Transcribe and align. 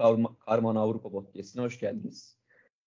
Karma, 0.00 0.36
Karman 0.46 0.76
Avrupa 0.76 1.10
Podcast'ine 1.10 1.62
hoş 1.62 1.80
geldiniz. 1.80 2.36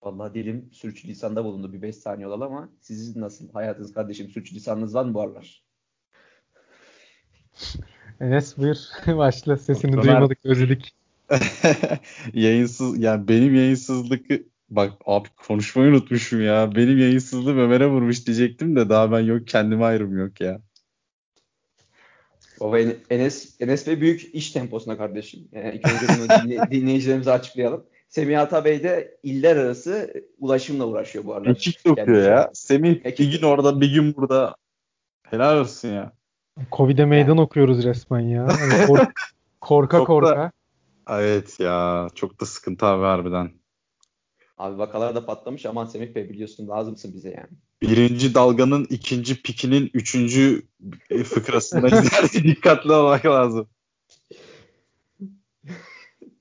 Vallahi 0.01 0.33
dilim 0.33 0.69
sürçülisanda 0.71 1.45
bulundu 1.45 1.73
bir 1.73 1.81
5 1.81 1.95
saniye 1.95 2.27
olalı 2.27 2.45
ama 2.45 2.69
sizin 2.81 3.21
nasıl 3.21 3.51
hayatınız 3.53 3.93
kardeşim 3.93 4.29
sürçülisanınız 4.29 4.95
var 4.95 5.05
mı 5.05 5.13
bu 5.13 5.21
aralar? 5.21 5.63
Enes 8.19 8.57
buyur 8.57 8.77
başla 9.17 9.57
sesini 9.57 9.93
Ömer. 9.93 10.03
duymadık 10.03 10.37
özledik. 10.43 10.95
Yayınsız 12.33 12.99
yani 12.99 13.27
benim 13.27 13.55
yayınsızlık 13.55 14.25
bak 14.69 14.93
abi 15.05 15.27
konuşmayı 15.47 15.91
unutmuşum 15.91 16.41
ya. 16.41 16.75
Benim 16.75 16.97
yayınsızlığım 16.97 17.59
Ömer'e 17.59 17.87
vurmuş 17.87 18.27
diyecektim 18.27 18.75
de 18.75 18.89
daha 18.89 19.11
ben 19.11 19.19
yok 19.19 19.47
kendime 19.47 19.85
ayrım 19.85 20.17
yok 20.17 20.41
ya. 20.41 20.61
Baba 22.63 22.79
Enes, 23.09 23.61
Enes 23.61 23.87
Bey 23.87 24.01
büyük 24.01 24.35
iş 24.35 24.51
temposuna 24.51 24.97
kardeşim. 24.97 25.47
Yani 25.51 25.75
ilk 25.75 25.85
önce 25.85 26.05
bunu 26.19 26.71
dinleyicilerimize 26.71 27.31
açıklayalım. 27.31 27.85
Semih 28.09 28.41
Ata 28.41 28.65
Bey 28.65 28.83
de 28.83 29.17
iller 29.23 29.57
arası 29.57 30.13
ulaşımla 30.39 30.85
uğraşıyor 30.85 31.25
bu 31.25 31.33
arada. 31.33 31.49
Ekip 31.49 31.85
yapıyor 31.85 32.23
ya. 32.23 32.49
Semih 32.53 33.05
Ekip. 33.05 33.19
bir 33.19 33.37
gün 33.37 33.47
orada 33.47 33.81
bir 33.81 33.93
gün 33.93 34.15
burada. 34.15 34.55
Helal 35.23 35.59
olsun 35.59 35.89
ya. 35.89 36.11
Covid'e 36.71 37.05
meydan 37.05 37.37
okuyoruz 37.37 37.83
resmen 37.83 38.19
ya. 38.19 38.47
Yani 38.47 38.87
kork 38.87 39.11
korka 39.61 39.97
çok 39.97 40.07
korka. 40.07 40.35
Da, 40.35 40.51
evet 41.19 41.59
ya. 41.59 42.07
Çok 42.15 42.41
da 42.41 42.45
sıkıntı 42.45 42.85
abi 42.85 43.03
harbiden. 43.03 43.51
Abi 44.57 44.77
vakalar 44.77 45.15
da 45.15 45.25
patlamış. 45.25 45.65
Aman 45.65 45.85
Semih 45.85 46.15
Bey 46.15 46.29
biliyorsun 46.29 46.67
lazımsın 46.67 47.13
bize 47.13 47.29
yani. 47.29 47.49
Birinci 47.81 48.33
dalganın 48.33 48.87
ikinci 48.89 49.41
pikinin 49.41 49.91
üçüncü 49.93 50.63
fıkrasına 51.23 51.87
gider 51.87 52.31
dikkatli 52.43 52.91
olmak 52.91 53.25
lazım. 53.25 53.67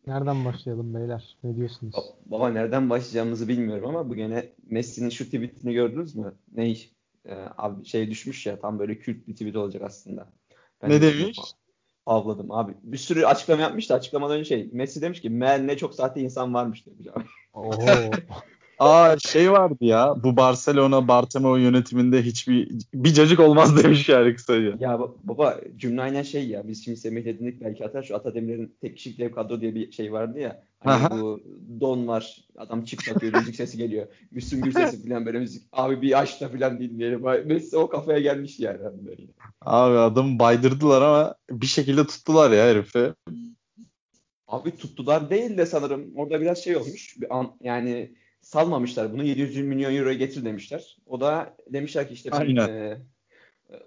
Nereden 0.06 0.44
başlayalım 0.44 0.94
beyler? 0.94 1.36
Ne 1.44 1.56
diyorsunuz? 1.56 1.94
Baba 2.26 2.48
nereden 2.48 2.90
başlayacağımızı 2.90 3.48
bilmiyorum 3.48 3.88
ama 3.88 4.10
bu 4.10 4.14
gene 4.14 4.52
Messi'nin 4.70 5.10
şu 5.10 5.24
tweetini 5.24 5.74
gördünüz 5.74 6.16
mü? 6.16 6.34
Ne 6.52 6.76
Ee, 7.26 7.34
abi 7.56 7.84
şey 7.84 8.10
düşmüş 8.10 8.46
ya 8.46 8.60
tam 8.60 8.78
böyle 8.78 8.98
kült 8.98 9.26
bir 9.28 9.32
tweet 9.32 9.56
olacak 9.56 9.82
aslında. 9.82 10.32
Ben 10.82 10.90
ne 10.90 11.02
demiş? 11.02 11.38
Avladım 12.06 12.50
abi. 12.50 12.72
Bir 12.82 12.98
sürü 12.98 13.24
açıklama 13.24 13.62
yapmıştı. 13.62 13.94
Açıklamadan 13.94 14.38
önce 14.38 14.48
şey 14.48 14.68
Messi 14.72 15.02
demiş 15.02 15.20
ki 15.20 15.30
meğer 15.30 15.66
ne 15.66 15.76
çok 15.76 15.94
sahte 15.94 16.20
insan 16.20 16.54
varmış 16.54 16.86
demiş 16.86 17.06
abi. 17.14 17.24
Aa 18.82 19.18
şey 19.18 19.52
vardı 19.52 19.76
ya 19.80 20.14
bu 20.22 20.36
Barcelona 20.36 21.08
Bartomeu 21.08 21.58
yönetiminde 21.58 22.22
hiçbir 22.22 22.68
bir 22.94 23.14
cacık 23.14 23.40
olmaz 23.40 23.76
demiş 23.84 24.08
yani 24.08 24.34
kısaca. 24.34 24.76
Ya 24.80 25.00
baba 25.24 25.60
cümle 25.76 26.02
aynen 26.02 26.22
şey 26.22 26.48
ya 26.48 26.68
biz 26.68 26.84
şimdi 26.84 26.96
Semih 26.96 27.24
dedik 27.24 27.60
belki 27.60 27.84
atar 27.84 28.02
şu 28.02 28.16
Atademir'in 28.16 28.74
tek 28.80 28.96
kişilik 28.96 29.18
dev 29.18 29.32
kadro 29.32 29.60
diye 29.60 29.74
bir 29.74 29.92
şey 29.92 30.12
vardı 30.12 30.38
ya. 30.38 30.62
Hani 30.78 31.20
bu 31.20 31.40
don 31.80 32.06
var 32.06 32.36
adam 32.56 32.84
çık 32.84 33.08
atıyor 33.08 33.34
müzik 33.34 33.56
sesi 33.56 33.78
geliyor. 33.78 34.06
Müslüm 34.30 34.60
Gürses 34.60 35.04
falan 35.08 35.26
böyle 35.26 35.38
müzik. 35.38 35.62
Abi 35.72 36.02
bir 36.02 36.20
aç 36.20 36.40
da 36.40 36.48
falan 36.48 36.80
dinleyelim. 36.80 37.22
Messi 37.46 37.76
o 37.76 37.88
kafaya 37.88 38.18
gelmiş 38.18 38.60
yani. 38.60 38.78
Abi 39.60 39.98
adamı 39.98 40.38
baydırdılar 40.38 41.02
ama 41.02 41.34
bir 41.50 41.66
şekilde 41.66 42.06
tuttular 42.06 42.50
ya 42.50 42.66
herifi. 42.66 43.12
Abi 44.48 44.76
tuttular 44.76 45.30
değil 45.30 45.58
de 45.58 45.66
sanırım 45.66 46.12
orada 46.16 46.40
biraz 46.40 46.58
şey 46.58 46.76
olmuş. 46.76 47.20
Bir 47.20 47.38
an, 47.38 47.52
yani 47.60 48.21
salmamışlar 48.52 49.12
bunu 49.12 49.24
700 49.24 49.66
milyon 49.66 49.94
euroya 49.94 50.14
getir 50.14 50.44
demişler. 50.44 50.96
O 51.06 51.20
da 51.20 51.56
demişler 51.68 52.08
ki 52.08 52.14
işte 52.14 52.30
ben, 52.32 52.56
e, 52.56 52.98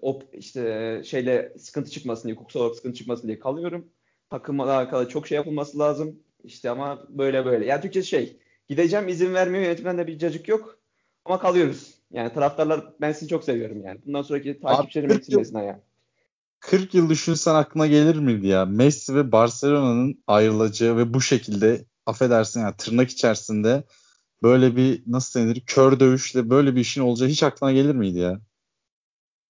o 0.02 0.22
işte 0.34 1.02
şeyle 1.06 1.54
sıkıntı 1.58 1.92
çıkmasın 1.92 2.28
diye, 2.28 2.36
hukuksal 2.36 2.60
olarak 2.60 2.76
sıkıntı 2.76 2.98
çıkmasın 2.98 3.28
diye 3.28 3.40
kalıyorum. 3.40 3.86
Takımla 4.30 4.64
alakalı 4.64 5.10
çok 5.10 5.28
şey 5.28 5.36
yapılması 5.36 5.80
lazım. 5.80 6.20
İşte 6.44 6.70
ama 6.70 7.06
böyle 7.10 7.46
böyle. 7.46 7.66
Yani 7.66 7.82
Türkçe 7.82 8.04
şey 8.04 8.38
gideceğim 8.68 9.08
izin 9.08 9.34
vermiyor 9.34 9.64
yönetimden 9.64 9.98
de 9.98 10.08
bir 10.08 10.20
cacık 10.20 10.48
yok. 10.48 10.78
Ama 11.26 11.40
kalıyoruz. 11.40 11.94
Yani 12.12 12.34
taraftarlar 12.34 12.94
ben 13.02 13.12
sizi 13.12 13.28
çok 13.28 13.44
seviyorum 13.44 13.84
yani. 13.84 14.00
Bundan 14.06 14.22
sonraki 14.22 14.60
takipçilerim 14.60 15.12
etsinlesin 15.12 15.60
ya. 15.60 15.80
40 16.60 16.94
yıl 16.94 17.10
düşünsen 17.10 17.56
aklına 17.56 17.88
gelir 17.88 18.16
miydi 18.16 18.48
ya? 18.48 18.66
Messi 18.66 19.16
ve 19.16 19.32
Barcelona'nın 19.32 20.24
ayrılacağı 20.28 20.98
ve 20.98 21.14
bu 21.14 21.22
şekilde 21.22 21.86
affedersin 22.06 22.62
ya 22.62 22.74
tırnak 22.78 23.10
içerisinde 23.10 23.84
böyle 24.46 24.76
bir 24.76 25.04
nasıl 25.08 25.40
denir 25.40 25.62
kör 25.68 26.00
dövüşle 26.00 26.50
böyle 26.50 26.76
bir 26.76 26.80
işin 26.82 27.02
olacağı 27.02 27.30
hiç 27.30 27.44
aklına 27.44 27.72
gelir 27.72 27.96
miydi 27.96 28.20
ya? 28.20 28.40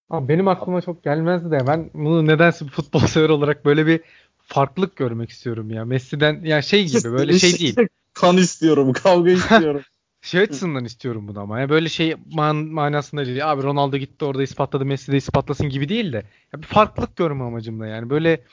Abi 0.09 0.27
benim 0.27 0.47
aklıma 0.47 0.81
çok 0.81 1.03
gelmezdi 1.03 1.51
de 1.51 1.67
ben 1.67 1.89
bunu 1.93 2.27
nedense 2.27 2.65
futbol 2.65 2.99
sever 3.07 3.29
olarak 3.29 3.65
böyle 3.65 3.87
bir 3.87 4.01
farklılık 4.37 4.95
görmek 4.95 5.29
istiyorum 5.29 5.69
ya. 5.69 5.85
Messi'den 5.85 6.41
ya 6.41 6.61
şey 6.61 6.87
gibi 6.87 7.11
böyle 7.11 7.39
şey 7.39 7.59
değil. 7.59 7.75
Kan 8.13 8.37
istiyorum, 8.37 8.93
kavga 8.93 9.29
istiyorum. 9.31 9.81
şey 10.21 10.41
açısından 10.41 10.85
istiyorum 10.85 11.27
bunu 11.27 11.39
ama. 11.39 11.59
Yani 11.59 11.69
böyle 11.69 11.89
şey 11.89 12.15
man 12.33 12.55
manasında 12.55 13.25
değil. 13.25 13.51
Abi 13.51 13.63
Ronaldo 13.63 13.97
gitti 13.97 14.25
orada 14.25 14.43
ispatladı 14.43 14.85
Messi 14.85 15.11
de 15.11 15.17
ispatlasın 15.17 15.69
gibi 15.69 15.89
değil 15.89 16.13
de. 16.13 16.23
Ya 16.53 16.61
bir 16.61 16.67
farklılık 16.67 17.15
görme 17.15 17.43
amacımda 17.43 17.87
yani. 17.87 18.09
Böyle 18.09 18.43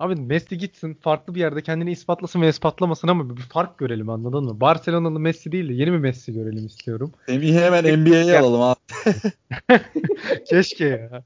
Abi 0.00 0.14
Messi 0.14 0.58
gitsin 0.58 0.94
farklı 0.94 1.34
bir 1.34 1.40
yerde 1.40 1.62
kendini 1.62 1.92
ispatlasın 1.92 2.42
ve 2.42 2.48
ispatlamasın 2.48 3.08
ama 3.08 3.36
bir 3.36 3.42
fark 3.42 3.78
görelim 3.78 4.10
anladın 4.10 4.44
mı? 4.44 4.60
Barcelona'lı 4.60 5.20
Messi 5.20 5.52
değil 5.52 5.68
de 5.68 5.72
yeni 5.72 5.92
bir 5.92 5.98
Messi 5.98 6.32
görelim 6.32 6.66
istiyorum. 6.66 7.12
Semih'i 7.26 7.60
hemen 7.60 8.00
NBA'ye 8.00 8.38
alalım 8.38 8.62
abi. 8.62 8.78
Keşke 10.48 10.84
ya. 10.84 11.22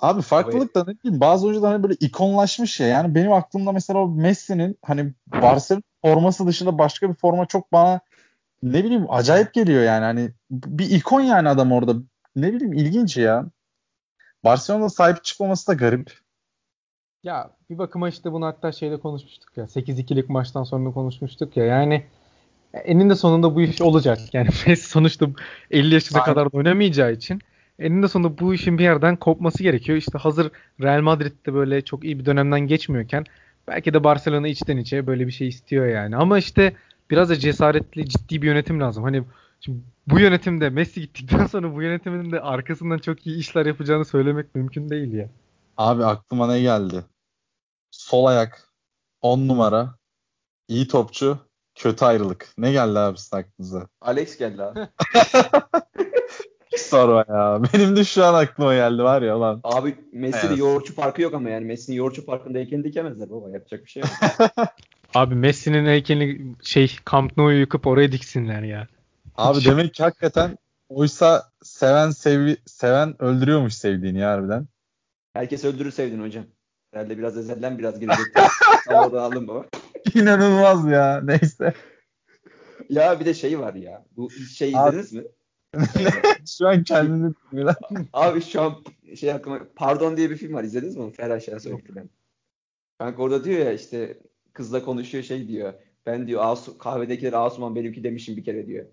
Abi 0.00 0.22
farklılık 0.22 0.74
da 0.74 0.84
ne 0.84 0.94
bileyim 0.94 1.20
bazı 1.20 1.46
oyuncular 1.46 1.72
hani 1.72 1.82
böyle 1.82 1.94
ikonlaşmış 1.94 2.80
ya. 2.80 2.86
Yani 2.86 3.14
benim 3.14 3.32
aklımda 3.32 3.72
mesela 3.72 3.98
o 3.98 4.08
Messi'nin 4.08 4.78
hani 4.82 5.12
Barcelona 5.26 5.82
forması 6.02 6.46
dışında 6.46 6.78
başka 6.78 7.08
bir 7.08 7.14
forma 7.14 7.46
çok 7.46 7.72
bana 7.72 8.00
ne 8.62 8.84
bileyim 8.84 9.06
acayip 9.08 9.54
geliyor 9.54 9.82
yani. 9.82 10.04
Hani 10.04 10.32
bir 10.50 10.90
ikon 10.90 11.20
yani 11.20 11.48
adam 11.48 11.72
orada. 11.72 11.94
Ne 12.36 12.52
bileyim 12.52 12.72
ilginç 12.72 13.16
ya. 13.16 13.46
Barcelona'da 14.44 14.88
sahip 14.88 15.24
çıkmaması 15.24 15.66
da 15.66 15.72
garip. 15.72 16.23
Ya 17.24 17.50
bir 17.70 17.78
bakıma 17.78 18.08
işte 18.08 18.32
bunu 18.32 18.46
hatta 18.46 18.72
şeyde 18.72 18.96
konuşmuştuk 18.96 19.56
ya. 19.56 19.64
8-2'lik 19.64 20.28
maçtan 20.28 20.64
sonra 20.64 20.90
konuşmuştuk 20.90 21.56
ya. 21.56 21.64
Yani 21.64 22.04
eninde 22.74 23.14
sonunda 23.14 23.54
bu 23.54 23.62
iş 23.62 23.80
olacak. 23.80 24.18
Yani 24.32 24.48
Messi 24.66 24.88
sonuçta 24.88 25.26
50 25.70 25.94
yaşına 25.94 26.20
Aynen. 26.20 26.34
kadar 26.34 26.48
oynamayacağı 26.52 27.12
için 27.12 27.40
eninde 27.78 28.08
sonunda 28.08 28.38
bu 28.38 28.54
işin 28.54 28.78
bir 28.78 28.82
yerden 28.82 29.16
kopması 29.16 29.62
gerekiyor. 29.62 29.98
İşte 29.98 30.18
hazır 30.18 30.50
Real 30.80 31.00
Madrid'de 31.00 31.54
böyle 31.54 31.82
çok 31.82 32.04
iyi 32.04 32.18
bir 32.18 32.26
dönemden 32.26 32.60
geçmiyorken 32.60 33.24
belki 33.68 33.94
de 33.94 34.04
Barcelona 34.04 34.48
içten 34.48 34.76
içe 34.76 35.06
böyle 35.06 35.26
bir 35.26 35.32
şey 35.32 35.48
istiyor 35.48 35.86
yani. 35.86 36.16
Ama 36.16 36.38
işte 36.38 36.72
biraz 37.10 37.30
da 37.30 37.38
cesaretli, 37.38 38.08
ciddi 38.08 38.42
bir 38.42 38.46
yönetim 38.46 38.80
lazım. 38.80 39.04
Hani 39.04 39.22
şimdi 39.60 39.78
bu 40.06 40.18
yönetimde 40.18 40.70
Messi 40.70 41.00
gittikten 41.00 41.46
sonra 41.46 41.74
bu 41.74 41.82
yönetimin 41.82 42.32
de 42.32 42.40
arkasından 42.40 42.98
çok 42.98 43.26
iyi 43.26 43.38
işler 43.38 43.66
yapacağını 43.66 44.04
söylemek 44.04 44.54
mümkün 44.54 44.90
değil 44.90 45.12
ya. 45.12 45.28
Abi 45.76 46.04
aklıma 46.04 46.46
ne 46.46 46.60
geldi? 46.60 47.04
Sol 47.98 48.24
ayak 48.24 48.68
10 49.22 49.48
numara 49.48 49.94
iyi 50.68 50.88
topçu 50.88 51.38
kötü 51.74 52.04
ayrılık. 52.04 52.48
Ne 52.58 52.72
geldi 52.72 52.98
abi 52.98 53.18
sizin 53.18 53.36
aklınıza? 53.36 53.88
Alex 54.00 54.38
geldi 54.38 54.62
abi. 54.62 54.80
Sorma 56.76 57.24
ya. 57.28 57.62
Benim 57.72 57.96
de 57.96 58.04
şu 58.04 58.24
an 58.24 58.34
aklıma 58.34 58.74
geldi 58.74 59.02
var 59.02 59.22
ya 59.22 59.40
lan. 59.40 59.60
Abi 59.64 59.96
Messi'de 60.12 60.46
evet. 60.46 60.58
yoğurtçu 60.58 60.94
farkı 60.94 61.22
yok 61.22 61.34
ama 61.34 61.50
yani 61.50 61.64
Messi'nin 61.64 61.96
yoğurtçu 61.96 62.24
farkında 62.24 62.58
heykelini 62.58 62.84
dikemezler 62.84 63.30
baba. 63.30 63.50
Yapacak 63.50 63.84
bir 63.84 63.90
şey 63.90 64.02
yok. 64.02 64.10
abi 65.14 65.34
Messi'nin 65.34 65.86
heykelini 65.86 66.54
şey 66.62 66.96
Camp 67.10 67.36
Nou'yu 67.36 67.60
yıkıp 67.60 67.86
oraya 67.86 68.12
diksinler 68.12 68.62
ya. 68.62 68.88
Abi 69.36 69.64
demek 69.64 69.94
ki 69.94 70.02
hakikaten 70.02 70.58
oysa 70.88 71.50
seven 71.62 72.10
sevi 72.10 72.56
seven 72.66 73.22
öldürüyormuş 73.22 73.74
sevdiğini 73.74 74.18
ya 74.18 74.30
harbiden. 74.30 74.68
Herkes 75.34 75.64
öldürür 75.64 75.90
sevdiğini 75.90 76.22
hocam. 76.22 76.44
Herhalde 76.94 77.18
biraz 77.18 77.38
ezelden 77.38 77.78
biraz 77.78 78.00
gelecekti. 78.00 78.42
Oradan 78.88 79.18
aldım 79.18 79.48
baba. 79.48 79.66
İnanılmaz 80.14 80.86
ya. 80.86 81.20
Neyse. 81.24 81.74
Ya 82.88 83.20
bir 83.20 83.24
de 83.24 83.34
şey 83.34 83.58
var 83.58 83.74
ya. 83.74 84.04
Bu 84.16 84.30
şey 84.30 84.68
izlediniz 84.68 85.12
mi? 85.12 85.22
şu 86.58 86.68
an 86.68 86.84
kendini 86.84 87.34
Abi 88.12 88.42
şu 88.42 88.62
an 88.62 88.84
şey 89.16 89.32
aklıma 89.32 89.60
Pardon 89.76 90.16
diye 90.16 90.30
bir 90.30 90.36
film 90.36 90.54
var. 90.54 90.64
İzlediniz 90.64 90.96
mi? 90.96 91.12
Ferhan 91.12 91.38
Şensoy 91.38 91.82
falan. 91.82 92.10
Kanka 92.98 93.22
orada 93.22 93.44
diyor 93.44 93.58
ya 93.58 93.72
işte 93.72 94.18
kızla 94.52 94.84
konuşuyor 94.84 95.24
şey 95.24 95.48
diyor. 95.48 95.72
Ben 96.06 96.26
diyor 96.26 96.40
Asu, 96.44 96.78
kahvedekiler 96.78 97.32
Asuman 97.32 97.74
benimki 97.74 98.04
demişim 98.04 98.36
bir 98.36 98.44
kere 98.44 98.66
diyor. 98.66 98.86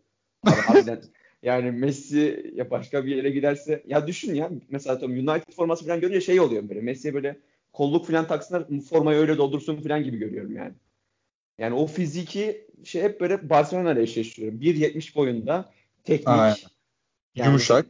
Abi, 0.44 0.56
harbiden 0.56 1.02
yani 1.44 1.72
Messi 1.72 2.52
ya 2.56 2.72
başka 2.72 3.06
bir 3.06 3.16
yere 3.16 3.30
giderse 3.30 3.84
ya 3.88 4.08
düşün 4.08 4.34
ya 4.34 4.50
mesela 4.70 5.00
tam 5.00 5.12
United 5.12 5.54
forması 5.56 5.86
falan 5.86 6.00
görünce 6.00 6.22
şey 6.22 6.40
oluyor 6.40 6.70
böyle. 6.70 6.82
Messi'ye 6.82 7.14
böyle 7.14 7.38
kolluk 7.74 8.08
falan 8.08 8.28
taksınlar 8.28 8.66
formayı 8.90 9.20
öyle 9.20 9.38
doldursun 9.38 9.82
falan 9.82 10.04
gibi 10.04 10.18
görüyorum 10.18 10.56
yani. 10.56 10.74
Yani 11.58 11.76
o 11.76 11.88
fiziki 11.88 12.68
şey 12.84 13.02
hep 13.02 13.22
böyle 13.22 13.50
Barcelona 13.50 13.92
ile 13.92 14.02
eşleştiriyorum. 14.02 14.60
1.70 14.60 15.16
boyunda 15.16 15.72
teknik. 16.04 16.28
Aynen. 16.28 16.56
Yani, 17.36 17.48
yumuşak. 17.48 17.86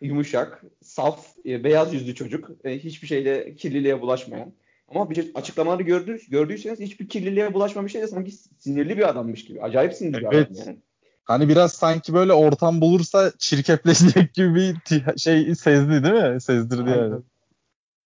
Yumuşak, 0.00 0.62
saf, 0.82 1.26
e, 1.46 1.64
beyaz 1.64 1.94
yüzlü 1.94 2.14
çocuk. 2.14 2.50
E, 2.64 2.78
hiçbir 2.78 3.06
şeyle 3.06 3.54
kirliliğe 3.56 4.00
bulaşmayan. 4.00 4.52
Ama 4.88 5.10
bir 5.10 5.30
açıklamaları 5.34 5.82
gördü, 5.82 6.18
gördüyseniz 6.28 6.80
hiçbir 6.80 7.08
kirliliğe 7.08 7.54
bulaşmamış 7.54 7.94
değil 7.94 8.04
de 8.04 8.08
sanki 8.08 8.32
sinirli 8.58 8.98
bir 8.98 9.08
adammış 9.08 9.44
gibi. 9.44 9.62
Acayip 9.62 9.94
sinirli 9.94 10.28
Evet. 10.32 10.50
bir 10.50 10.54
adam 10.56 10.66
yani. 10.66 10.78
Hani 11.24 11.48
biraz 11.48 11.72
sanki 11.72 12.14
böyle 12.14 12.32
ortam 12.32 12.80
bulursa 12.80 13.32
çirkefleşecek 13.38 14.34
gibi 14.34 14.54
bir 14.54 14.76
şey 15.18 15.54
sezdi 15.54 16.04
değil 16.04 16.32
mi? 16.32 16.40
Sezdirdi 16.40 16.90
yani. 16.90 17.14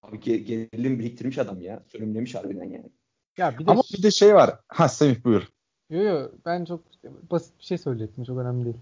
Abi 0.08 0.16
ge- 0.16 0.36
gerilim 0.36 0.98
biriktirmiş 0.98 1.38
adam 1.38 1.62
ya. 1.62 1.82
Sürümlemiş 1.92 2.34
harbiden 2.34 2.64
yani. 2.64 2.90
Ya 3.38 3.58
bir 3.58 3.66
de 3.66 3.70
Ama 3.70 3.82
bir 3.98 4.02
de 4.02 4.10
şey 4.10 4.34
var. 4.34 4.58
Ha 4.68 4.88
Semih 4.88 5.24
buyur. 5.24 5.48
Yo 5.90 6.02
yo 6.02 6.28
ben 6.46 6.64
çok 6.64 6.80
basit 7.30 7.58
bir 7.58 7.64
şey 7.64 7.78
söyleyecektim. 7.78 8.24
Çok 8.24 8.38
önemli 8.38 8.64
değil. 8.64 8.76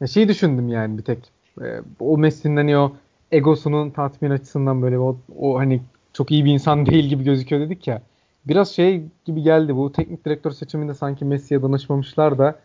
Ya 0.00 0.06
şey 0.06 0.28
düşündüm 0.28 0.68
yani 0.68 0.98
bir 0.98 1.02
tek. 1.02 1.18
Ee, 1.62 1.80
o 2.00 2.18
Messi'nin 2.18 2.56
hani 2.56 2.78
o 2.78 2.96
egosunun 3.32 3.90
tatmin 3.90 4.30
açısından 4.30 4.82
böyle 4.82 4.98
o, 4.98 5.16
o 5.38 5.58
hani 5.58 5.82
çok 6.12 6.30
iyi 6.30 6.44
bir 6.44 6.52
insan 6.52 6.86
değil 6.86 7.04
gibi 7.04 7.24
gözüküyor 7.24 7.62
dedik 7.62 7.88
ya. 7.88 8.02
Biraz 8.44 8.70
şey 8.70 9.04
gibi 9.24 9.42
geldi 9.42 9.76
bu 9.76 9.92
teknik 9.92 10.24
direktör 10.24 10.50
seçiminde 10.50 10.94
sanki 10.94 11.24
Messi'ye 11.24 11.62
danışmamışlar 11.62 12.38
da 12.38 12.58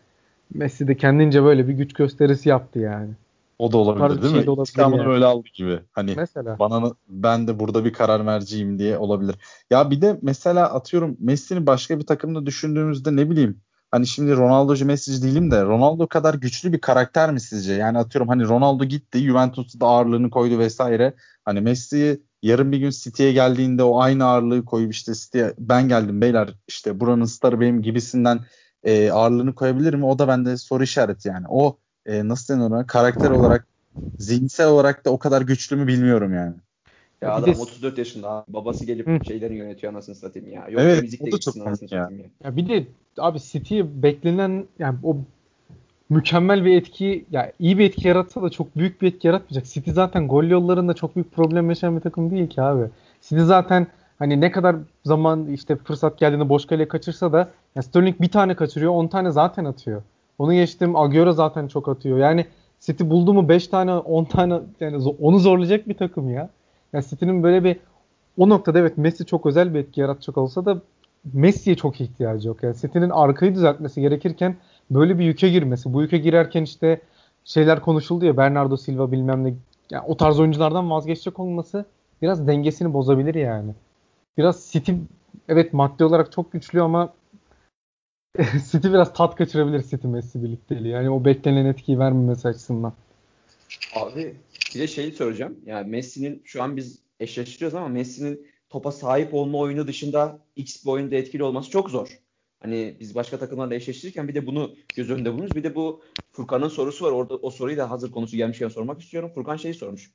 Messi 0.54 0.88
de 0.88 0.96
kendince 0.96 1.42
böyle 1.42 1.68
bir 1.68 1.72
güç 1.72 1.92
gösterisi 1.92 2.48
yaptı 2.48 2.78
yani. 2.78 3.10
O 3.58 3.72
da 3.72 3.76
olabilir 3.76 4.08
Tarz 4.08 4.22
değil 4.22 4.32
şey 4.32 4.40
mi? 4.40 4.46
de 4.46 4.50
olabilir 4.50 4.68
İntikamını 4.68 5.00
yani. 5.02 5.12
öyle 5.12 5.24
aldı 5.24 5.48
gibi. 5.54 5.80
Hani 5.92 6.14
Mesela. 6.16 6.58
bana 6.58 6.92
ben 7.08 7.48
de 7.48 7.58
burada 7.58 7.84
bir 7.84 7.92
karar 7.92 8.20
merciyim 8.20 8.78
diye 8.78 8.98
olabilir. 8.98 9.36
Ya 9.70 9.90
bir 9.90 10.00
de 10.00 10.18
mesela 10.22 10.72
atıyorum 10.72 11.16
Messi'nin 11.20 11.66
başka 11.66 11.98
bir 11.98 12.06
takımda 12.06 12.46
düşündüğümüzde 12.46 13.16
ne 13.16 13.30
bileyim 13.30 13.60
hani 13.90 14.06
şimdi 14.06 14.36
Ronaldo'cu 14.36 14.86
Messi'ci 14.86 15.22
değilim 15.22 15.50
de 15.50 15.64
Ronaldo 15.64 16.06
kadar 16.06 16.34
güçlü 16.34 16.72
bir 16.72 16.80
karakter 16.80 17.32
mi 17.32 17.40
sizce? 17.40 17.72
Yani 17.74 17.98
atıyorum 17.98 18.28
hani 18.28 18.44
Ronaldo 18.48 18.84
gitti 18.84 19.18
Juventus'ta 19.18 19.86
ağırlığını 19.86 20.30
koydu 20.30 20.58
vesaire. 20.58 21.14
Hani 21.44 21.60
Messi 21.60 22.22
yarın 22.42 22.72
bir 22.72 22.78
gün 22.78 22.90
City'ye 22.90 23.32
geldiğinde 23.32 23.82
o 23.82 24.00
aynı 24.00 24.24
ağırlığı 24.24 24.64
koyup 24.64 24.92
işte 24.92 25.14
City'ye 25.14 25.54
ben 25.58 25.88
geldim 25.88 26.20
beyler 26.20 26.54
işte 26.68 27.00
buranın 27.00 27.24
starı 27.24 27.60
benim 27.60 27.82
gibisinden 27.82 28.40
e, 28.82 29.10
ağırlığını 29.10 29.54
koyabilir 29.54 29.94
mi? 29.94 30.06
O 30.06 30.18
da 30.18 30.28
bende 30.28 30.56
soru 30.56 30.82
işareti 30.82 31.28
yani. 31.28 31.46
O 31.48 31.78
e, 32.06 32.28
nasıl 32.28 32.54
denir 32.54 32.64
ona? 32.64 32.86
Karakter 32.86 33.30
olarak 33.30 33.66
zihinsel 34.18 34.68
olarak 34.68 35.04
da 35.04 35.10
o 35.10 35.18
kadar 35.18 35.42
güçlü 35.42 35.76
mü 35.76 35.86
bilmiyorum 35.86 36.34
yani. 36.34 36.54
Ya 37.22 37.34
adam 37.34 37.50
de- 37.50 37.58
34 37.60 37.98
yaşında. 37.98 38.44
Babası 38.48 38.84
gelip 38.84 39.08
Hı. 39.08 39.24
şeyleri 39.24 39.54
yönetiyor 39.54 39.92
anasını 39.92 40.14
satayım 40.14 40.52
ya. 40.52 40.68
Yok 40.68 40.80
Evet, 40.82 41.02
müzik 41.02 41.22
o 41.22 41.26
de 41.26 41.30
da 41.30 41.36
gitsin 41.36 41.60
çok 41.60 41.66
anasını 41.66 41.88
komik 41.88 41.92
ya. 41.92 42.02
satayım 42.02 42.22
ya. 42.22 42.30
Ya 42.44 42.56
bir 42.56 42.68
de 42.68 42.86
abi 43.18 43.38
City 43.40 43.80
beklenen 43.84 44.64
yani 44.78 44.98
o 45.02 45.16
mükemmel 46.10 46.64
bir 46.64 46.76
etki 46.76 47.24
ya 47.30 47.52
iyi 47.58 47.78
bir 47.78 47.84
etki 47.84 48.08
yaratsa 48.08 48.42
da 48.42 48.50
çok 48.50 48.76
büyük 48.76 49.02
bir 49.02 49.08
etki 49.08 49.26
yaratmayacak. 49.26 49.66
City 49.66 49.90
zaten 49.90 50.28
gol 50.28 50.44
yollarında 50.44 50.94
çok 50.94 51.16
büyük 51.16 51.32
problem 51.32 51.68
yaşayan 51.68 51.96
bir 51.96 52.00
takım 52.00 52.30
değil 52.30 52.48
ki 52.48 52.62
abi. 52.62 52.90
City 53.22 53.40
zaten 53.42 53.86
hani 54.18 54.40
ne 54.40 54.50
kadar 54.50 54.76
zaman 55.04 55.46
işte 55.46 55.76
fırsat 55.76 56.18
geldiğinde 56.18 56.48
boş 56.48 56.66
kaleye 56.66 56.88
kaçırsa 56.88 57.32
da 57.32 57.48
ya 57.74 57.82
Sterling 57.82 58.20
bir 58.20 58.28
tane 58.28 58.54
kaçırıyor 58.56 58.92
10 58.92 59.06
tane 59.08 59.30
zaten 59.30 59.64
atıyor. 59.64 60.02
Onu 60.38 60.54
geçtim 60.54 60.96
Agüero 60.96 61.32
zaten 61.32 61.68
çok 61.68 61.88
atıyor. 61.88 62.18
Yani 62.18 62.46
City 62.80 63.04
buldu 63.04 63.34
mu 63.34 63.48
5 63.48 63.68
tane 63.68 63.92
10 63.92 64.24
tane 64.24 64.60
yani 64.80 65.08
onu 65.20 65.38
zorlayacak 65.38 65.88
bir 65.88 65.94
takım 65.94 66.30
ya. 66.30 66.50
Ya 66.92 67.02
City'nin 67.02 67.42
böyle 67.42 67.64
bir 67.64 67.76
o 68.38 68.48
noktada 68.48 68.78
evet 68.78 68.98
Messi 68.98 69.26
çok 69.26 69.46
özel 69.46 69.74
bir 69.74 69.78
etki 69.78 70.00
yaratacak 70.00 70.38
olsa 70.38 70.64
da 70.64 70.80
Messi'ye 71.32 71.76
çok 71.76 72.00
ihtiyacı 72.00 72.48
yok. 72.48 72.62
Yani 72.62 72.76
City'nin 72.76 73.10
arkayı 73.10 73.54
düzeltmesi 73.54 74.00
gerekirken 74.00 74.56
böyle 74.90 75.18
bir 75.18 75.24
yüke 75.24 75.48
girmesi. 75.48 75.92
Bu 75.92 76.02
yüke 76.02 76.18
girerken 76.18 76.62
işte 76.62 77.00
şeyler 77.44 77.80
konuşuldu 77.80 78.24
ya 78.24 78.36
Bernardo 78.36 78.76
Silva 78.76 79.12
bilmem 79.12 79.44
ne. 79.44 79.54
Yani 79.90 80.04
o 80.06 80.16
tarz 80.16 80.40
oyunculardan 80.40 80.90
vazgeçecek 80.90 81.40
olması 81.40 81.84
biraz 82.22 82.46
dengesini 82.46 82.92
bozabilir 82.92 83.34
yani. 83.34 83.74
Biraz 84.38 84.68
City 84.72 84.92
evet 85.48 85.72
maddi 85.72 86.04
olarak 86.04 86.32
çok 86.32 86.52
güçlü 86.52 86.82
ama 86.82 87.12
City 88.72 88.88
biraz 88.88 89.14
tat 89.14 89.36
kaçırabilir 89.36 89.82
City 89.82 90.06
Messi 90.06 90.42
birlikteliği. 90.42 90.92
Yani 90.92 91.10
o 91.10 91.24
beklenen 91.24 91.64
etkiyi 91.64 91.98
vermemesi 91.98 92.48
açısından. 92.48 92.92
Abi 93.94 94.36
bir 94.74 94.80
de 94.80 94.86
şeyi 94.86 95.12
soracağım. 95.12 95.56
Yani 95.66 95.90
Messi'nin 95.90 96.42
şu 96.44 96.62
an 96.62 96.76
biz 96.76 96.98
eşleştiriyoruz 97.20 97.74
ama 97.74 97.88
Messi'nin 97.88 98.46
topa 98.68 98.92
sahip 98.92 99.34
olma 99.34 99.58
oyunu 99.58 99.86
dışında 99.86 100.38
X 100.56 100.84
bir 100.84 100.90
oyunda 100.90 101.16
etkili 101.16 101.42
olması 101.42 101.70
çok 101.70 101.90
zor. 101.90 102.20
Hani 102.60 102.96
biz 103.00 103.14
başka 103.14 103.38
takımlarla 103.38 103.74
eşleştirirken 103.74 104.28
bir 104.28 104.34
de 104.34 104.46
bunu 104.46 104.74
göz 104.96 105.10
önünde 105.10 105.32
bulunuz. 105.32 105.54
Bir 105.54 105.64
de 105.64 105.74
bu 105.74 106.02
Furkan'ın 106.32 106.68
sorusu 106.68 107.04
var. 107.04 107.12
Orada 107.12 107.36
o 107.36 107.50
soruyu 107.50 107.76
da 107.76 107.90
hazır 107.90 108.12
konusu 108.12 108.36
gelmişken 108.36 108.68
sormak 108.68 109.00
istiyorum. 109.00 109.30
Furkan 109.34 109.56
şeyi 109.56 109.74
sormuş. 109.74 110.10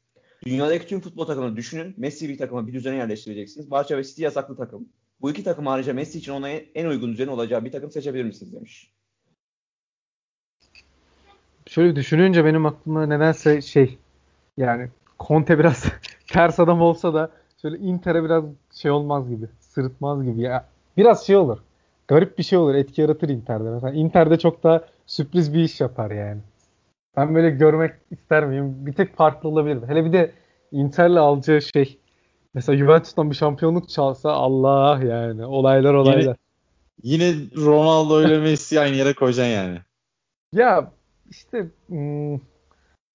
Dünyadaki 0.45 0.87
tüm 0.87 1.01
futbol 1.01 1.25
takımını 1.25 1.55
düşünün. 1.55 1.93
Messi 1.97 2.29
bir 2.29 2.37
takıma 2.37 2.67
bir 2.67 2.73
düzene 2.73 2.95
yerleştireceksiniz. 2.95 3.71
Barça 3.71 3.97
ve 3.97 4.03
City 4.03 4.23
yasaklı 4.23 4.55
takım. 4.55 4.89
Bu 5.21 5.31
iki 5.31 5.43
takım 5.43 5.67
harici 5.67 5.93
Messi 5.93 6.17
için 6.17 6.31
ona 6.31 6.49
en 6.49 6.85
uygun 6.85 7.11
düzeni 7.11 7.29
olacağı 7.29 7.65
bir 7.65 7.71
takım 7.71 7.91
seçebilir 7.91 8.23
misiniz 8.23 8.53
demiş. 8.53 8.91
Şöyle 11.67 11.95
düşününce 11.95 12.45
benim 12.45 12.65
aklıma 12.65 13.05
nedense 13.05 13.61
şey 13.61 13.97
yani 14.57 14.89
Conte 15.19 15.59
biraz 15.59 15.85
ters 16.27 16.59
adam 16.59 16.81
olsa 16.81 17.13
da 17.13 17.31
şöyle 17.61 17.77
Inter'e 17.77 18.23
biraz 18.23 18.43
şey 18.73 18.91
olmaz 18.91 19.29
gibi. 19.29 19.45
Sırıtmaz 19.59 20.23
gibi 20.23 20.41
ya. 20.41 20.65
Biraz 20.97 21.27
şey 21.27 21.35
olur. 21.35 21.57
Garip 22.07 22.37
bir 22.37 22.43
şey 22.43 22.59
olur. 22.59 22.75
Etki 22.75 23.01
yaratır 23.01 23.29
Inter'de. 23.29 23.69
Mesela 23.69 23.93
Inter'de 23.93 24.39
çok 24.39 24.63
daha 24.63 24.85
sürpriz 25.05 25.53
bir 25.53 25.59
iş 25.59 25.81
yapar 25.81 26.11
yani. 26.11 26.41
Ben 27.17 27.35
böyle 27.35 27.49
görmek 27.49 27.91
ister 28.11 28.45
miyim? 28.45 28.85
Bir 28.85 28.93
tek 28.93 29.15
farklı 29.15 29.49
olabilir. 29.49 29.87
Hele 29.87 30.05
bir 30.05 30.13
de 30.13 30.31
Inter'le 30.71 31.17
alacağı 31.17 31.61
şey 31.61 31.97
mesela 32.53 32.77
Juventus'tan 32.77 33.29
bir 33.29 33.35
şampiyonluk 33.35 33.89
çalsa 33.89 34.31
Allah 34.31 35.03
yani. 35.03 35.45
Olaylar 35.45 35.93
olaylar. 35.93 36.37
Yine 37.03 37.33
Ronaldo 37.55 38.21
ile 38.27 38.39
Messi 38.39 38.79
aynı 38.79 38.95
yere 38.95 39.13
koyacaksın 39.13 39.51
yani. 39.51 39.79
Ya 40.53 40.91
işte 41.29 41.67
hmm, 41.87 42.35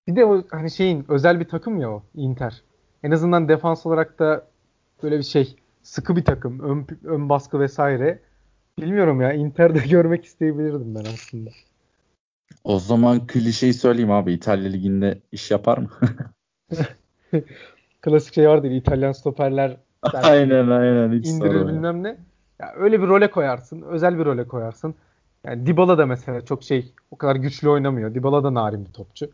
bir 0.09 0.17
de 0.17 0.25
o 0.25 0.43
hani 0.51 0.71
şeyin 0.71 1.05
özel 1.09 1.41
bir 1.41 1.49
takım 1.49 1.81
ya 1.81 1.91
o 1.91 2.03
Inter. 2.15 2.63
En 3.03 3.11
azından 3.11 3.49
defans 3.49 3.87
olarak 3.87 4.19
da 4.19 4.47
böyle 5.03 5.19
bir 5.19 5.23
şey 5.23 5.57
sıkı 5.83 6.17
bir 6.17 6.25
takım. 6.25 6.61
Ön, 6.61 6.87
ön 7.05 7.29
baskı 7.29 7.61
vesaire. 7.61 8.21
Bilmiyorum 8.79 9.21
ya 9.21 9.33
Inter'de 9.33 9.79
görmek 9.91 10.25
isteyebilirdim 10.25 10.95
ben 10.95 11.05
aslında. 11.15 11.51
O 12.65 12.79
zaman 12.79 13.27
klişeyi 13.27 13.75
söyleyeyim 13.75 14.11
abi. 14.11 14.33
İtalya 14.33 14.71
Ligi'nde 14.71 15.21
iş 15.33 15.51
yapar 15.51 15.79
mı? 15.79 15.91
Klasik 18.03 18.35
şey 18.35 18.49
vardır 18.49 18.71
İtalyan 18.71 19.13
stoperler 19.13 19.77
aynen 20.13 20.69
aynen. 20.69 21.13
Hiç 21.13 21.27
indirir 21.27 21.69
bilmem 21.69 22.03
ne. 22.03 22.17
Ya 22.61 22.73
öyle 22.77 23.03
bir 23.03 23.07
role 23.07 23.31
koyarsın. 23.31 23.83
Özel 23.83 24.19
bir 24.19 24.25
role 24.25 24.49
koyarsın. 24.49 24.95
Yani 25.45 25.67
Dybala 25.67 25.99
da 25.99 26.07
mesela 26.07 26.45
çok 26.45 26.63
şey 26.63 26.93
o 27.11 27.17
kadar 27.17 27.37
güçlü 27.37 27.69
oynamıyor. 27.69 28.15
Dybala 28.15 28.45
da 28.45 28.55
narin 28.55 28.87
bir 28.87 28.93
topçu. 28.93 29.31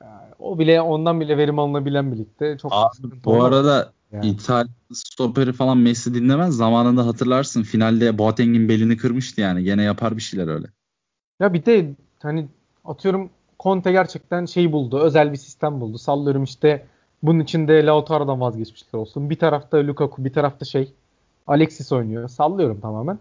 Yani 0.00 0.32
o 0.38 0.58
bile 0.58 0.80
ondan 0.80 1.20
bile 1.20 1.36
verim 1.38 1.58
alınabilen 1.58 2.12
birlikte 2.12 2.58
çok 2.58 2.72
Abi, 2.74 3.24
bu 3.24 3.32
olmaz. 3.32 3.52
arada 3.52 3.92
Yani. 4.12 4.26
İtalya 4.26 4.72
stoperi 4.92 5.52
falan 5.52 5.78
Messi 5.78 6.14
dinlemez. 6.14 6.56
Zamanında 6.56 7.06
hatırlarsın 7.06 7.62
finalde 7.62 8.18
Boateng'in 8.18 8.68
belini 8.68 8.96
kırmıştı 8.96 9.40
yani. 9.40 9.64
Gene 9.64 9.82
yapar 9.82 10.16
bir 10.16 10.22
şeyler 10.22 10.48
öyle. 10.48 10.66
Ya 11.40 11.52
bir 11.52 11.64
de 11.64 11.90
hani 12.22 12.48
atıyorum 12.84 13.30
Conte 13.60 13.92
gerçekten 13.92 14.46
şey 14.46 14.72
buldu. 14.72 14.98
Özel 14.98 15.32
bir 15.32 15.36
sistem 15.36 15.80
buldu. 15.80 15.98
Sallıyorum 15.98 16.44
işte 16.44 16.86
bunun 17.22 17.40
içinde 17.40 17.86
Lautaro'dan 17.86 18.40
vazgeçmişler 18.40 18.98
olsun. 19.00 19.30
Bir 19.30 19.38
tarafta 19.38 19.86
Lukaku, 19.86 20.24
bir 20.24 20.32
tarafta 20.32 20.64
şey 20.64 20.92
Alexis 21.46 21.92
oynuyor. 21.92 22.28
Sallıyorum 22.28 22.80
tamamen. 22.80 23.18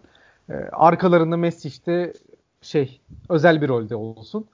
Ee, 0.49 0.53
arkalarında 0.71 1.37
Messi 1.37 1.67
işte 1.67 2.13
şey 2.61 2.99
özel 3.29 3.61
bir 3.61 3.67
rolde 3.67 3.95
olsun. 3.95 4.45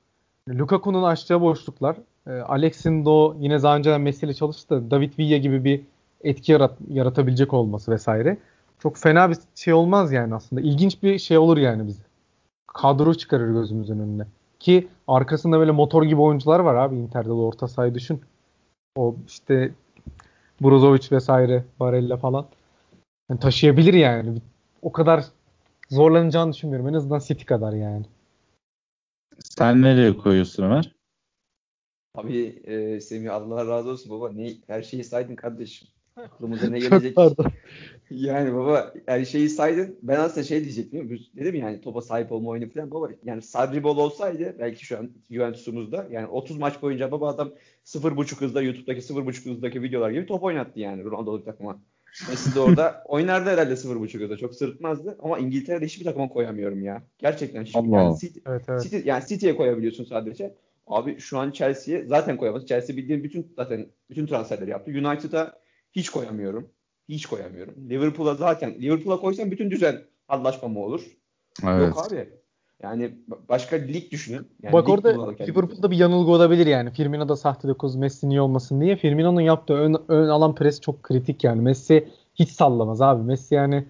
Lukaku'nun 0.50 1.03
açtığı 1.03 1.41
boşluklar, 1.41 1.95
e, 2.27 2.31
Alexis'in 2.31 3.05
de 3.05 3.09
o 3.09 3.35
yine 3.39 3.63
daha 3.63 3.77
önceden 3.77 4.01
Messi 4.01 4.25
ile 4.25 4.33
çalıştı. 4.33 4.91
David 4.91 5.19
Villa 5.19 5.38
gibi 5.38 5.63
bir 5.63 5.81
etki 6.23 6.51
yarat, 6.51 6.73
yaratabilecek 6.89 7.53
olması 7.53 7.91
vesaire. 7.91 8.38
Çok 8.79 8.97
fena 8.97 9.29
bir 9.29 9.38
şey 9.55 9.73
olmaz 9.73 10.12
yani 10.12 10.35
aslında. 10.35 10.62
İlginç 10.62 11.03
bir 11.03 11.19
şey 11.19 11.38
olur 11.38 11.57
yani 11.57 11.88
bize 11.88 12.03
kadro 12.73 13.13
çıkarır 13.13 13.53
gözümüzün 13.53 14.00
önüne. 14.00 14.25
Ki 14.59 14.88
arkasında 15.07 15.59
böyle 15.59 15.71
motor 15.71 16.03
gibi 16.03 16.21
oyuncular 16.21 16.59
var 16.59 16.75
abi 16.75 16.95
Inter'de 16.95 17.29
de 17.29 17.33
orta 17.33 17.67
sahayı 17.67 17.95
düşün. 17.95 18.21
O 18.95 19.15
işte 19.27 19.71
Brozovic 20.62 21.12
vesaire, 21.12 21.65
Barella 21.79 22.17
falan. 22.17 22.47
Yani 23.29 23.39
taşıyabilir 23.39 23.93
yani. 23.93 24.41
O 24.81 24.91
kadar 24.91 25.25
zorlanacağını 25.89 26.53
düşünmüyorum. 26.53 26.88
En 26.89 26.93
azından 26.93 27.19
City 27.19 27.45
kadar 27.45 27.73
yani. 27.73 28.05
Sen 29.39 29.81
nereye 29.81 30.17
koyuyorsun 30.17 30.63
Ömer? 30.63 30.95
Abi 32.15 32.45
e, 32.63 33.01
Semih 33.01 33.33
Allah 33.33 33.67
razı 33.67 33.89
olsun 33.89 34.12
baba. 34.12 34.31
Ne, 34.31 34.53
her 34.67 34.83
şeyi 34.83 35.03
saydın 35.03 35.35
kardeşim. 35.35 35.88
Aklımıza 36.15 36.70
ne 36.70 36.79
gelecek? 36.79 37.15
pardon. 37.15 37.46
Yani 38.10 38.53
baba 38.53 38.93
her 39.05 39.25
şeyi 39.25 39.50
saydın. 39.50 40.00
Ben 40.03 40.20
aslında 40.20 40.43
şey 40.43 40.63
diyecektim. 40.63 41.20
Dedim 41.36 41.55
yani 41.55 41.82
topa 41.82 42.01
sahip 42.01 42.32
olma 42.32 42.50
oyunu 42.50 42.70
falan 42.70 42.91
baba. 42.91 43.10
Yani 43.24 43.41
Sarri 43.41 43.84
bol 43.84 43.98
olsaydı 43.98 44.55
belki 44.60 44.86
şu 44.86 44.98
an 44.98 45.12
Juventus'umuzda 45.32 46.08
yani 46.12 46.27
30 46.27 46.58
maç 46.58 46.82
boyunca 46.82 47.12
baba 47.12 47.29
adam 47.29 47.51
0.5 47.86 48.41
hızda 48.41 48.62
YouTube'daki 48.62 49.01
0.5 49.01 49.51
hızdaki 49.51 49.82
videolar 49.82 50.12
gibi 50.12 50.25
top 50.25 50.43
oynattı 50.43 50.79
yani 50.79 51.03
Ronaldo'luk 51.03 51.46
takıma. 51.46 51.79
Messi 52.29 52.55
de 52.55 52.60
orada 52.60 53.03
oynardı 53.08 53.50
herhalde 53.50 53.74
0.5 53.74 54.22
yılda. 54.22 54.38
Çok 54.38 54.55
sırıtmazdı. 54.55 55.17
Ama 55.24 55.39
İngiltere'de 55.39 55.86
hiçbir 55.86 56.05
takıma 56.05 56.29
koyamıyorum 56.29 56.84
ya. 56.84 57.03
Gerçekten. 57.17 57.63
Şimdi 57.63 57.96
Allah. 57.96 58.03
yani 58.03 58.20
City, 58.20 58.39
Evet 58.48 58.65
evet. 58.67 58.84
City, 58.84 58.98
yani 59.05 59.24
City'ye 59.27 59.55
koyabiliyorsun 59.55 60.03
sadece. 60.03 60.55
Abi 60.88 61.20
şu 61.20 61.39
an 61.39 61.51
Chelsea'ye 61.51 62.05
zaten 62.05 62.38
koyamaz. 62.38 62.65
Chelsea 62.67 62.98
bildiğin 62.98 63.24
bütün 63.24 63.53
zaten 63.55 63.88
bütün 64.10 64.27
transferleri 64.27 64.70
yaptı. 64.70 64.91
United'a 64.91 65.62
hiç 65.95 66.09
koyamıyorum. 66.09 66.69
Hiç 67.09 67.25
koyamıyorum. 67.25 67.75
Liverpool'a 67.89 68.35
zaten 68.35 68.81
Liverpool'a 68.81 69.19
koysam 69.19 69.51
bütün 69.51 69.71
düzen 69.71 70.01
anlaşma 70.27 70.67
mı 70.67 70.79
olur? 70.79 71.01
Evet. 71.63 71.95
Yok 71.95 72.07
abi. 72.07 72.29
Yani 72.83 73.03
ba- 73.29 73.38
başka 73.50 73.75
lig 73.75 74.12
düşünün. 74.12 74.47
Yani 74.63 74.73
Bak 74.73 74.88
lig 74.88 75.05
orada. 75.05 75.43
Liverpool'da 75.43 75.91
bir 75.91 75.97
yanılgı 75.97 76.31
olabilir 76.31 76.67
yani. 76.67 76.91
Firmino 76.91 77.29
da 77.29 77.35
sahte 77.35 77.67
9 77.67 77.95
Messi 77.95 78.29
niye 78.29 78.41
olmasın 78.41 78.81
diye. 78.81 78.95
Firmino'nun 78.95 79.41
yaptığı 79.41 79.73
ön, 79.73 79.95
ön 80.07 80.29
alan 80.29 80.55
pres 80.55 80.81
çok 80.81 81.03
kritik 81.03 81.43
yani. 81.43 81.62
Messi 81.62 82.07
hiç 82.35 82.50
sallamaz 82.50 83.01
abi. 83.01 83.23
Messi 83.23 83.55
yani 83.55 83.85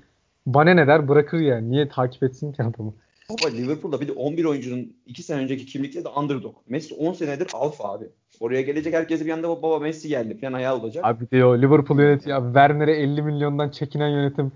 bana 0.46 0.74
ne 0.74 0.88
der 0.88 1.08
bırakır 1.08 1.40
yani. 1.40 1.72
Niye 1.72 1.90
takip 1.90 2.24
etsin 2.24 2.52
ki 2.52 2.64
adamı? 2.64 2.94
Ama 3.30 3.50
Liverpool'da 3.50 4.02
bir 4.02 4.08
de 4.08 4.12
11 4.12 4.46
oyuncunun 4.46 4.94
2 5.06 5.24
sene 5.24 5.42
önceki 5.42 5.66
kimlikleri 5.66 6.06
de 6.06 6.10
underdog. 6.10 6.56
Messi 6.68 6.96
10 6.96 7.14
senedir 7.14 7.48
alfa 7.54 7.94
abi. 7.94 8.06
Oraya 8.40 8.62
gelecek 8.62 8.94
herkese 8.94 9.26
bir 9.26 9.32
anda 9.32 9.50
baba 9.50 9.80
Messi 9.80 10.08
geldi 10.08 10.38
falan 10.38 10.54
ayağı 10.54 10.76
olacak. 10.80 11.06
Abi 11.06 11.30
diyor 11.32 11.62
Liverpool 11.62 12.00
yönetiyor. 12.00 12.38
Abi 12.38 12.46
Werner'e 12.46 12.92
50 12.92 13.22
milyondan 13.22 13.70
çekinen 13.70 14.10
yönetim 14.10 14.52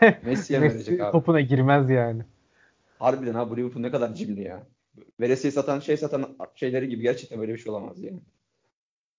Messi'ye 0.24 0.60
Messi 0.60 0.76
verecek 0.76 1.00
abi. 1.00 1.12
topuna 1.12 1.40
girmez 1.40 1.90
yani. 1.90 2.22
Harbiden 2.98 3.34
abi 3.34 3.50
bu 3.50 3.56
Liverpool 3.56 3.82
ne 3.82 3.90
kadar 3.90 4.14
cimri 4.14 4.42
ya. 4.42 4.66
Veresiye 5.20 5.50
satan 5.50 5.80
şey 5.80 5.96
satan 5.96 6.36
şeyleri 6.54 6.88
gibi 6.88 7.02
gerçekten 7.02 7.40
böyle 7.40 7.52
bir 7.52 7.58
şey 7.58 7.72
olamaz 7.72 8.02
yani. 8.02 8.20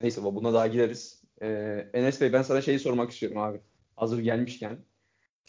Neyse 0.02 0.24
baba 0.24 0.36
buna 0.36 0.54
daha 0.54 0.68
gireriz. 0.68 1.24
Ee, 1.42 1.88
Enes 1.94 2.22
Bey 2.22 2.34
ben 2.34 2.42
sana 2.42 2.62
şeyi 2.62 2.80
sormak 2.80 3.12
istiyorum 3.12 3.38
abi. 3.38 3.60
Hazır 3.96 4.20
gelmişken. 4.20 4.78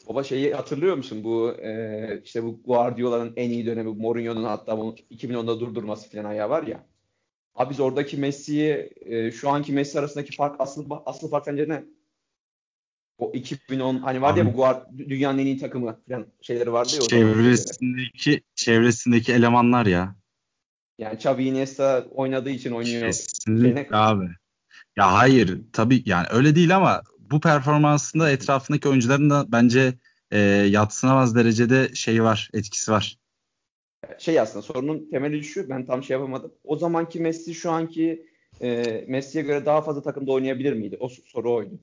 Baba 0.08 0.22
şeyi 0.22 0.54
hatırlıyor 0.54 0.96
musun? 0.96 1.24
Bu 1.24 1.50
e, 1.52 2.20
işte 2.24 2.44
bu 2.44 2.62
Guardiola'nın 2.62 3.32
en 3.36 3.50
iyi 3.50 3.66
dönemi 3.66 3.90
Mourinho'nun 3.90 4.44
hatta 4.44 4.78
bunu 4.78 4.94
2010'da 5.10 5.60
durdurması 5.60 6.10
falan 6.10 6.24
ayağı 6.24 6.50
var 6.50 6.62
ya. 6.62 6.86
Abi 7.54 7.70
biz 7.70 7.80
oradaki 7.80 8.16
Messi'yi 8.16 8.90
e, 9.00 9.30
şu 9.30 9.50
anki 9.50 9.72
Messi 9.72 9.98
arasındaki 9.98 10.36
fark 10.36 10.60
asıl 10.60 10.86
asıl 11.06 11.30
fark 11.30 11.44
sence 11.44 11.68
ne? 11.68 11.84
O 13.18 13.32
2010 13.34 13.98
hani 13.98 14.22
var 14.22 14.36
ya 14.36 14.46
bu 14.46 14.52
Guard, 14.52 14.86
dünyanın 14.98 15.38
en 15.38 15.46
iyi 15.46 15.58
takımı 15.58 16.00
falan 16.08 16.26
şeyleri 16.40 16.72
vardı 16.72 16.90
ya. 16.94 17.00
Çevresindeki 17.00 18.42
çevresindeki 18.54 19.32
elemanlar 19.32 19.86
ya. 19.86 20.16
Yani 20.98 21.14
Xavi 21.14 21.44
Iniesta 21.44 22.06
oynadığı 22.10 22.50
için 22.50 22.72
oynuyor. 22.72 23.06
Kesinlikle 23.06 23.96
abi. 23.96 24.28
Ya 24.96 25.12
hayır 25.12 25.60
tabii 25.72 26.02
yani 26.06 26.26
öyle 26.30 26.54
değil 26.54 26.76
ama 26.76 27.02
bu 27.18 27.40
performansında 27.40 28.30
etrafındaki 28.30 28.88
oyuncuların 28.88 29.30
da 29.30 29.44
bence 29.52 29.94
e, 30.30 30.38
yatsınamaz 30.70 31.34
derecede 31.34 31.94
şey 31.94 32.22
var, 32.22 32.50
etkisi 32.52 32.92
var. 32.92 33.18
Şey 34.18 34.40
aslında 34.40 34.62
sorunun 34.62 35.10
temeli 35.10 35.44
şu. 35.44 35.68
Ben 35.68 35.86
tam 35.86 36.02
şey 36.02 36.14
yapamadım. 36.14 36.52
O 36.64 36.76
zamanki 36.76 37.20
Messi 37.20 37.54
şu 37.54 37.70
anki 37.70 38.26
e, 38.62 39.04
Messi'ye 39.08 39.44
göre 39.44 39.66
daha 39.66 39.82
fazla 39.82 40.02
takımda 40.02 40.32
oynayabilir 40.32 40.72
miydi? 40.72 40.96
O 41.00 41.08
soru 41.08 41.52
oydu. 41.54 41.80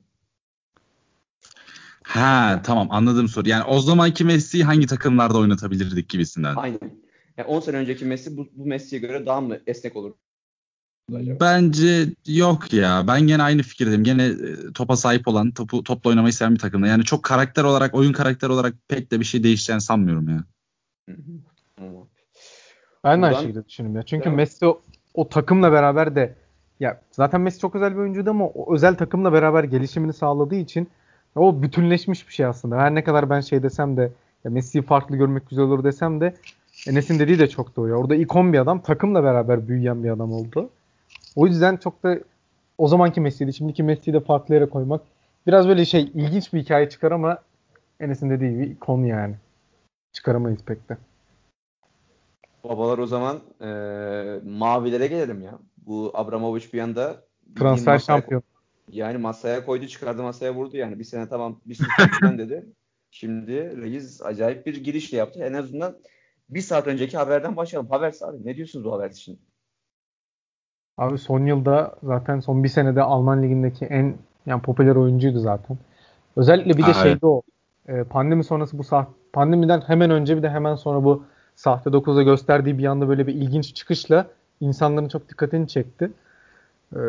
Ha 2.03 2.61
tamam 2.65 2.87
anladım 2.91 3.27
soru. 3.27 3.49
Yani 3.49 3.63
o 3.63 3.79
zamanki 3.79 4.23
Messi'yi 4.23 4.63
hangi 4.63 4.87
takımlarda 4.87 5.37
oynatabilirdik 5.37 6.09
gibisinden. 6.09 6.55
Aynen. 6.55 6.79
Yani 7.37 7.47
10 7.47 7.59
sene 7.59 7.77
önceki 7.77 8.05
Messi 8.05 8.37
bu, 8.37 8.47
bu 8.53 8.65
Messi'ye 8.65 9.01
göre 9.01 9.25
daha 9.25 9.41
mı 9.41 9.59
esnek 9.67 9.95
olur? 9.95 10.13
Bence 11.09 12.13
yok 12.27 12.73
ya. 12.73 13.07
Ben 13.07 13.27
gene 13.27 13.43
aynı 13.43 13.61
fikirdeyim. 13.61 14.03
Gene 14.03 14.25
e, 14.25 14.73
topa 14.73 14.95
sahip 14.95 15.27
olan, 15.27 15.51
topu 15.51 15.83
topla 15.83 16.09
oynamayı 16.09 16.33
seven 16.33 16.53
bir 16.53 16.59
takımda. 16.59 16.87
Yani 16.87 17.03
çok 17.03 17.23
karakter 17.23 17.63
olarak, 17.63 17.95
oyun 17.95 18.13
karakter 18.13 18.49
olarak 18.49 18.75
pek 18.87 19.11
de 19.11 19.19
bir 19.19 19.25
şey 19.25 19.43
değişeceğini 19.43 19.81
sanmıyorum 19.81 20.29
ya. 20.29 20.43
Hı 21.09 21.15
hı. 21.15 21.31
Ben 21.81 21.91
de 21.93 21.97
aynı 23.03 23.21
Buradan- 23.21 23.41
şekilde 23.41 23.65
düşünüyorum 23.65 23.95
ya. 23.97 24.03
Çünkü 24.03 24.25
Devam. 24.25 24.35
Messi 24.35 24.65
o, 24.65 24.81
o 25.13 25.29
takımla 25.29 25.71
beraber 25.71 26.15
de 26.15 26.35
ya 26.79 27.01
zaten 27.11 27.41
Messi 27.41 27.59
çok 27.59 27.75
özel 27.75 27.91
bir 27.93 27.97
oyuncuydu 27.99 28.29
ama 28.29 28.45
o 28.45 28.73
özel 28.73 28.95
takımla 28.95 29.33
beraber 29.33 29.63
gelişimini 29.63 30.13
sağladığı 30.13 30.55
için 30.55 30.89
o 31.35 31.61
bütünleşmiş 31.61 32.27
bir 32.27 32.33
şey 32.33 32.45
aslında. 32.45 32.77
Her 32.77 32.95
ne 32.95 33.03
kadar 33.03 33.29
ben 33.29 33.41
şey 33.41 33.63
desem 33.63 33.97
de 33.97 34.11
ya 34.43 34.51
Messi'yi 34.51 34.81
farklı 34.81 35.15
görmek 35.15 35.49
güzel 35.49 35.65
olur 35.65 35.83
desem 35.83 36.21
de 36.21 36.35
Enes'in 36.87 37.19
dediği 37.19 37.39
de 37.39 37.49
çok 37.49 37.75
doğru. 37.75 37.99
Orada 37.99 38.15
ikon 38.15 38.53
bir 38.53 38.59
adam, 38.59 38.81
takımla 38.81 39.23
beraber 39.23 39.67
büyüyen 39.67 40.03
bir 40.03 40.09
adam 40.09 40.33
oldu. 40.33 40.69
O 41.35 41.47
yüzden 41.47 41.77
çok 41.77 42.03
da 42.03 42.19
o 42.77 42.87
zamanki 42.87 43.21
Messi'ydi, 43.21 43.53
şimdiki 43.53 43.83
Messi'yi 43.83 44.13
de 44.13 44.19
farklı 44.19 44.53
yere 44.55 44.65
koymak 44.65 45.01
biraz 45.47 45.67
böyle 45.67 45.85
şey 45.85 46.01
ilginç 46.01 46.53
bir 46.53 46.59
hikaye 46.59 46.89
çıkar 46.89 47.11
ama 47.11 47.37
Enes'in 47.99 48.29
dediği 48.29 48.51
gibi 48.51 48.65
ikon 48.65 49.03
yani. 49.03 49.35
Çıkaramayız 50.13 50.59
pek 50.65 50.89
de. 50.89 50.97
Babalar 52.63 52.97
o 52.97 53.05
zaman 53.05 53.39
e, 53.61 53.69
mavilere 54.43 55.07
gelelim 55.07 55.41
ya. 55.41 55.59
Bu 55.77 56.11
Abramovich 56.13 56.73
bir 56.73 56.79
anda 56.79 57.23
Transfer 57.55 57.99
şampiyon. 57.99 58.43
Yani 58.91 59.17
masaya 59.17 59.65
koydu 59.65 59.87
çıkardı 59.87 60.23
masaya 60.23 60.55
vurdu 60.55 60.77
yani. 60.77 60.99
Bir 60.99 61.03
sene 61.03 61.29
tamam 61.29 61.59
bir 61.65 61.79
falan 62.21 62.37
dedi. 62.37 62.65
Şimdi 63.11 63.81
Reis 63.81 64.21
acayip 64.21 64.65
bir 64.65 64.83
girişle 64.83 65.17
yaptı. 65.17 65.39
En 65.43 65.53
azından 65.53 65.97
bir 66.49 66.61
saat 66.61 66.87
önceki 66.87 67.17
haberden 67.17 67.55
başlayalım. 67.55 67.89
Havertz 67.89 68.23
abi 68.23 68.45
ne 68.45 68.55
diyorsunuz 68.55 68.85
bu 68.85 68.91
Havertz 68.91 69.17
için? 69.17 69.39
Abi 70.97 71.17
son 71.17 71.45
yılda 71.45 71.95
zaten 72.03 72.39
son 72.39 72.63
bir 72.63 72.69
senede 72.69 73.01
Alman 73.01 73.43
ligindeki 73.43 73.85
en 73.85 74.17
yani 74.45 74.61
popüler 74.61 74.95
oyuncuydu 74.95 75.39
zaten. 75.39 75.77
Özellikle 76.35 76.77
bir 76.77 76.83
de 76.83 76.91
Aa, 76.91 76.93
şeyde 76.93 77.25
o 77.25 77.41
e, 77.87 78.03
pandemi 78.03 78.43
sonrası 78.43 78.77
bu 78.77 78.83
sah 78.83 79.05
pandemiden 79.33 79.81
hemen 79.81 80.11
önce 80.11 80.37
bir 80.37 80.43
de 80.43 80.49
hemen 80.49 80.75
sonra 80.75 81.03
bu 81.03 81.23
sahte 81.57 81.89
9'a 81.89 82.23
gösterdiği 82.23 82.77
bir 82.77 82.85
anda 82.85 83.09
böyle 83.09 83.27
bir 83.27 83.33
ilginç 83.33 83.75
çıkışla 83.75 84.27
insanların 84.61 85.07
çok 85.07 85.29
dikkatini 85.29 85.67
çekti. 85.67 86.11
Ee, 86.95 86.99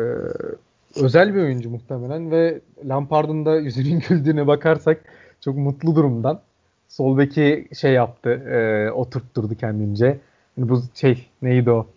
özel 0.95 1.35
bir 1.35 1.39
oyuncu 1.39 1.69
muhtemelen 1.69 2.31
ve 2.31 2.61
Lampard'ın 2.85 3.45
da 3.45 3.55
yüzünün 3.55 3.99
güldüğüne 4.09 4.47
bakarsak 4.47 5.01
çok 5.41 5.57
mutlu 5.57 5.95
durumdan. 5.95 6.39
Sol 6.87 7.17
beki 7.17 7.67
şey 7.79 7.93
yaptı, 7.93 8.29
e, 8.29 8.91
oturtturdu 8.91 9.55
kendince. 9.55 10.19
Yani 10.57 10.69
bu 10.69 10.81
şey 10.93 11.27
neydi 11.41 11.71
o? 11.71 11.87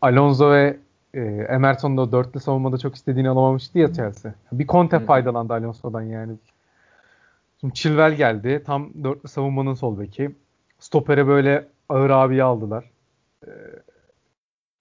Alonso 0.00 0.50
ve 0.50 0.76
e, 1.14 1.20
Emerson 1.48 1.96
da 1.96 2.12
dörtlü 2.12 2.40
savunmada 2.40 2.78
çok 2.78 2.94
istediğini 2.94 3.28
alamamıştı 3.28 3.78
ya 3.78 3.92
Chelsea. 3.92 4.34
Bir 4.52 4.66
Conte 4.66 4.98
faydalandı 4.98 5.52
Alonso'dan 5.52 6.02
yani. 6.02 6.32
Şimdi 7.60 7.74
Chilwell 7.74 8.12
geldi. 8.14 8.62
Tam 8.66 9.04
dörtlü 9.04 9.28
savunmanın 9.28 9.74
sol 9.74 10.00
beki. 10.00 10.30
Stopere 10.78 11.26
böyle 11.26 11.73
ağır 11.88 12.10
abiyi 12.10 12.42
aldılar. 12.42 12.90
Ee, 13.46 13.50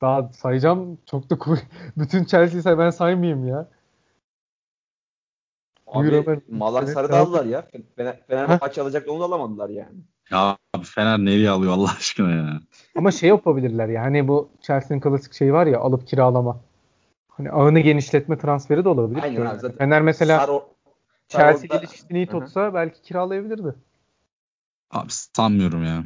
daha 0.01 0.33
sayacağım 0.33 0.97
çok 1.05 1.29
da 1.29 1.35
kuy- 1.37 1.59
bütün 1.97 2.23
Chelsea'yi 2.25 2.77
ben 2.77 2.89
saymayayım 2.89 3.47
ya. 3.47 3.69
Abi 5.87 6.07
Ömer. 6.07 6.39
Malan 6.47 6.83
Evet, 6.83 6.93
Sarı 6.93 7.09
da 7.09 7.13
devam. 7.13 7.27
aldılar 7.27 7.45
ya. 7.45 7.67
Fener, 7.95 8.19
Fener 8.27 8.57
maç 8.61 8.77
alacak 8.77 9.09
onu 9.09 9.19
da 9.19 9.25
alamadılar 9.25 9.69
yani. 9.69 9.97
Ya 10.31 10.57
abi 10.73 10.85
Fener 10.85 11.19
nereye 11.19 11.49
alıyor 11.49 11.73
Allah 11.73 11.91
aşkına 11.97 12.31
ya. 12.31 12.59
Ama 12.95 13.11
şey 13.11 13.29
yapabilirler 13.29 13.87
ya. 13.89 14.01
Hani 14.01 14.27
bu 14.27 14.49
Chelsea'nin 14.61 15.01
klasik 15.01 15.33
şeyi 15.33 15.53
var 15.53 15.67
ya 15.67 15.79
alıp 15.79 16.07
kiralama. 16.07 16.59
Hani 17.29 17.51
ağını 17.51 17.79
genişletme 17.79 18.37
transferi 18.37 18.83
de 18.85 18.89
olabilir. 18.89 19.23
Aynen 19.23 19.45
abi, 19.45 19.59
zaten 19.59 19.77
Fener 19.77 20.01
mesela 20.01 20.39
Sar 20.39 20.49
o- 20.49 20.69
Chelsea 21.27 21.79
ilişkisini 21.79 22.17
iyi 22.17 22.27
tutsa 22.27 22.73
belki 22.73 23.01
kiralayabilirdi. 23.01 23.75
Abi 24.91 25.07
sanmıyorum 25.09 25.83
ya. 25.83 26.03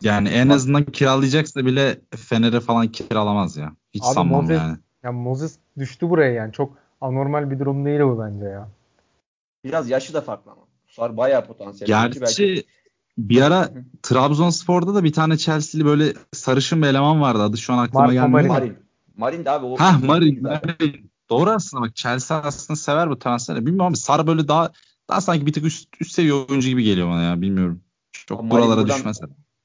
Yani 0.00 0.28
en 0.28 0.48
azından 0.48 0.84
kiralayacaksa 0.84 1.66
bile 1.66 2.00
Fener'e 2.16 2.60
falan 2.60 2.88
kiralamaz 2.88 3.56
ya. 3.56 3.72
Hiç 3.94 4.02
Abi 4.04 4.14
sanmam 4.14 4.44
Moses- 4.44 4.56
yani. 4.56 4.76
Ya 5.02 5.12
Moses 5.12 5.58
düştü 5.78 6.10
buraya 6.10 6.32
yani. 6.32 6.52
Çok 6.52 6.78
anormal 7.00 7.50
bir 7.50 7.58
durum 7.58 7.84
değil 7.84 8.00
bu 8.00 8.18
bence 8.20 8.44
ya. 8.44 8.68
Biraz 9.64 9.90
yaşı 9.90 10.14
da 10.14 10.20
farklı 10.20 10.50
ama. 10.50 10.62
Sar 10.88 11.16
bayağı 11.16 11.46
potansiyel. 11.46 11.86
Gerçi 11.86 12.20
Belki- 12.20 12.64
bir 13.18 13.42
ara 13.42 13.70
Trabzonspor'da 14.02 14.94
da 14.94 15.04
bir 15.04 15.12
tane 15.12 15.36
Chelsea'li 15.36 15.84
böyle 15.84 16.12
sarışın 16.32 16.82
bir 16.82 16.86
eleman 16.86 17.20
vardı. 17.20 17.42
Adı 17.42 17.58
şu 17.58 17.72
an 17.72 17.78
aklıma 17.78 18.00
Marco 18.00 18.12
gelmiyor. 18.12 18.30
Marin. 18.30 18.48
Marin. 18.48 18.76
Marin 19.16 19.44
de 19.44 19.50
abi 19.50 19.66
o. 19.66 19.76
Hah 19.76 20.02
Marin, 20.02 20.42
Marin. 20.42 21.10
Doğru 21.30 21.50
aslında 21.50 21.82
bak 21.82 21.96
Chelsea 21.96 22.42
aslında 22.42 22.76
sever 22.76 23.10
bu 23.10 23.18
transferi. 23.18 23.56
Bilmiyorum 23.58 23.86
ama 23.86 23.96
Sar 23.96 24.26
böyle 24.26 24.48
daha 24.48 24.72
daha 25.08 25.20
sanki 25.20 25.46
bir 25.46 25.52
tık 25.52 25.64
üst, 25.64 25.88
üst 26.00 26.12
seviye 26.12 26.34
oyuncu 26.34 26.68
gibi 26.68 26.84
geliyor 26.84 27.08
bana 27.08 27.22
ya 27.22 27.40
bilmiyorum. 27.40 27.80
Çok 28.12 28.40
Ama 28.40 28.50
buralara 28.50 28.76
buradan- 28.80 28.96
düşmez. 28.96 29.20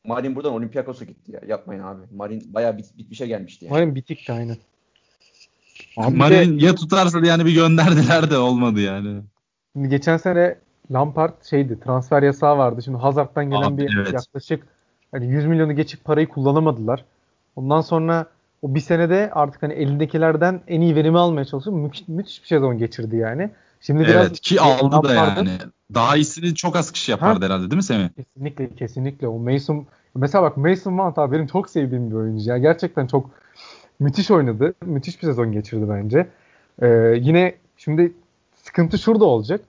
Marin 0.08 0.36
buradan 0.36 0.54
Olympiakos'a 0.54 1.06
gitti 1.06 1.32
ya. 1.32 1.42
Yapmayın 1.48 1.84
abi. 1.84 2.02
Marin 2.16 2.54
bayağı 2.54 2.78
bit, 2.78 2.98
bitmişe 2.98 3.28
gelmişti 3.28 3.66
yani. 3.66 3.74
Umarım 3.74 3.96
bitikti 3.96 4.34
aynen. 4.34 4.58
Abi 5.98 6.08
bir 6.08 6.14
de- 6.14 6.18
Marin 6.18 6.60
ya 6.60 6.76
tutarsa 6.76 7.22
da 7.22 7.26
yani 7.26 7.46
bir 7.46 7.54
gönderdiler 7.54 8.30
de 8.32 8.38
olmadı 8.38 8.80
yani. 8.80 9.22
Şimdi 9.74 9.90
geçen 9.90 10.18
sene 10.18 10.56
Lampard 10.92 11.44
şeydi 11.50 11.80
transfer 11.80 12.24
yasağı 12.24 12.58
vardı. 12.58 12.82
Şimdi 12.84 12.98
Hazard'dan 12.98 13.50
gelen 13.50 13.62
Abi, 13.62 13.78
bir 13.78 13.98
evet. 13.98 14.14
yaklaşık 14.14 14.68
hani 15.12 15.28
100 15.28 15.46
milyonu 15.46 15.76
geçip 15.76 16.04
parayı 16.04 16.28
kullanamadılar. 16.28 17.06
Ondan 17.56 17.82
sonra 17.82 18.26
o 18.62 18.76
bir 18.76 18.80
senede 18.80 19.30
artık 19.34 19.64
hani 19.64 19.74
elindekilerden 19.74 20.62
en 20.68 20.82
iyi 20.82 20.96
verimi 20.96 21.20
almaya 21.20 21.46
çalışıp 21.46 21.74
mü- 21.74 21.92
müthiş 22.08 22.42
bir 22.44 22.48
sezon 22.48 22.78
geçirdi 22.78 23.16
yani. 23.16 23.50
Şimdi 23.82 24.02
biraz 24.02 24.16
Evet 24.16 24.40
ki 24.40 24.62
aldı 24.62 25.08
da 25.08 25.14
yani. 25.14 25.50
Daha 25.94 26.16
iyisini 26.16 26.56
çok 26.56 26.76
az 26.76 26.92
kişi 26.92 27.12
yapardı 27.12 27.46
herhalde 27.46 27.62
değil 27.62 27.76
mi 27.76 27.84
Semih? 27.84 28.10
Kesinlikle 28.10 28.76
kesinlikle 28.76 29.28
o 29.28 29.40
Mason 29.40 29.86
mesela 30.16 30.44
bak 30.44 30.58
Mason 30.58 30.94
Mount 30.94 31.18
abi 31.18 31.36
benim 31.36 31.48
çok 31.48 31.70
sevdiğim 31.70 32.12
bir 32.12 32.16
oyuncu 32.16 32.50
ya. 32.50 32.58
Gerçekten 32.58 33.08
çok 33.08 33.30
müthiş 34.00 34.32
oynadı. 34.32 34.74
Müthiş 34.86 35.22
bir 35.22 35.28
sezon 35.28 35.52
geçirdi 35.52 35.86
bence. 35.90 36.28
Ee, 36.82 36.88
yine 37.22 37.56
şimdi 37.78 38.14
sıkıntı 38.56 38.98
şurada 38.98 39.26
olacak. 39.26 39.62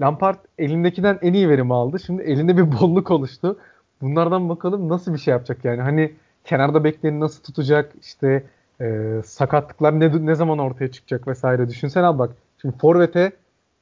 Lampard 0.00 0.38
elindekinden 0.58 1.18
en 1.22 1.32
iyi 1.32 1.48
verimi 1.48 1.74
aldı. 1.74 2.00
Şimdi 2.00 2.22
elinde 2.22 2.56
bir 2.56 2.72
bolluk 2.80 3.10
oluştu. 3.10 3.58
Bunlardan 4.00 4.48
bakalım 4.48 4.88
nasıl 4.88 5.12
bir 5.12 5.18
şey 5.18 5.32
yapacak 5.32 5.64
yani. 5.64 5.82
Hani 5.82 6.12
kenarda 6.44 6.84
bekleyeni 6.84 7.20
nasıl 7.20 7.42
tutacak? 7.42 7.92
İşte 8.02 8.44
e, 8.80 9.20
sakatlıklar 9.24 10.00
ne, 10.00 10.26
ne 10.26 10.34
zaman 10.34 10.58
ortaya 10.58 10.92
çıkacak 10.92 11.28
vesaire. 11.28 11.68
Düşünsene 11.68 12.06
abi 12.06 12.18
bak. 12.18 12.30
Şimdi 12.60 12.78
Forvet'e 12.78 13.32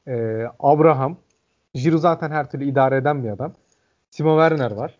e, 0.07 0.43
Abraham, 0.59 1.17
Giroud 1.73 1.99
zaten 1.99 2.31
her 2.31 2.51
türlü 2.51 2.65
idare 2.65 2.97
eden 2.97 3.23
bir 3.23 3.29
adam. 3.29 3.53
Timo 4.11 4.35
Werner 4.49 4.71
var. 4.71 4.97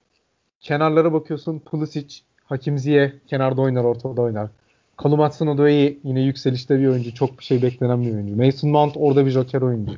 Kenarlara 0.60 1.14
bakıyorsun 1.14 1.60
Pulisic, 1.60 2.16
Hakim 2.46 2.78
Ziyech 2.78 3.14
kenarda 3.28 3.62
oynar, 3.62 3.84
ortada 3.84 4.22
oynar. 4.22 4.50
Kalumatsan 4.98 5.48
Odoyi 5.48 6.00
yine 6.04 6.22
yükselişte 6.22 6.80
bir 6.80 6.88
oyuncu. 6.88 7.14
Çok 7.14 7.40
bir 7.40 7.44
şey 7.44 7.62
beklenen 7.62 8.02
bir 8.02 8.14
oyuncu. 8.14 8.36
Mason 8.46 8.70
Mount 8.70 8.94
orada 8.98 9.26
bir 9.26 9.32
joker 9.32 9.62
oyuncu. 9.62 9.94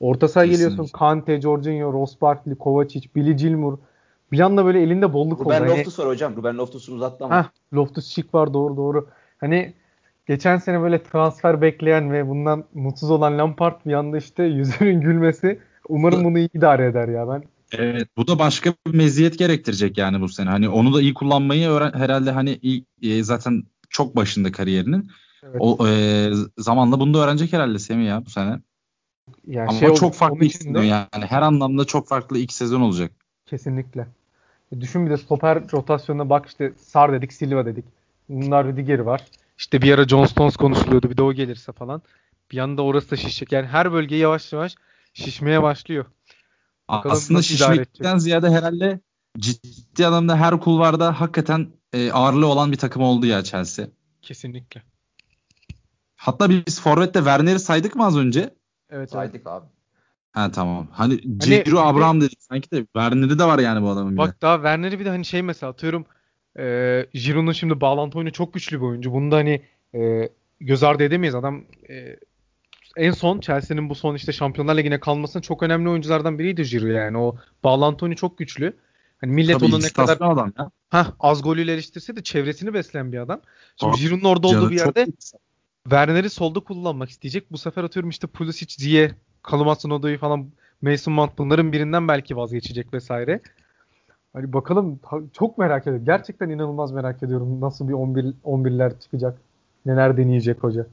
Orta 0.00 0.28
saha 0.28 0.44
Kesinlikle. 0.44 0.68
geliyorsun. 0.70 0.92
Kante, 0.98 1.40
Jorginho, 1.40 1.92
Ross 1.92 2.20
Barkley, 2.20 2.54
Kovacic, 2.54 3.08
Billy 3.16 3.36
Gilmour. 3.36 3.78
Bir 4.32 4.40
anda 4.40 4.64
böyle 4.64 4.82
elinde 4.82 5.12
bolluk 5.12 5.40
oldu. 5.40 5.48
Ruben 5.48 5.60
Hani- 5.60 5.70
Loftus 5.70 5.98
var 5.98 6.06
hocam. 6.06 6.36
Ruben 6.36 6.58
Loftus'u 6.58 6.94
uzattı 6.94 7.24
ama. 7.24 7.38
Heh, 7.42 7.48
Loftus 7.74 8.08
Cheek 8.14 8.34
var 8.34 8.54
doğru 8.54 8.76
doğru. 8.76 9.08
Hani 9.38 9.74
geçen 10.26 10.56
sene 10.56 10.80
böyle 10.80 11.02
transfer 11.02 11.60
bekleyen 11.60 12.12
ve 12.12 12.28
bundan 12.28 12.64
mutsuz 12.74 13.10
olan 13.10 13.38
Lampard 13.38 13.80
bir 13.86 13.92
anda 13.92 14.18
işte 14.18 14.44
yüzünün 14.44 15.00
gülmesi. 15.00 15.58
Umarım 15.88 16.24
bunu 16.24 16.38
iyi 16.38 16.48
idare 16.54 16.86
eder 16.86 17.08
ya 17.08 17.28
ben. 17.28 17.42
Evet 17.72 18.08
bu 18.16 18.28
da 18.28 18.38
başka 18.38 18.74
bir 18.86 18.94
meziyet 18.94 19.38
gerektirecek 19.38 19.98
yani 19.98 20.20
bu 20.20 20.28
sene. 20.28 20.50
Hani 20.50 20.68
onu 20.68 20.94
da 20.94 21.00
iyi 21.00 21.14
kullanmayı 21.14 21.68
öğren 21.68 21.92
herhalde 21.92 22.30
hani 22.30 22.58
iyi, 22.62 22.84
e, 23.02 23.22
zaten 23.22 23.62
çok 23.90 24.16
başında 24.16 24.52
kariyerinin. 24.52 25.10
Evet. 25.42 25.56
O 25.58 25.88
e, 25.88 26.30
zamanla 26.58 27.00
bunu 27.00 27.14
da 27.14 27.18
öğrenecek 27.18 27.52
herhalde 27.52 27.78
Semih 27.78 28.06
ya 28.06 28.26
bu 28.26 28.30
sene. 28.30 28.60
Yani 29.46 29.68
Ama 29.68 29.78
şey 29.78 29.94
çok 29.94 30.14
farklı 30.14 30.34
onun 30.34 30.44
ilk 30.44 30.54
için 30.54 30.64
sezon 30.64 30.82
de- 30.82 30.86
yani 30.86 31.06
her 31.12 31.42
anlamda 31.42 31.84
çok 31.84 32.08
farklı 32.08 32.38
ilk 32.38 32.52
sezon 32.52 32.80
olacak. 32.80 33.12
Kesinlikle. 33.46 34.06
E, 34.72 34.80
Düşün 34.80 35.06
bir 35.06 35.10
de 35.10 35.16
stoper 35.16 35.72
rotasyonuna 35.72 36.30
bak 36.30 36.46
işte 36.46 36.72
Sar 36.76 37.12
dedik, 37.12 37.32
Silva 37.32 37.66
dedik. 37.66 37.84
Bunlar 38.28 38.66
Rüdiger 38.66 38.98
var. 38.98 39.24
İşte 39.58 39.82
bir 39.82 39.92
ara 39.92 40.08
John 40.08 40.26
Stones 40.26 40.56
konuşuluyordu. 40.56 41.10
Bir 41.10 41.16
de 41.16 41.22
o 41.22 41.32
gelirse 41.32 41.72
falan. 41.72 42.02
Bir 42.50 42.58
anda 42.58 42.82
orası 42.82 43.10
da 43.10 43.16
şişecek. 43.16 43.52
Yani 43.52 43.66
her 43.66 43.92
bölge 43.92 44.16
yavaş 44.16 44.52
yavaş 44.52 44.74
şişmeye 45.12 45.62
başlıyor. 45.62 46.04
Bakalım 46.88 47.16
Aslında 47.16 47.42
şişmekten 47.42 48.18
ziyade 48.18 48.50
herhalde 48.50 49.00
ciddi 49.38 50.06
anlamda 50.06 50.36
her 50.36 50.60
kulvarda 50.60 51.20
hakikaten 51.20 51.68
e, 51.92 52.12
ağırlığı 52.12 52.46
olan 52.46 52.72
bir 52.72 52.76
takım 52.76 53.02
oldu 53.02 53.26
ya 53.26 53.44
Chelsea. 53.44 53.86
Kesinlikle. 54.22 54.82
Hatta 56.16 56.50
biz 56.50 56.80
Forvet'te 56.80 57.18
Werner'i 57.18 57.58
saydık 57.58 57.96
mı 57.96 58.04
az 58.04 58.16
önce? 58.16 58.40
Evet, 58.40 58.54
evet. 58.90 59.10
Saydık 59.10 59.46
abi. 59.46 59.66
Ha 60.32 60.50
tamam. 60.50 60.88
Hani 60.92 61.38
Ciro 61.38 61.76
de- 61.76 61.80
Abraham 61.80 62.20
dedik 62.20 62.42
sanki 62.42 62.70
de 62.70 62.76
Werner'i 62.84 63.38
de 63.38 63.44
var 63.44 63.58
yani 63.58 63.82
bu 63.82 63.90
adamın. 63.90 64.16
Bak 64.16 64.42
daha 64.42 64.56
Werner'i 64.56 64.98
bir 64.98 65.04
de 65.04 65.08
hani 65.08 65.24
şey 65.24 65.42
mesela 65.42 65.70
atıyorum 65.72 66.06
e, 66.58 67.06
Giroud'un 67.14 67.52
şimdi 67.52 67.80
bağlantı 67.80 68.18
oyunu 68.18 68.32
çok 68.32 68.54
güçlü 68.54 68.76
bir 68.76 68.86
oyuncu. 68.86 69.12
Bunu 69.12 69.30
da 69.30 69.36
hani 69.36 69.62
e, 69.94 70.28
göz 70.60 70.82
ardı 70.82 71.02
edemeyiz. 71.02 71.34
Adam 71.34 71.64
e, 71.90 72.16
en 72.96 73.10
son 73.10 73.40
Chelsea'nin 73.40 73.90
bu 73.90 73.94
son 73.94 74.14
işte 74.14 74.32
Şampiyonlar 74.32 74.76
Ligi'ne 74.76 75.00
kalmasının 75.00 75.42
çok 75.42 75.62
önemli 75.62 75.88
oyunculardan 75.88 76.38
biriydi 76.38 76.62
Giroud 76.62 76.94
yani. 76.94 77.18
O 77.18 77.36
bağlantı 77.64 78.04
oyunu 78.04 78.16
çok 78.16 78.38
güçlü. 78.38 78.76
Hani 79.20 79.32
millet 79.32 79.60
Tabii 79.60 79.74
onu 79.74 79.82
ne 79.82 79.88
kadar 79.88 80.16
adam 80.20 80.52
ya. 80.58 80.70
hah, 80.88 81.12
az 81.20 81.42
golüyle 81.42 81.72
eleştirse 81.72 82.16
de 82.16 82.22
çevresini 82.22 82.74
besleyen 82.74 83.12
bir 83.12 83.18
adam. 83.18 83.40
Şimdi 83.80 83.96
Giroud'un 83.96 84.24
orada 84.24 84.46
olduğu 84.46 84.70
bir 84.70 84.76
yerde 84.76 85.06
Werner'i 85.84 86.30
solda 86.30 86.60
kullanmak 86.60 87.10
isteyecek. 87.10 87.52
Bu 87.52 87.58
sefer 87.58 87.84
atıyorum 87.84 88.10
işte 88.10 88.26
Pulisic, 88.26 88.74
Ziyech, 88.82 89.14
Kalumatsan 89.42 89.90
Odoi 89.90 90.18
falan 90.18 90.50
Mason 90.82 91.14
Mount 91.14 91.38
bunların 91.38 91.72
birinden 91.72 92.08
belki 92.08 92.36
vazgeçecek 92.36 92.94
vesaire. 92.94 93.40
Hani 94.34 94.52
bakalım 94.52 95.00
çok 95.32 95.58
merak 95.58 95.82
ediyorum. 95.82 96.04
Gerçekten 96.04 96.48
inanılmaz 96.48 96.92
merak 96.92 97.22
ediyorum 97.22 97.60
nasıl 97.60 97.88
bir 97.88 97.92
11 97.92 98.24
11'ler 98.44 99.00
çıkacak. 99.00 99.38
Neler 99.86 100.16
deneyecek 100.16 100.62
hoca. 100.62 100.86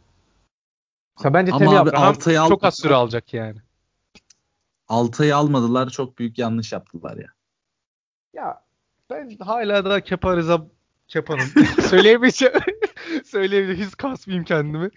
Mesela 1.17 1.34
bence 1.34 1.51
Ama 1.51 1.60
Temi 1.60 1.77
abi 1.80 1.89
Abraham 1.89 2.08
Altay'ı 2.08 2.39
çok 2.49 2.63
az 2.63 2.75
süre 2.75 2.93
alacak 2.93 3.34
yani. 3.34 3.60
Altay'ı 4.88 5.36
almadılar. 5.36 5.89
Çok 5.89 6.19
büyük 6.19 6.38
yanlış 6.39 6.73
yaptılar 6.73 7.17
ya. 7.17 7.27
Ya 8.34 8.62
ben 9.10 9.38
hala 9.39 9.86
da 9.86 10.01
Kepa 10.01 10.38
Rıza 10.38 10.67
Kepa'nın 11.08 11.63
söyleyemeyeceğim. 11.82 12.60
söyleyemeyeceğim. 13.25 13.88
Hiç 13.89 13.97
kasmayayım 13.97 14.45
kendimi. 14.45 14.89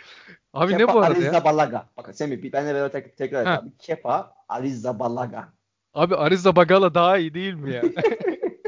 Abi 0.52 0.72
ne 0.72 0.76
Kepa 0.76 0.94
bu 0.94 0.98
arada 0.98 1.20
ya? 1.20 1.30
Arrizabalaga. 1.30 1.86
Bakın 1.96 2.12
Semih 2.12 2.52
ben 2.52 2.66
de 2.66 2.74
böyle 2.74 2.92
tek, 2.92 3.16
tekrar 3.16 3.46
abi. 3.46 3.68
Kepa 3.78 4.34
Arrizabalaga. 4.48 5.48
Abi 5.94 6.16
Ariza 6.16 6.56
Bagala 6.56 6.94
daha 6.94 7.18
iyi 7.18 7.34
değil 7.34 7.54
mi 7.54 7.74
ya? 7.74 7.82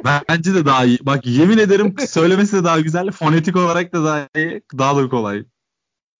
Bence 0.28 0.54
de 0.54 0.66
daha 0.66 0.84
iyi. 0.84 0.98
Bak 1.02 1.26
yemin 1.26 1.58
ederim 1.58 1.94
söylemesi 1.98 2.56
de 2.56 2.64
daha 2.64 2.80
güzel. 2.80 3.10
Fonetik 3.10 3.56
olarak 3.56 3.92
da 3.92 4.04
daha 4.04 4.28
iyi. 4.36 4.62
Daha 4.78 4.96
da 4.96 5.08
kolay. 5.08 5.44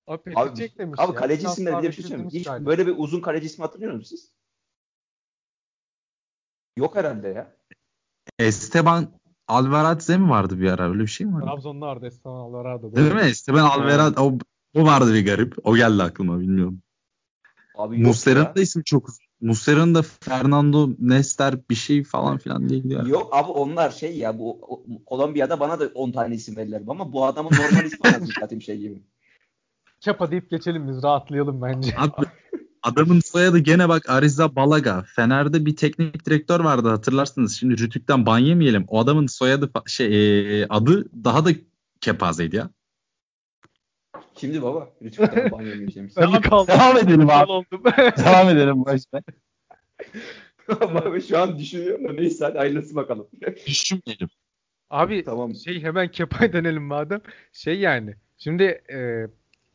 Abi 0.06 0.32
Abi, 0.36 0.70
demiş 0.78 1.00
abi 1.00 1.12
ya. 1.12 1.14
kaleci 1.14 1.46
isimleri 1.46 1.82
diye 1.82 1.90
bir 1.90 1.96
şey 1.96 2.04
söyleyeyim. 2.04 2.30
Hiç 2.32 2.44
galiba. 2.44 2.70
böyle 2.70 2.86
bir 2.86 2.94
uzun 2.96 3.20
kaleci 3.20 3.46
ismi 3.46 3.62
hatırlıyor 3.62 3.92
musunuz 3.92 4.08
siz? 4.08 4.32
Yok 6.76 6.96
herhalde 6.96 7.28
ya. 7.28 7.56
Esteban 8.38 9.08
Alvaradze 9.48 10.18
mi 10.18 10.30
vardı 10.30 10.60
bir 10.60 10.70
ara? 10.70 10.90
Öyle 10.90 11.02
bir 11.02 11.06
şey 11.06 11.26
mi 11.26 11.34
vardı? 11.34 11.46
Trabzon'da 11.46 11.86
Arda 11.86 12.06
Esteban 12.06 12.34
Alvarado. 12.34 12.96
Değil 12.96 13.14
mi? 13.14 13.20
Esteban 13.20 13.62
Alvarad 13.62 14.16
o, 14.16 14.38
o 14.74 14.84
vardı 14.84 15.14
bir 15.14 15.26
garip. 15.26 15.54
O 15.64 15.76
geldi 15.76 16.02
aklıma 16.02 16.40
bilmiyorum. 16.40 16.82
Abi 17.74 17.98
Muslera'nın 17.98 18.54
da 18.54 18.60
ismi 18.60 18.84
çok 18.84 19.08
uzun. 19.08 19.25
Muslera'nın 19.40 19.94
da 19.94 20.02
Fernando 20.02 20.90
Nester 20.98 21.54
bir 21.70 21.74
şey 21.74 22.04
falan 22.04 22.38
filan 22.38 22.68
diye 22.68 22.80
gidiyor. 22.80 23.06
Yok 23.06 23.28
abi 23.32 23.50
onlar 23.50 23.90
şey 23.90 24.18
ya 24.18 24.38
bu 24.38 24.58
o- 24.62 24.84
Kolombiya'da 25.06 25.60
bana 25.60 25.80
da 25.80 25.86
10 25.94 26.10
tane 26.12 26.34
isim 26.34 26.56
verirler 26.56 26.82
ama 26.88 27.12
bu 27.12 27.24
adamın 27.24 27.50
normal 27.50 27.84
ismi 27.84 28.08
anasını 28.08 28.32
satayım 28.40 28.62
şey 28.62 28.78
gibi. 28.78 29.02
Kepa 30.00 30.30
deyip 30.30 30.50
geçelim 30.50 30.88
biz 30.88 31.02
rahatlayalım 31.02 31.62
bence. 31.62 31.90
Abi, 31.96 32.12
adamın 32.82 33.20
soyadı 33.20 33.58
gene 33.58 33.88
bak 33.88 34.10
Ariza 34.10 34.56
Balaga. 34.56 35.04
Fener'de 35.16 35.66
bir 35.66 35.76
teknik 35.76 36.26
direktör 36.26 36.60
vardı 36.60 36.88
hatırlarsınız. 36.88 37.56
Şimdi 37.56 37.78
Rütük'ten 37.78 38.26
ban 38.26 38.38
yemeyelim. 38.38 38.84
O 38.88 39.00
adamın 39.00 39.26
soyadı 39.26 39.70
şey 39.86 40.64
adı 40.64 41.24
daha 41.24 41.44
da 41.44 41.50
kepazeydi 42.00 42.56
ya. 42.56 42.70
Kimdi 44.36 44.62
baba? 44.62 44.88
Lütfen 45.02 45.50
banyo 45.50 45.72
bir 45.74 46.42
kaldım. 46.42 46.74
Devam 46.74 46.96
edelim 46.96 47.30
abi. 47.30 47.64
Devam 48.24 48.48
edelim 48.48 48.84
başta. 48.84 49.22
Abi 50.80 51.22
şu 51.22 51.38
an 51.38 51.58
düşünüyorum 51.58 52.08
da 52.08 52.12
neyse 52.12 52.44
hadi 52.44 52.58
hayırlısı 52.58 52.94
bakalım. 52.94 53.26
Düşünmeyelim. 53.66 54.28
Abi 54.90 55.24
Tamam. 55.24 55.54
şey 55.54 55.82
hemen 55.82 56.08
Kepa'ya 56.08 56.52
dönelim 56.52 56.82
madem. 56.82 57.20
Şey 57.52 57.78
yani. 57.78 58.14
Şimdi 58.38 58.62
e, 58.92 59.26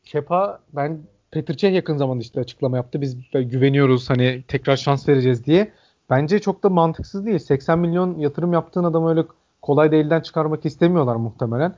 Kepa 0.04 0.60
ben 0.72 1.00
Petr 1.30 1.52
Cech 1.52 1.74
yakın 1.74 1.96
zamanda 1.96 2.22
işte 2.22 2.40
açıklama 2.40 2.76
yaptı. 2.76 3.00
Biz 3.00 3.16
güveniyoruz 3.32 4.10
hani 4.10 4.44
tekrar 4.48 4.76
şans 4.76 5.08
vereceğiz 5.08 5.44
diye. 5.44 5.72
Bence 6.10 6.38
çok 6.38 6.62
da 6.62 6.68
mantıksız 6.68 7.26
değil. 7.26 7.38
80 7.38 7.78
milyon 7.78 8.18
yatırım 8.18 8.52
yaptığın 8.52 8.84
adamı 8.84 9.10
öyle 9.10 9.24
kolay 9.62 9.92
da 9.92 9.96
elden 9.96 10.20
çıkarmak 10.20 10.66
istemiyorlar 10.66 11.16
muhtemelen. 11.16 11.74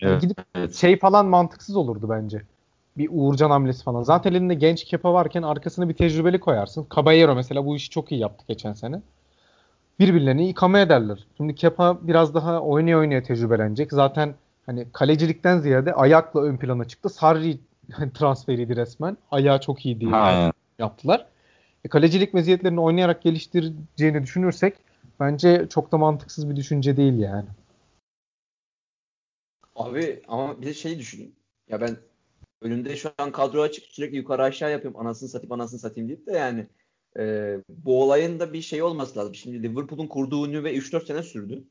Yani 0.00 0.20
gidip 0.20 0.38
Evet. 0.54 0.74
şey 0.74 0.98
falan 0.98 1.26
mantıksız 1.26 1.76
olurdu 1.76 2.06
bence. 2.10 2.42
Bir 2.98 3.08
Uğurcan 3.12 3.50
hamlesi 3.50 3.84
falan. 3.84 4.02
Zaten 4.02 4.32
elinde 4.32 4.54
genç 4.54 4.84
Kepa 4.84 5.14
varken 5.14 5.42
arkasına 5.42 5.88
bir 5.88 5.94
tecrübeli 5.94 6.40
koyarsın. 6.40 6.86
Caballero 6.96 7.34
mesela 7.34 7.66
bu 7.66 7.76
işi 7.76 7.90
çok 7.90 8.12
iyi 8.12 8.20
yaptı 8.20 8.44
geçen 8.48 8.72
sene. 8.72 9.02
Birbirlerini 9.98 10.48
ikame 10.48 10.80
ederler. 10.80 11.26
Şimdi 11.36 11.54
Kepa 11.54 11.98
biraz 12.02 12.34
daha 12.34 12.60
oynaya 12.60 12.98
oynaya 12.98 13.22
tecrübelenecek. 13.22 13.92
Zaten 13.92 14.34
hani 14.66 14.86
kalecilikten 14.92 15.58
ziyade 15.58 15.94
ayakla 15.94 16.40
ön 16.42 16.56
plana 16.56 16.84
çıktı. 16.84 17.08
Sarri 17.08 17.58
transferiydi 18.14 18.76
resmen. 18.76 19.16
Ayağı 19.30 19.60
çok 19.60 19.86
iyi 19.86 20.00
diye 20.00 20.10
Ha. 20.10 20.52
yaptılar. 20.78 21.26
E, 21.84 21.88
kalecilik 21.88 22.34
meziyetlerini 22.34 22.80
oynayarak 22.80 23.22
geliştireceğini 23.22 24.22
düşünürsek 24.22 24.74
bence 25.20 25.66
çok 25.70 25.92
da 25.92 25.98
mantıksız 25.98 26.50
bir 26.50 26.56
düşünce 26.56 26.96
değil 26.96 27.18
yani. 27.18 27.46
Abi 29.76 30.22
ama 30.28 30.60
bir 30.60 30.66
de 30.66 30.74
şey 30.74 30.98
düşünün. 30.98 31.34
Ya 31.68 31.80
ben 31.80 31.96
önümde 32.60 32.96
şu 32.96 33.10
an 33.18 33.32
kadro 33.32 33.62
açık 33.62 33.84
sürekli 33.84 34.16
yukarı 34.16 34.42
aşağı 34.42 34.70
yapıyorum. 34.70 35.00
Anasını 35.00 35.28
satayım 35.28 35.52
anasını 35.52 35.80
satayım 35.80 36.08
deyip 36.08 36.26
de 36.26 36.32
yani 36.32 36.66
e, 37.18 37.56
bu 37.68 38.02
olayın 38.02 38.40
da 38.40 38.52
bir 38.52 38.62
şey 38.62 38.82
olması 38.82 39.18
lazım. 39.18 39.34
Şimdi 39.34 39.62
Liverpool'un 39.62 40.06
kurduğu 40.06 40.52
nüve 40.52 40.76
3-4 40.76 41.06
sene 41.06 41.22
sürdü. 41.22 41.64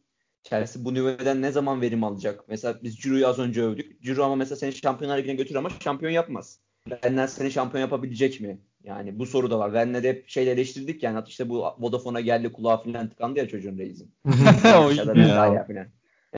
Chelsea 0.43 0.85
bu 0.85 0.93
nüveden 0.93 1.41
ne 1.41 1.51
zaman 1.51 1.81
verim 1.81 2.03
alacak? 2.03 2.43
Mesela 2.47 2.79
biz 2.83 3.03
Giroud'u 3.03 3.27
az 3.27 3.39
önce 3.39 3.63
övdük. 3.63 4.01
Giroud 4.01 4.25
ama 4.25 4.35
mesela 4.35 4.55
seni 4.55 4.73
Şampiyonlar 4.73 5.17
Ligi'ne 5.17 5.35
götür 5.35 5.55
ama 5.55 5.69
şampiyon 5.83 6.11
yapmaz. 6.11 6.59
Benden 7.03 7.25
seni 7.25 7.51
şampiyon 7.51 7.81
yapabilecek 7.81 8.41
mi? 8.41 8.59
Yani 8.83 9.19
bu 9.19 9.25
soru 9.25 9.51
da 9.51 9.59
var. 9.59 9.69
Werner'i 9.69 10.07
hep 10.07 10.29
şeyle 10.29 10.51
eleştirdik 10.51 11.03
yani. 11.03 11.23
işte 11.27 11.49
bu 11.49 11.65
Vodafone'a 11.79 12.21
geldi 12.21 12.51
kulağı 12.51 12.83
falan 12.83 13.09
tıkandı 13.09 13.39
ya 13.39 13.47
çocuğun 13.47 13.77
reisin. 13.77 14.11
nerede 15.15 15.33
ayağı 15.33 15.67
falan. 15.67 15.87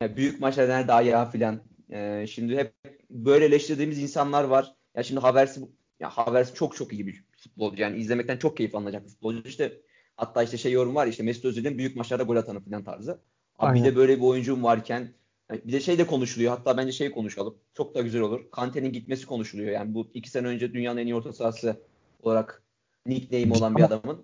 Yani 0.01 0.17
büyük 0.17 0.39
maçlarda 0.39 0.77
nerede 0.77 0.93
ayağı 0.93 1.31
falan. 1.31 1.61
Ee, 1.91 2.25
şimdi 2.29 2.57
hep 2.57 2.73
böyle 3.09 3.45
eleştirdiğimiz 3.45 3.99
insanlar 3.99 4.43
var. 4.43 4.73
Ya 4.95 5.03
şimdi 5.03 5.21
Havertz 5.21 5.57
ya 5.99 6.09
Havertz 6.09 6.53
çok 6.53 6.75
çok 6.75 6.93
iyi 6.93 7.07
bir 7.07 7.23
futbolcu. 7.37 7.81
Yani 7.81 7.97
izlemekten 7.97 8.37
çok 8.37 8.57
keyif 8.57 8.75
alınacak 8.75 9.03
bir 9.03 9.09
futbolcu. 9.09 9.41
İşte 9.45 9.81
hatta 10.17 10.43
işte 10.43 10.57
şey 10.57 10.71
yorum 10.71 10.95
var 10.95 11.07
işte 11.07 11.23
Mesut 11.23 11.45
Özil'in 11.45 11.77
büyük 11.77 11.95
maçlarda 11.95 12.23
gol 12.23 12.35
atanı 12.35 12.59
falan 12.59 12.83
tarzı. 12.83 13.19
Abi 13.59 13.79
bir 13.79 13.85
de 13.85 13.95
böyle 13.95 14.17
bir 14.17 14.23
oyuncum 14.23 14.63
varken 14.63 15.13
bir 15.51 15.73
de 15.73 15.79
şey 15.79 15.97
de 15.97 16.07
konuşuluyor. 16.07 16.57
Hatta 16.57 16.77
bence 16.77 16.91
şey 16.91 17.11
konuşalım. 17.11 17.57
Çok 17.73 17.95
da 17.95 18.01
güzel 18.01 18.21
olur. 18.21 18.51
Kante'nin 18.51 18.93
gitmesi 18.93 19.25
konuşuluyor. 19.25 19.71
Yani 19.71 19.93
bu 19.93 20.07
iki 20.13 20.29
sene 20.29 20.47
önce 20.47 20.73
dünyanın 20.73 20.97
en 20.99 21.07
iyi 21.07 21.15
orta 21.15 21.33
sahası 21.33 21.81
olarak 22.21 22.63
nickname 23.05 23.53
olan 23.53 23.77
bir 23.77 23.83
adamın 23.83 24.23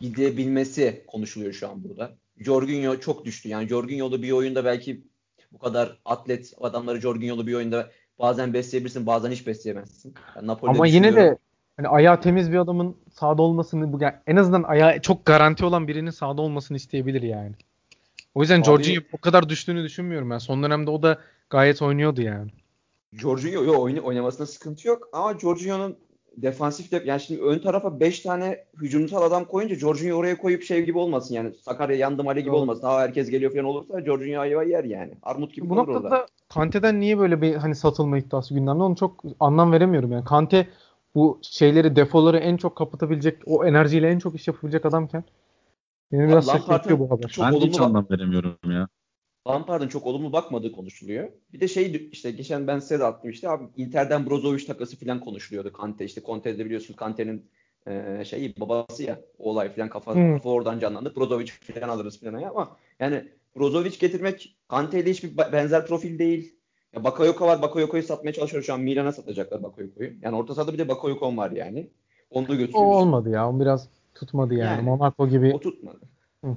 gidebilmesi 0.00 1.04
konuşuluyor 1.06 1.52
şu 1.52 1.68
an 1.68 1.84
burada. 1.84 2.16
Jorginho 2.38 3.00
çok 3.00 3.24
düştü. 3.24 3.48
Yani 3.48 3.68
Jorginho'lu 3.68 4.22
bir 4.22 4.32
oyunda 4.32 4.64
belki 4.64 5.04
bu 5.52 5.58
kadar 5.58 5.98
atlet 6.04 6.54
adamları 6.60 7.00
Jorginho'lu 7.00 7.46
bir 7.46 7.54
oyunda 7.54 7.90
bazen 8.18 8.54
besleyebilirsin 8.54 9.06
bazen 9.06 9.30
hiç 9.30 9.46
besleyemezsin. 9.46 10.14
Yani 10.36 10.56
Ama 10.62 10.86
yine 10.86 11.16
de 11.16 11.38
hani 11.76 11.88
ayağı 11.88 12.20
temiz 12.20 12.52
bir 12.52 12.58
adamın 12.58 12.96
sahada 13.12 13.42
olmasını 13.42 13.92
bu 13.92 13.98
yani 14.02 14.14
en 14.26 14.36
azından 14.36 14.62
ayağı 14.62 15.00
çok 15.00 15.24
garanti 15.24 15.64
olan 15.64 15.88
birinin 15.88 16.10
sahada 16.10 16.42
olmasını 16.42 16.76
isteyebilir 16.76 17.22
yani. 17.22 17.52
O 18.34 18.40
yüzden 18.40 18.58
Abi, 18.58 18.64
Jorginho 18.64 19.02
o 19.12 19.18
kadar 19.18 19.48
düştüğünü 19.48 19.84
düşünmüyorum 19.84 20.30
ben. 20.30 20.38
Son 20.38 20.62
dönemde 20.62 20.90
o 20.90 21.02
da 21.02 21.18
gayet 21.50 21.82
oynuyordu 21.82 22.22
yani. 22.22 22.50
Jorginho 23.12 23.64
yok 23.64 23.78
oyunu 23.78 24.04
oynamasında 24.04 24.46
sıkıntı 24.46 24.88
yok 24.88 25.08
ama 25.12 25.38
Jorginho'nun 25.38 25.96
defansif 26.36 26.92
de 26.92 27.02
yani 27.06 27.20
şimdi 27.20 27.42
ön 27.42 27.58
tarafa 27.58 28.00
5 28.00 28.20
tane 28.20 28.64
hücumsal 28.80 29.22
adam 29.22 29.44
koyunca 29.44 29.74
Jorginho 29.74 30.16
oraya 30.16 30.38
koyup 30.38 30.62
şey 30.62 30.84
gibi 30.84 30.98
olmasın 30.98 31.34
yani 31.34 31.54
Sakarya 31.54 31.96
yandım 31.96 32.28
Ali 32.28 32.40
gibi 32.40 32.52
Doğru. 32.52 32.56
olmasın. 32.56 32.86
Ha 32.86 33.00
herkes 33.00 33.30
geliyor 33.30 33.52
falan 33.52 33.64
olursa 33.64 34.00
Jorginho 34.00 34.40
ayva 34.40 34.62
yer 34.62 34.84
yani. 34.84 35.12
Armut 35.22 35.54
gibi 35.54 35.70
Bu 35.70 35.76
noktada 35.76 35.98
orada. 35.98 36.26
Kante'den 36.48 37.00
niye 37.00 37.18
böyle 37.18 37.42
bir 37.42 37.54
hani 37.54 37.74
satılma 37.74 38.18
iddiası 38.18 38.54
gündemde 38.54 38.82
onu 38.82 38.96
çok 38.96 39.24
anlam 39.40 39.72
veremiyorum 39.72 40.12
yani. 40.12 40.24
Kante 40.24 40.68
bu 41.14 41.38
şeyleri 41.42 41.96
defoları 41.96 42.38
en 42.38 42.56
çok 42.56 42.76
kapatabilecek 42.76 43.38
o 43.46 43.66
enerjiyle 43.66 44.08
en 44.08 44.18
çok 44.18 44.34
iş 44.34 44.48
yapabilecek 44.48 44.86
adamken 44.86 45.24
beni 46.12 46.28
biraz 46.28 46.46
şaşırtıyor 46.46 46.98
bu 46.98 47.10
haber. 47.10 47.36
Ben 47.40 47.52
hiç 47.52 47.80
anlam 47.80 48.06
veremiyorum 48.10 48.70
ya. 48.70 48.88
Lampard'ın 49.48 49.88
çok 49.88 50.06
olumlu 50.06 50.32
bakmadığı 50.32 50.72
konuşuluyor. 50.72 51.28
Bir 51.52 51.60
de 51.60 51.68
şey 51.68 52.08
işte 52.12 52.30
geçen 52.30 52.66
ben 52.66 52.78
size 52.78 53.00
de 53.00 53.04
attım 53.04 53.30
işte 53.30 53.48
abi 53.48 53.64
Inter'den 53.76 54.30
Brozovic 54.30 54.66
takası 54.66 54.96
falan 54.96 55.20
konuşuluyordu 55.20 55.72
Kante 55.72 56.04
işte 56.04 56.22
Conte'de 56.22 56.64
biliyorsunuz 56.64 56.96
Kante'nin 56.96 57.46
e, 57.86 58.24
şeyi 58.24 58.54
babası 58.60 59.02
ya 59.02 59.20
o 59.38 59.50
olay 59.50 59.74
falan 59.74 59.88
kafa, 59.88 60.14
hmm. 60.14 60.36
kafa 60.36 60.50
oradan 60.50 60.78
canlandı. 60.78 61.16
Brozovic 61.16 61.50
falan 61.74 61.88
alırız 61.88 62.20
falan 62.20 62.38
ya 62.38 62.50
ama 62.50 62.76
yani 63.00 63.24
Brozovic 63.56 63.98
getirmek 64.00 64.56
Kante 64.68 65.00
ile 65.00 65.10
hiçbir 65.10 65.36
benzer 65.52 65.86
profil 65.86 66.18
değil. 66.18 66.56
Ya 66.94 67.04
Bakayoko 67.04 67.46
var. 67.46 67.62
Bakayoko'yu 67.62 68.02
satmaya 68.02 68.32
çalışıyor 68.32 68.62
şu 68.62 68.74
an. 68.74 68.80
Milan'a 68.80 69.12
satacaklar 69.12 69.62
Bakayoko'yu. 69.62 70.12
Yani 70.22 70.36
orta 70.36 70.54
sahada 70.54 70.72
bir 70.72 70.78
de 70.78 70.88
Bakayoko 70.88 71.36
var 71.36 71.50
yani. 71.50 71.90
Onu 72.30 72.48
da 72.48 72.54
götürüyoruz. 72.54 72.88
O 72.88 72.96
olmadı 72.96 73.30
ya. 73.30 73.50
O 73.50 73.60
biraz 73.60 73.88
tutmadı 74.14 74.54
yani. 74.54 74.70
yani 74.70 74.82
Monaco 74.82 75.28
gibi. 75.28 75.52
O 75.54 75.60
tutmadı. 75.60 76.00
Hı. 76.44 76.56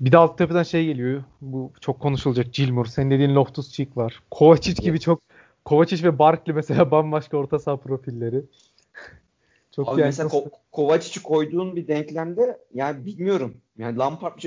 Bir 0.00 0.12
de 0.12 0.18
alt 0.18 0.38
tepeden 0.38 0.62
şey 0.62 0.86
geliyor. 0.86 1.24
Bu 1.40 1.72
çok 1.80 2.00
konuşulacak 2.00 2.54
Gilmour. 2.54 2.86
Senin 2.86 3.10
dediğin 3.10 3.34
Loftus 3.34 3.72
Cheek 3.72 3.96
var. 3.96 4.22
Kovacic 4.30 4.82
gibi 4.82 5.00
çok 5.00 5.20
Kovacic 5.64 6.04
ve 6.04 6.18
Barkley 6.18 6.54
mesela 6.54 6.90
bambaşka 6.90 7.36
orta 7.36 7.58
saha 7.58 7.76
profilleri. 7.76 8.42
çok 9.76 9.88
Abi 9.88 10.00
yani 10.00 10.08
mesela 10.08 10.28
Ko- 10.28 10.50
Kovacic'i 10.72 11.22
koyduğun 11.22 11.76
bir 11.76 11.88
denklemde 11.88 12.58
yani 12.74 13.06
bilmiyorum. 13.06 13.56
Yani 13.78 13.98
Lampard 13.98 14.38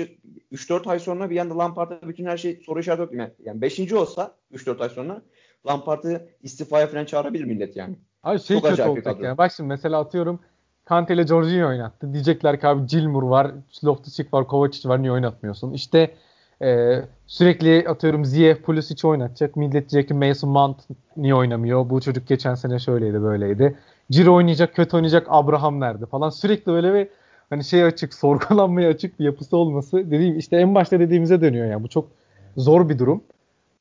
3-4 0.52 0.90
ay 0.90 0.98
sonra 0.98 1.30
bir 1.30 1.34
yanda 1.34 1.58
Lampard'a 1.58 2.08
bütün 2.08 2.24
her 2.24 2.36
şey 2.36 2.62
soru 2.66 2.80
işareti 2.80 3.02
yok. 3.02 3.12
Yani, 3.14 3.30
yani 3.44 3.60
5. 3.60 3.92
olsa 3.92 4.34
3-4 4.52 4.82
ay 4.82 4.88
sonra 4.88 5.22
Lampard'ı 5.66 6.28
istifaya 6.42 6.86
falan 6.86 7.04
çağırabilir 7.04 7.44
millet 7.44 7.76
yani. 7.76 7.96
Abi 8.22 8.40
şey 8.40 8.60
Çok 8.60 8.70
kötü 8.70 8.88
olacak 8.88 9.20
yani. 9.22 9.38
Bak 9.38 9.52
şimdi 9.52 9.68
mesela 9.68 10.00
atıyorum 10.00 10.40
Kante 10.88 11.14
ile 11.14 11.26
Jorginho 11.26 11.68
oynattı. 11.68 12.12
Diyecekler 12.12 12.60
ki 12.60 12.66
abi 12.66 12.86
Gilmour 12.86 13.22
var, 13.22 13.50
Loftus-Cheek 13.84 14.32
var, 14.32 14.46
Kovacic 14.46 14.88
var 14.88 15.02
niye 15.02 15.12
oynatmıyorsun? 15.12 15.72
İşte 15.72 16.14
e, 16.62 17.00
sürekli 17.26 17.88
atıyorum 17.88 18.24
Ziyech, 18.24 18.62
Pulisic 18.62 19.08
oynatacak. 19.08 19.56
Millet 19.56 19.90
diyecek 19.90 20.08
ki 20.08 20.14
Mason 20.14 20.50
Mount 20.50 20.76
niye 21.16 21.34
oynamıyor? 21.34 21.90
Bu 21.90 22.00
çocuk 22.00 22.28
geçen 22.28 22.54
sene 22.54 22.78
şöyleydi 22.78 23.22
böyleydi. 23.22 23.78
Ciro 24.10 24.34
oynayacak, 24.34 24.74
kötü 24.74 24.96
oynayacak 24.96 25.26
Abraham 25.30 25.80
nerede 25.80 26.06
falan. 26.06 26.30
Sürekli 26.30 26.72
böyle 26.72 26.94
bir 26.94 27.08
hani 27.50 27.64
şey 27.64 27.84
açık, 27.84 28.14
sorgulanmaya 28.24 28.90
açık 28.90 29.20
bir 29.20 29.24
yapısı 29.24 29.56
olması 29.56 29.96
dediğim 30.10 30.38
işte 30.38 30.56
en 30.56 30.74
başta 30.74 31.00
dediğimize 31.00 31.40
dönüyor 31.40 31.66
yani. 31.66 31.82
Bu 31.82 31.88
çok 31.88 32.08
zor 32.56 32.88
bir 32.88 32.98
durum. 32.98 33.22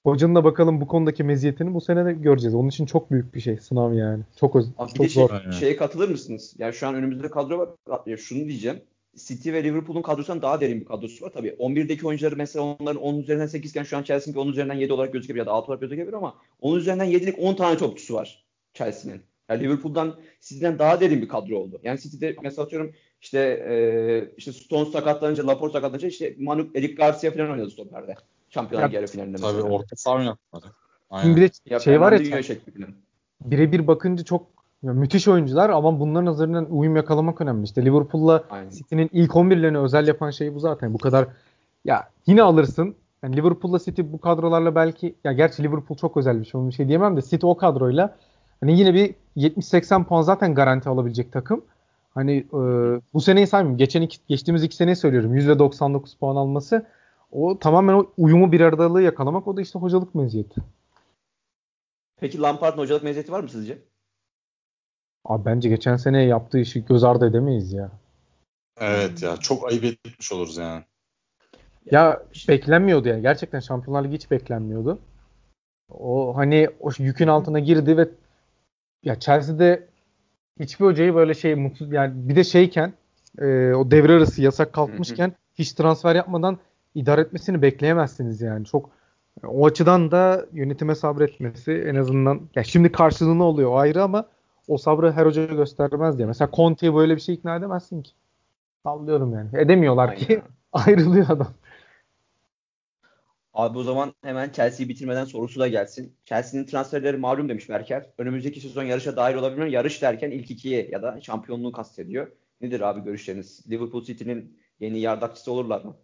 Hocanın 0.03 0.35
da 0.35 0.43
bakalım 0.43 0.81
bu 0.81 0.87
konudaki 0.87 1.23
meziyetini 1.23 1.73
bu 1.73 1.81
sene 1.81 2.05
de 2.05 2.13
göreceğiz. 2.13 2.55
Onun 2.55 2.69
için 2.69 2.85
çok 2.85 3.11
büyük 3.11 3.35
bir 3.35 3.39
şey 3.39 3.57
sınav 3.57 3.93
yani. 3.93 4.23
Çok 4.39 4.55
öz 4.55 4.67
Abi 4.77 4.89
çok 4.89 4.99
bir 4.99 5.03
de 5.03 5.09
şey, 5.09 5.27
zor. 5.27 5.51
şeye 5.51 5.75
katılır 5.75 6.09
mısınız? 6.09 6.55
Yani 6.59 6.73
şu 6.73 6.87
an 6.87 6.95
önümüzde 6.95 7.29
kadro 7.29 7.57
var. 7.59 7.69
Ya 8.05 8.17
şunu 8.17 8.47
diyeceğim. 8.47 8.81
City 9.15 9.51
ve 9.51 9.63
Liverpool'un 9.63 10.01
kadrosundan 10.01 10.41
daha 10.41 10.61
derin 10.61 10.81
bir 10.81 10.85
kadrosu 10.85 11.25
var 11.25 11.31
tabii. 11.33 11.49
11'deki 11.49 12.07
oyuncuları 12.07 12.35
mesela 12.35 12.65
onların 12.79 13.01
10 13.01 13.19
üzerinden 13.19 13.47
8 13.47 13.71
iken 13.71 13.83
şu 13.83 13.97
an 13.97 14.03
Chelsea'ninki 14.03 14.39
10 14.39 14.47
üzerinden 14.47 14.73
7 14.73 14.93
olarak 14.93 15.13
gözükebilir 15.13 15.39
ya 15.39 15.45
da 15.45 15.51
6 15.51 15.67
olarak 15.67 15.81
gözükebilir 15.81 16.13
ama 16.13 16.35
10 16.61 16.77
üzerinden 16.77 17.11
7'lik 17.11 17.39
10 17.39 17.53
tane 17.53 17.77
topçusu 17.77 18.13
var 18.13 18.45
Chelsea'nin. 18.73 19.21
Yani 19.49 19.63
Liverpool'dan 19.63 20.19
City'den 20.41 20.79
daha 20.79 21.01
derin 21.01 21.21
bir 21.21 21.27
kadro 21.27 21.57
oldu. 21.57 21.79
Yani 21.83 21.99
City'de 21.99 22.35
mesela 22.43 22.65
atıyorum 22.65 22.93
işte 23.21 23.39
e, 23.69 24.33
işte 24.37 24.53
Stones 24.53 24.91
sakatlanınca, 24.91 25.47
Laporte 25.47 25.73
sakatlanınca 25.73 26.07
işte 26.07 26.35
Manu, 26.39 26.67
Eric 26.75 26.93
Garcia 26.93 27.31
falan 27.31 27.51
oynadı 27.51 27.69
stoperde. 27.71 28.15
Şampiyonlar 28.57 28.89
yarı 28.89 29.07
finalinde 29.07 29.31
mesela. 29.31 29.51
Tabii 29.51 29.61
orta 29.61 29.95
saha 29.95 30.15
oynatmadı. 30.15 30.65
Aynen. 31.09 31.35
Bir 31.35 31.41
de 31.41 31.49
ya, 31.65 31.79
şey 31.79 32.01
var 32.01 32.11
ya 32.11 32.41
birebir 33.45 33.87
bakınca 33.87 34.23
çok 34.23 34.47
ya, 34.83 34.93
müthiş 34.93 35.27
oyuncular 35.27 35.69
ama 35.69 35.99
bunların 35.99 36.33
üzerinden 36.33 36.65
uyum 36.69 36.95
yakalamak 36.95 37.41
önemli. 37.41 37.63
İşte 37.63 37.85
Liverpool'la 37.85 38.43
City'nin 38.71 39.09
ilk 39.13 39.31
11'lerini 39.31 39.77
özel 39.77 40.07
yapan 40.07 40.31
şey 40.31 40.55
bu 40.55 40.59
zaten. 40.59 40.93
Bu 40.93 40.97
kadar 40.97 41.27
ya 41.85 42.09
yine 42.27 42.41
alırsın. 42.43 42.95
Yani 43.23 43.37
Liverpool'la 43.37 43.79
City 43.79 44.01
bu 44.05 44.21
kadrolarla 44.21 44.75
belki 44.75 45.15
ya 45.23 45.33
gerçi 45.33 45.63
Liverpool 45.63 45.97
çok 45.97 46.17
özel 46.17 46.39
bir 46.39 46.45
şey. 46.45 46.61
Onu 46.61 46.67
bir 46.69 46.73
şey 46.73 46.87
diyemem 46.87 47.17
de 47.17 47.21
City 47.21 47.45
o 47.45 47.57
kadroyla 47.57 48.15
hani 48.59 48.79
yine 48.79 48.93
bir 48.93 49.15
70-80 49.37 50.03
puan 50.03 50.21
zaten 50.21 50.55
garanti 50.55 50.89
alabilecek 50.89 51.33
takım. 51.33 51.61
Hani 52.13 52.37
e, 52.37 52.59
bu 53.13 53.21
seneyi 53.21 53.47
saymıyorum. 53.47 53.77
Geçen 53.77 54.01
iki, 54.01 54.17
geçtiğimiz 54.27 54.63
iki 54.63 54.75
seneyi 54.75 54.95
söylüyorum. 54.95 55.35
%99 55.35 56.17
puan 56.19 56.35
alması. 56.35 56.85
O 57.31 57.59
tamamen 57.59 57.93
o 57.93 58.11
uyumu 58.17 58.51
bir 58.51 58.61
aradalığı 58.61 59.01
yakalamak. 59.01 59.47
O 59.47 59.57
da 59.57 59.61
işte 59.61 59.79
hocalık 59.79 60.15
meziyeti. 60.15 60.61
Peki 62.19 62.41
Lampard'ın 62.41 62.81
hocalık 62.81 63.03
meziyeti 63.03 63.31
var 63.31 63.39
mı 63.39 63.49
sizce? 63.49 63.77
Abi 65.25 65.45
bence 65.45 65.69
geçen 65.69 65.95
sene 65.95 66.23
yaptığı 66.23 66.59
işi 66.59 66.85
göz 66.85 67.03
ardı 67.03 67.27
edemeyiz 67.27 67.73
ya. 67.73 67.91
Evet 68.79 69.23
ya 69.23 69.37
çok 69.37 69.71
ayıp 69.71 69.83
etmiş 69.83 70.31
oluruz 70.31 70.57
yani. 70.57 70.83
Ya 71.91 72.23
beklenmiyordu 72.47 73.07
yani. 73.07 73.21
Gerçekten 73.21 73.59
Şampiyonlar 73.59 74.03
Ligi 74.03 74.15
hiç 74.15 74.31
beklenmiyordu. 74.31 74.99
O 75.89 76.37
hani 76.37 76.69
o 76.79 76.89
yükün 76.97 77.27
altına 77.27 77.59
girdi 77.59 77.97
ve 77.97 78.09
ya 79.03 79.19
Chelsea'de 79.19 79.87
hiçbir 80.59 80.85
hocayı 80.85 81.15
böyle 81.15 81.33
şey 81.33 81.55
mutsuz 81.55 81.91
yani 81.91 82.29
bir 82.29 82.35
de 82.35 82.43
şeyken 82.43 82.93
e, 83.39 83.73
o 83.73 83.91
devre 83.91 84.13
arası 84.13 84.41
yasak 84.41 84.73
kalkmışken 84.73 85.33
hiç 85.55 85.73
transfer 85.73 86.15
yapmadan 86.15 86.59
idare 86.97 87.21
etmesini 87.21 87.61
bekleyemezsiniz 87.61 88.41
yani. 88.41 88.65
Çok 88.65 88.89
o 89.47 89.65
açıdan 89.65 90.11
da 90.11 90.45
yönetime 90.53 90.95
sabretmesi 90.95 91.71
en 91.71 91.95
azından 91.95 92.41
ya 92.55 92.63
şimdi 92.63 92.91
karşılığını 92.91 93.43
oluyor 93.43 93.71
o 93.71 93.77
ayrı 93.77 94.03
ama 94.03 94.25
o 94.67 94.77
sabrı 94.77 95.11
her 95.11 95.25
hoca 95.25 95.45
göstermez 95.45 96.17
diye. 96.17 96.27
Mesela 96.27 96.49
Conte'yi 96.53 96.95
böyle 96.95 97.15
bir 97.15 97.21
şey 97.21 97.35
ikna 97.35 97.55
edemezsin 97.55 98.01
ki. 98.01 98.11
Sallıyorum 98.83 99.33
yani. 99.33 99.49
Edemiyorlar 99.53 100.09
Aynen. 100.09 100.19
ki 100.19 100.41
ayrılıyor 100.73 101.29
adam. 101.29 101.53
Abi 103.53 103.77
o 103.77 103.83
zaman 103.83 104.13
hemen 104.23 104.49
Chelsea'yi 104.49 104.89
bitirmeden 104.89 105.25
sorusu 105.25 105.59
da 105.59 105.67
gelsin. 105.67 106.13
Chelsea'nin 106.25 106.65
transferleri 106.65 107.17
malum 107.17 107.49
demiş 107.49 107.69
Berker. 107.69 108.09
Önümüzdeki 108.17 108.61
sezon 108.61 108.83
yarışa 108.83 109.15
dahil 109.15 109.35
olabilmen 109.35 109.67
yarış 109.67 110.01
derken 110.01 110.31
ilk 110.31 110.51
ikiye 110.51 110.87
ya 110.91 111.01
da 111.01 111.21
şampiyonluğu 111.21 111.71
kastediyor. 111.71 112.31
Nedir 112.61 112.81
abi 112.81 113.03
görüşleriniz? 113.03 113.63
Liverpool 113.69 114.03
City'nin 114.03 114.57
yeni 114.79 114.99
yardakçısı 114.99 115.51
olurlar 115.51 115.85
mı? 115.85 115.95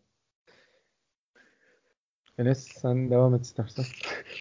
Enes 2.38 2.68
sen 2.82 3.12
devam 3.12 3.36
et 3.36 3.46
istersen. 3.46 3.86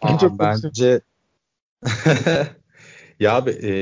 Aa, 0.00 0.18
çok 0.18 0.38
bence 0.38 1.00
ya 3.20 3.34
abi 3.34 3.50
e, 3.50 3.72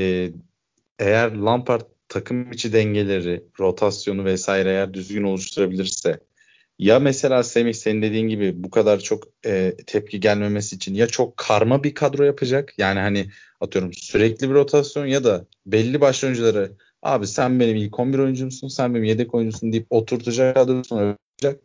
eğer 0.99 1.31
Lampard 1.35 1.81
takım 2.09 2.51
içi 2.51 2.73
dengeleri, 2.73 3.43
rotasyonu 3.59 4.25
vesaire 4.25 4.69
eğer 4.69 4.93
düzgün 4.93 5.23
oluşturabilirse 5.23 6.19
ya 6.81 6.99
mesela 6.99 7.43
Semih 7.43 7.73
senin 7.73 8.01
dediğin 8.01 8.27
gibi 8.27 8.63
bu 8.63 8.69
kadar 8.69 8.99
çok 8.99 9.23
e, 9.45 9.75
tepki 9.87 10.19
gelmemesi 10.19 10.75
için 10.75 10.93
ya 10.93 11.07
çok 11.07 11.37
karma 11.37 11.83
bir 11.83 11.93
kadro 11.93 12.23
yapacak. 12.23 12.73
Yani 12.77 12.99
hani 12.99 13.29
atıyorum 13.59 13.93
sürekli 13.93 14.49
bir 14.49 14.53
rotasyon 14.53 15.05
ya 15.05 15.23
da 15.23 15.45
belli 15.65 16.01
başlı 16.01 16.27
oyuncuları 16.27 16.71
abi 17.01 17.27
sen 17.27 17.59
benim 17.59 17.75
ilk 17.75 17.99
11 17.99 18.19
oyuncumsun 18.19 18.67
sen 18.67 18.93
benim 18.93 19.03
yedek 19.03 19.33
oyuncusun 19.33 19.71
deyip 19.71 19.87
oturtacak 19.89 20.55
kadrosunu 20.55 21.17
yapacak. 21.39 21.63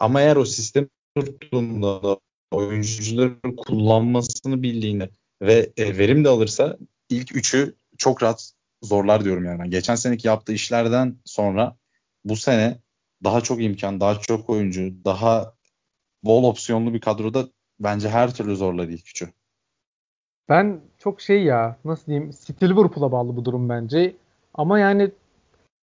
Ama 0.00 0.20
eğer 0.20 0.36
o 0.36 0.44
sistem 0.44 0.88
tuttuğunda 1.24 2.02
da 2.02 2.18
oyuncuların 2.50 3.56
kullanmasını 3.56 4.62
bildiğini 4.62 5.08
ve 5.42 5.72
e, 5.76 5.98
verim 5.98 6.24
de 6.24 6.28
alırsa 6.28 6.76
ilk 7.08 7.36
üçü 7.36 7.74
çok 7.98 8.22
rahat 8.22 8.52
zorlar 8.82 9.24
diyorum 9.24 9.44
yani. 9.44 9.70
Geçen 9.70 9.94
seneki 9.94 10.28
yaptığı 10.28 10.52
işlerden 10.52 11.16
sonra 11.24 11.76
bu 12.24 12.36
sene 12.36 12.78
daha 13.24 13.40
çok 13.40 13.62
imkan, 13.62 14.00
daha 14.00 14.20
çok 14.20 14.50
oyuncu, 14.50 15.04
daha 15.04 15.54
bol 16.24 16.44
opsiyonlu 16.44 16.94
bir 16.94 17.00
kadroda 17.00 17.48
bence 17.80 18.08
her 18.08 18.34
türlü 18.34 18.56
zorlar 18.56 18.88
ilk 18.88 19.08
üçü. 19.08 19.28
Ben 20.48 20.80
çok 20.98 21.20
şey 21.20 21.42
ya 21.42 21.76
nasıl 21.84 22.06
diyeyim 22.06 22.30
Liverpool'a 22.62 23.12
bağlı 23.12 23.36
bu 23.36 23.44
durum 23.44 23.68
bence. 23.68 24.16
Ama 24.54 24.78
yani 24.78 25.10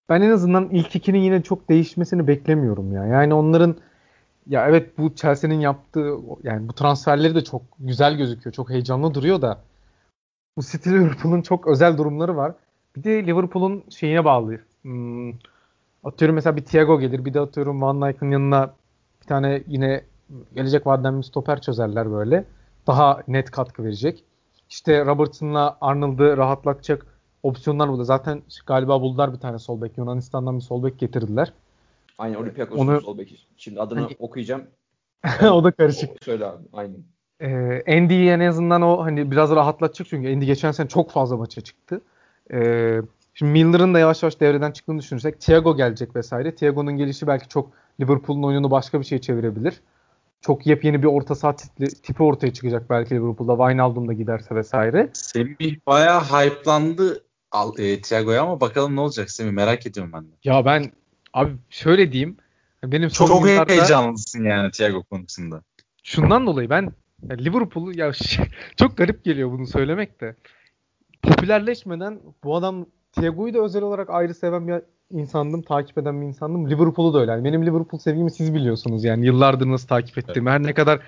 ben 0.09 0.21
en 0.21 0.29
azından 0.29 0.69
ilk 0.69 0.95
ikinin 0.95 1.19
yine 1.19 1.43
çok 1.43 1.69
değişmesini 1.69 2.27
beklemiyorum 2.27 2.93
ya. 2.93 3.05
Yani 3.05 3.33
onların 3.33 3.75
ya 4.47 4.67
evet 4.67 4.97
bu 4.97 5.15
Chelsea'nin 5.15 5.59
yaptığı 5.59 6.15
yani 6.43 6.67
bu 6.67 6.73
transferleri 6.73 7.35
de 7.35 7.43
çok 7.43 7.61
güzel 7.79 8.17
gözüküyor. 8.17 8.53
Çok 8.53 8.69
heyecanlı 8.69 9.13
duruyor 9.13 9.41
da 9.41 9.61
bu 10.57 10.61
City 10.61 10.89
Liverpool'un 10.89 11.41
çok 11.41 11.67
özel 11.67 11.97
durumları 11.97 12.37
var. 12.37 12.55
Bir 12.95 13.03
de 13.03 13.27
Liverpool'un 13.27 13.83
şeyine 13.89 14.25
bağlı. 14.25 14.59
Hmm, 14.81 15.33
atıyorum 16.03 16.35
mesela 16.35 16.55
bir 16.55 16.65
Thiago 16.65 16.99
gelir. 16.99 17.25
Bir 17.25 17.33
de 17.33 17.39
atıyorum 17.39 17.81
Van 17.81 18.01
Dijk'ın 18.01 18.31
yanına 18.31 18.73
bir 19.21 19.27
tane 19.27 19.63
yine 19.67 20.03
gelecek 20.55 20.87
vadeden 20.87 21.17
bir 21.17 21.23
stoper 21.23 21.61
çözerler 21.61 22.11
böyle. 22.11 22.45
Daha 22.87 23.21
net 23.27 23.51
katkı 23.51 23.83
verecek. 23.83 24.23
İşte 24.69 25.05
Robertson'la 25.05 25.77
Arnold'ı 25.81 26.37
rahatlatacak 26.37 27.05
opsiyonlar 27.43 27.89
burada. 27.89 28.03
Zaten 28.03 28.41
galiba 28.67 29.01
buldular 29.01 29.33
bir 29.33 29.39
tane 29.39 29.59
sol 29.59 29.81
bek. 29.81 29.97
Yunanistan'dan 29.97 30.55
bir 30.55 30.63
sol 30.63 30.83
bek 30.83 30.99
getirdiler. 30.99 31.53
Aynen 32.23 32.35
Olympiakos'un 32.35 32.87
Onu... 32.87 33.01
sol 33.01 33.17
beki. 33.17 33.35
Şimdi 33.57 33.81
adını 33.81 33.99
hani... 33.99 34.15
okuyacağım. 34.19 34.63
o 35.51 35.63
da 35.63 35.71
karışık. 35.71 36.23
Söyle 36.23 36.45
abi. 36.45 36.63
Aynen. 36.73 37.03
Ee, 37.41 37.97
Andy'yi 37.97 38.29
en 38.29 38.39
azından 38.39 38.81
o 38.81 39.03
hani 39.03 39.31
biraz 39.31 39.51
rahatlatacak 39.51 40.07
çünkü 40.07 40.33
Andy 40.33 40.45
geçen 40.45 40.71
sene 40.71 40.87
çok 40.87 41.11
fazla 41.11 41.37
maça 41.37 41.61
çıktı. 41.61 42.01
Ee, 42.53 43.01
şimdi 43.33 43.51
Miller'ın 43.51 43.93
da 43.93 43.99
yavaş 43.99 44.23
yavaş 44.23 44.39
devreden 44.39 44.71
çıktığını 44.71 44.99
düşünürsek 44.99 45.41
Thiago 45.41 45.77
gelecek 45.77 46.15
vesaire. 46.15 46.55
Thiago'nun 46.55 46.97
gelişi 46.97 47.27
belki 47.27 47.47
çok 47.47 47.71
Liverpool'un 48.01 48.43
oyununu 48.43 48.71
başka 48.71 48.99
bir 48.99 49.05
şey 49.05 49.19
çevirebilir. 49.19 49.81
Çok 50.41 50.67
yepyeni 50.67 51.01
bir 51.01 51.07
orta 51.07 51.35
saha 51.35 51.55
tipi, 51.55 51.85
tipi 52.01 52.23
ortaya 52.23 52.53
çıkacak 52.53 52.89
belki 52.89 53.15
Liverpool'da. 53.15 53.57
Wijnaldum 53.57 54.07
da 54.07 54.13
giderse 54.13 54.55
vesaire. 54.55 55.09
Semih 55.13 55.75
bayağı 55.87 56.21
hype'landı 56.21 57.23
e, 57.77 58.01
Thiago'ya 58.01 58.41
ama 58.41 58.61
bakalım 58.61 58.95
ne 58.95 58.99
olacak 58.99 59.31
Semih 59.31 59.51
merak 59.51 59.85
ediyorum 59.85 60.13
ben 60.13 60.23
de. 60.23 60.31
Ya 60.43 60.65
ben 60.65 60.91
abi 61.33 61.51
şöyle 61.69 62.11
diyeyim. 62.11 62.37
Benim 62.83 63.09
çok, 63.09 63.27
çok 63.27 63.49
yıllarda, 63.49 63.73
heyecanlısın 63.73 64.43
yani 64.43 64.71
Thiago 64.71 65.03
konusunda. 65.03 65.61
Şundan 66.03 66.47
dolayı 66.47 66.69
ben 66.69 66.91
Liverpool'u 67.31 67.97
ya 67.97 68.11
çok 68.77 68.97
garip 68.97 69.23
geliyor 69.23 69.51
bunu 69.51 69.67
söylemek 69.67 70.21
de. 70.21 70.35
Popülerleşmeden 71.21 72.19
bu 72.43 72.55
adam 72.55 72.85
Thiago'yu 73.11 73.53
da 73.53 73.59
özel 73.59 73.81
olarak 73.81 74.09
ayrı 74.09 74.33
seven 74.33 74.67
bir 74.67 74.81
insandım, 75.11 75.61
takip 75.61 75.97
eden 75.97 76.21
bir 76.21 76.25
insandım. 76.25 76.69
Liverpool'u 76.69 77.13
da 77.13 77.19
öyle. 77.19 77.31
Yani 77.31 77.43
benim 77.43 77.65
Liverpool 77.65 77.99
sevgimi 77.99 78.31
siz 78.31 78.53
biliyorsunuz 78.53 79.03
yani 79.03 79.25
yıllardır 79.25 79.67
nasıl 79.67 79.87
takip 79.87 80.17
ettiğimi. 80.17 80.49
Her 80.49 80.63
ne 80.63 80.73
kadar 80.73 80.99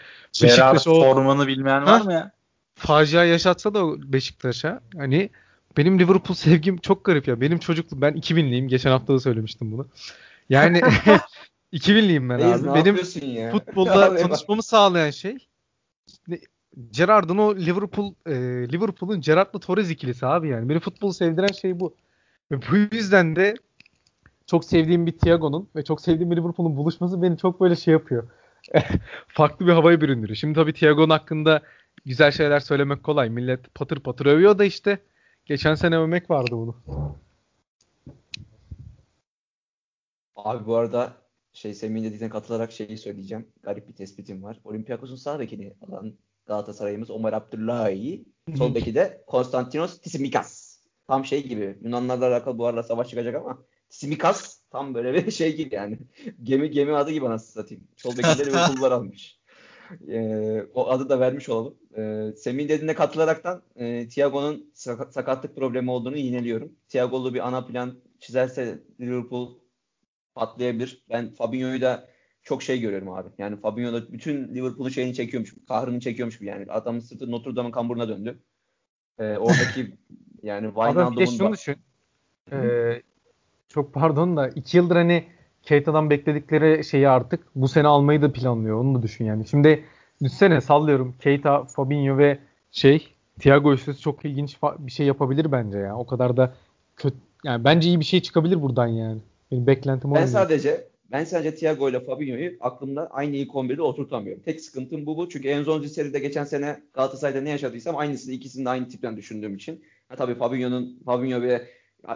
Beşiktaş 0.44 0.88
o 0.88 1.02
formanı 1.02 1.48
bilmeyen 1.48 1.86
var 1.86 2.02
mı 2.02 2.14
ya? 2.14 2.32
Facia 2.76 3.24
yaşatsa 3.24 3.74
da 3.74 4.12
Beşiktaş'a 4.14 4.82
hani 4.98 5.30
benim 5.78 6.00
Liverpool 6.00 6.36
sevgim 6.36 6.78
çok 6.78 7.06
garip 7.06 7.28
ya. 7.28 7.42
Benim 7.42 7.58
çocukluğum 7.58 8.02
ben 8.02 8.14
2000'liyim. 8.14 8.68
Geçen 8.68 8.92
hafta 8.92 9.14
da 9.14 9.20
söylemiştim 9.20 9.72
bunu. 9.72 9.88
Yani 10.50 10.78
2000'liyim 11.74 12.30
ben 12.30 12.38
Reis, 12.38 12.64
abi. 12.64 12.80
Benim 12.80 13.36
ya? 13.36 13.52
futbolda 13.52 14.16
tanışmamı 14.16 14.64
sağlayan 14.64 15.10
şey 15.10 15.38
Gerard'ın 16.92 17.38
o 17.38 17.56
Liverpool 17.56 18.14
e, 18.26 18.34
Liverpool'un 18.72 19.22
Gerard'la 19.22 19.60
Torres 19.60 19.90
ikilisi 19.90 20.26
abi 20.26 20.48
yani. 20.50 20.70
Beni 20.70 20.80
futbolu 20.80 21.14
sevdiren 21.14 21.54
şey 21.62 21.80
bu. 21.80 21.96
Ve 22.52 22.60
bu 22.72 22.96
yüzden 22.96 23.36
de 23.36 23.56
çok 24.48 24.66
sevdiğim 24.66 25.06
bir 25.06 25.12
Thiago'nun 25.12 25.70
ve 25.76 25.84
çok 25.84 26.02
sevdiğim 26.02 26.32
bir 26.32 26.38
Liverpool'un 26.38 26.78
buluşması 26.78 27.22
beni 27.22 27.38
çok 27.38 27.62
böyle 27.62 27.76
şey 27.76 27.92
yapıyor. 27.92 28.30
Farklı 29.28 29.68
bir 29.68 29.72
havaya 29.72 30.02
büründürüyor. 30.02 30.36
Şimdi 30.36 30.56
tabii 30.56 30.74
Thiago'nun 30.74 31.10
hakkında 31.10 31.62
güzel 32.06 32.32
şeyler 32.32 32.60
söylemek 32.60 33.04
kolay. 33.04 33.30
Millet 33.30 33.76
patır 33.76 34.00
patır 34.00 34.26
övüyor 34.26 34.58
da 34.58 34.66
işte 34.66 35.00
geçen 35.46 35.76
sene 35.76 35.98
övmek 35.98 36.30
vardı 36.30 36.52
bunu. 36.52 36.76
Abi 40.36 40.66
bu 40.66 40.76
arada 40.76 41.14
şey 41.54 41.74
Semih'in 41.74 42.04
dediğine 42.04 42.30
katılarak 42.30 42.72
şeyi 42.72 42.98
söyleyeceğim. 42.98 43.48
Garip 43.64 43.88
bir 43.88 43.96
tespitim 43.96 44.44
var. 44.44 44.60
Olympiakos'un 44.64 45.16
sağ 45.16 45.40
bekini 45.40 45.74
alan 45.88 46.14
Galatasaray'ımız 46.46 47.10
Omar 47.10 47.34
Abdullahi. 47.34 48.26
Sol 48.58 48.76
beki 48.76 48.96
de 48.96 49.24
Konstantinos 49.28 50.02
Tsimikas. 50.02 50.80
Tam 51.08 51.26
şey 51.26 51.48
gibi. 51.48 51.78
Yunanlarla 51.82 52.28
alakalı 52.28 52.58
bu 52.58 52.66
arada 52.66 52.84
savaş 52.84 53.10
çıkacak 53.10 53.36
ama 53.36 53.64
Tsimikas 53.90 54.60
tam 54.70 54.94
böyle 54.94 55.14
bir 55.14 55.32
şey 55.32 55.56
gibi 55.56 55.76
yani. 55.76 56.00
Gemi 56.44 56.72
gemi 56.72 56.96
adı 56.96 57.12
gibi 57.12 57.26
nasıl 57.26 57.52
satayım. 57.52 57.88
Sol 57.98 58.18
bekileri 58.18 58.54
ve 58.54 58.76
kullar 58.76 58.92
almış. 58.92 59.40
Ee, 60.08 60.66
o 60.74 60.90
adı 60.90 61.10
da 61.10 61.20
vermiş 61.20 61.50
olalım. 61.50 61.76
Ee, 61.98 62.32
Semih'in 62.38 62.70
dediğine 62.70 62.94
katılaraktan 62.94 63.62
e, 63.76 64.08
Thiago'nun 64.08 64.72
sakatlık 65.10 65.56
problemi 65.56 65.92
olduğunu 65.92 66.18
yineliyorum. 66.18 66.72
Thiago'lu 66.90 67.34
bir 67.34 67.48
ana 67.48 67.66
plan 67.66 68.00
çizerse 68.20 68.80
Liverpool 69.02 69.60
patlayabilir. 70.36 71.06
Ben 71.10 71.34
Fabinho'yu 71.34 71.82
da 71.82 72.08
çok 72.44 72.64
şey 72.64 72.80
görüyorum 72.80 73.10
abi. 73.10 73.30
Yani 73.38 73.58
Fabinho 73.58 73.94
da 73.94 74.14
bütün 74.14 74.56
Liverpool'un 74.56 74.90
şeyini 74.90 75.14
çekiyormuş. 75.14 75.54
Kahrını 75.68 76.00
çekiyormuş 76.00 76.40
gibi 76.40 76.50
yani. 76.50 76.66
Adamın 76.72 77.00
sırtı 77.00 77.32
Notre 77.32 77.56
Dame'ın 77.56 77.72
kamburuna 77.72 78.10
döndü. 78.10 78.40
Ee, 79.20 79.38
oradaki 79.38 79.98
yani 80.44 80.68
Wijnaldum'un... 80.68 81.48
Abi 81.48 81.54
düşün. 81.54 81.76
Ee, 82.52 83.02
çok 83.68 83.94
pardon 83.94 84.38
da 84.38 84.50
iki 84.50 84.78
yıldır 84.78 84.96
hani 84.96 85.35
Keita'dan 85.66 86.10
bekledikleri 86.10 86.84
şeyi 86.84 87.10
artık 87.10 87.44
bu 87.56 87.68
sene 87.68 87.88
almayı 87.88 88.22
da 88.22 88.32
planlıyor. 88.32 88.80
Onu 88.80 88.96
da 88.96 89.04
düşün 89.04 89.26
yani. 89.26 89.48
Şimdi 89.48 89.84
düşünsene 90.24 90.62
sallıyorum. 90.62 91.16
Keita, 91.22 91.64
Fabinho 91.64 92.18
ve 92.18 92.40
şey 92.72 93.08
Thiago 93.40 93.74
üstüsü 93.74 94.02
çok 94.02 94.26
ilginç 94.26 94.58
bir 94.80 94.92
şey 94.92 95.06
yapabilir 95.06 95.52
bence 95.52 95.78
ya. 95.78 95.98
O 95.98 96.06
kadar 96.06 96.38
da 96.38 96.54
kötü 96.96 97.18
yani 97.44 97.64
bence 97.64 97.88
iyi 97.90 98.00
bir 98.00 98.06
şey 98.06 98.22
çıkabilir 98.22 98.62
buradan 98.62 98.88
yani. 98.88 99.22
Benim 99.52 99.68
beklentim 99.68 100.12
o. 100.12 100.16
Ben 100.16 100.26
sadece 100.26 100.88
ben 101.12 101.24
sadece 101.24 101.56
Thiago 101.56 101.90
ile 101.90 102.00
Fabinho'yu 102.00 102.58
aklımda 102.60 103.08
aynı 103.12 103.36
ilk 103.36 103.52
11'de 103.52 103.82
oturtamıyorum. 103.82 104.44
Tek 104.44 104.62
sıkıntım 104.62 105.06
bu 105.06 105.18
bu. 105.18 105.30
Çünkü 105.30 105.48
Enzonzi 105.48 105.90
seride 105.90 106.20
geçen 106.20 106.44
sene 106.44 106.82
Galatasaray'da 106.94 107.42
ne 107.42 107.50
yaşadıysam 107.50 107.98
aynısını 107.98 108.34
ikisini 108.34 108.66
de 108.66 108.70
aynı 108.70 108.90
tipten 108.90 109.18
düşündüğüm 109.18 109.56
için. 109.56 109.84
Ha, 110.10 110.16
tabii 110.16 110.36
Fabinho'nun 110.36 111.00
Fabinho 111.06 111.42
ve 111.42 111.68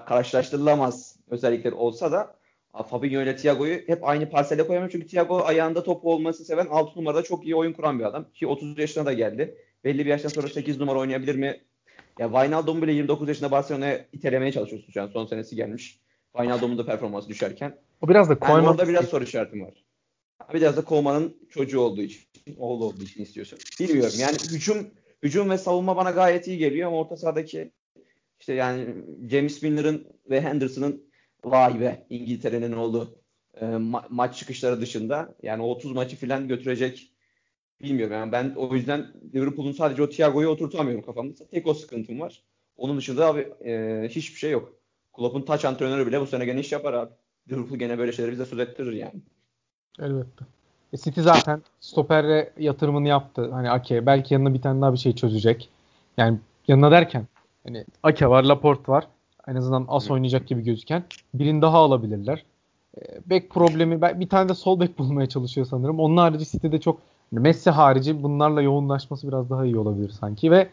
karşılaştırılamaz 0.05 1.15
özellikleri 1.29 1.75
olsa 1.75 2.11
da 2.11 2.38
Fabinho 2.73 3.21
ile 3.21 3.35
Thiago'yu 3.35 3.75
hep 3.87 4.07
aynı 4.07 4.29
parsele 4.29 4.67
koyamıyorum. 4.67 4.91
Çünkü 4.91 5.07
Thiago 5.07 5.41
ayağında 5.45 5.83
top 5.83 6.05
olması 6.05 6.45
seven 6.45 6.65
6 6.65 6.99
numarada 6.99 7.23
çok 7.23 7.45
iyi 7.45 7.55
oyun 7.55 7.73
kuran 7.73 7.99
bir 7.99 8.03
adam. 8.03 8.25
Ki 8.33 8.47
30 8.47 8.79
yaşına 8.79 9.05
da 9.05 9.13
geldi. 9.13 9.55
Belli 9.83 9.99
bir 9.99 10.09
yaştan 10.09 10.29
sonra 10.29 10.47
8 10.47 10.79
numara 10.79 10.99
oynayabilir 10.99 11.35
mi? 11.35 11.61
Ya 12.19 12.27
Wijnaldum 12.27 12.81
bile 12.81 12.91
29 12.91 13.27
yaşında 13.27 13.51
Barcelona'ya 13.51 14.05
itelemeye 14.13 14.51
çalışıyorsun 14.51 14.91
şu 14.91 15.01
an. 15.01 15.07
Son 15.07 15.25
senesi 15.25 15.55
gelmiş. 15.55 15.99
Wijnaldum'un 16.35 16.77
da 16.77 16.85
performansı 16.85 17.29
düşerken. 17.29 17.77
O 18.01 18.09
biraz 18.09 18.29
da 18.29 18.39
Koyman... 18.39 18.57
Yani 18.57 18.69
orada 18.69 18.87
biraz 18.87 19.05
soru 19.05 19.23
işaretim 19.23 19.61
var. 19.61 19.73
Biraz 20.53 20.77
da 20.77 20.83
Koyman'ın 20.83 21.37
çocuğu 21.49 21.79
olduğu 21.79 22.01
için, 22.01 22.21
oğlu 22.57 22.85
olduğu 22.85 23.03
için 23.03 23.23
istiyorsun. 23.23 23.59
Bilmiyorum. 23.79 24.13
Yani 24.19 24.37
hücum 24.51 24.87
hücum 25.23 25.49
ve 25.49 25.57
savunma 25.57 25.95
bana 25.95 26.11
gayet 26.11 26.47
iyi 26.47 26.57
geliyor 26.57 26.87
ama 26.87 26.97
orta 26.97 27.17
sahadaki 27.17 27.71
işte 28.39 28.53
yani 28.53 28.85
James 29.29 29.61
Milner'ın 29.61 30.07
ve 30.29 30.41
Henderson'ın 30.41 31.08
vay 31.43 31.79
be 31.79 32.05
İngiltere'nin 32.09 32.71
olduğu 32.71 33.15
e, 33.61 33.65
ma- 33.65 34.05
maç 34.09 34.37
çıkışları 34.37 34.81
dışında 34.81 35.35
yani 35.43 35.63
30 35.63 35.91
maçı 35.91 36.15
falan 36.15 36.47
götürecek 36.47 37.11
bilmiyorum 37.81 38.13
yani 38.13 38.31
ben 38.31 38.53
o 38.55 38.75
yüzden 38.75 39.07
Liverpool'un 39.35 39.71
sadece 39.71 40.03
o 40.03 40.09
Thiago'yu 40.09 40.47
oturtamıyorum 40.47 41.05
kafamda. 41.05 41.47
Tek 41.51 41.67
o 41.67 41.73
sıkıntım 41.73 42.19
var. 42.19 42.43
Onun 42.77 42.97
dışında 42.97 43.25
abi 43.27 43.47
e, 43.65 44.03
hiçbir 44.09 44.37
şey 44.39 44.51
yok. 44.51 44.73
Klopp'un 45.13 45.41
taç 45.41 45.65
antrenörü 45.65 46.07
bile 46.07 46.21
bu 46.21 46.27
sene 46.27 46.45
gene 46.45 46.59
iş 46.59 46.71
yapar 46.71 46.93
abi. 46.93 47.11
Liverpool 47.51 47.79
gene 47.79 47.97
böyle 47.97 48.11
şeyleri 48.11 48.31
bize 48.31 48.45
söz 48.45 48.59
ettirir 48.59 48.93
yani. 48.93 49.21
Elbette. 49.99 50.45
E 50.93 50.97
City 50.97 51.21
zaten 51.21 51.61
stopere 51.79 52.53
yatırımını 52.57 53.07
yaptı. 53.07 53.51
Hani 53.51 53.71
Ake 53.71 54.05
belki 54.05 54.33
yanına 54.33 54.53
bir 54.53 54.61
tane 54.61 54.81
daha 54.81 54.93
bir 54.93 54.97
şey 54.97 55.15
çözecek. 55.15 55.69
Yani 56.17 56.39
yanına 56.67 56.91
derken 56.91 57.27
hani 57.63 57.85
Ake 58.03 58.29
var, 58.29 58.43
Laporte 58.43 58.91
var. 58.91 59.07
En 59.49 59.55
azından 59.55 59.85
as 59.87 60.11
oynayacak 60.11 60.47
gibi 60.47 60.63
gözüken. 60.63 61.03
Birini 61.33 61.61
daha 61.61 61.77
alabilirler. 61.77 62.43
E, 62.97 63.01
Back 63.29 63.49
problemi 63.49 64.01
bir 64.01 64.29
tane 64.29 64.49
de 64.49 64.53
sol 64.53 64.79
bek 64.79 64.99
bulmaya 64.99 65.29
çalışıyor 65.29 65.67
sanırım. 65.67 65.99
Onun 65.99 66.17
harici 66.17 66.45
City'de 66.45 66.79
çok 66.79 66.99
hani 67.31 67.39
Messi 67.39 67.69
harici 67.69 68.23
bunlarla 68.23 68.61
yoğunlaşması 68.61 69.27
biraz 69.27 69.49
daha 69.49 69.65
iyi 69.65 69.77
olabilir 69.77 70.09
sanki 70.09 70.51
ve 70.51 70.69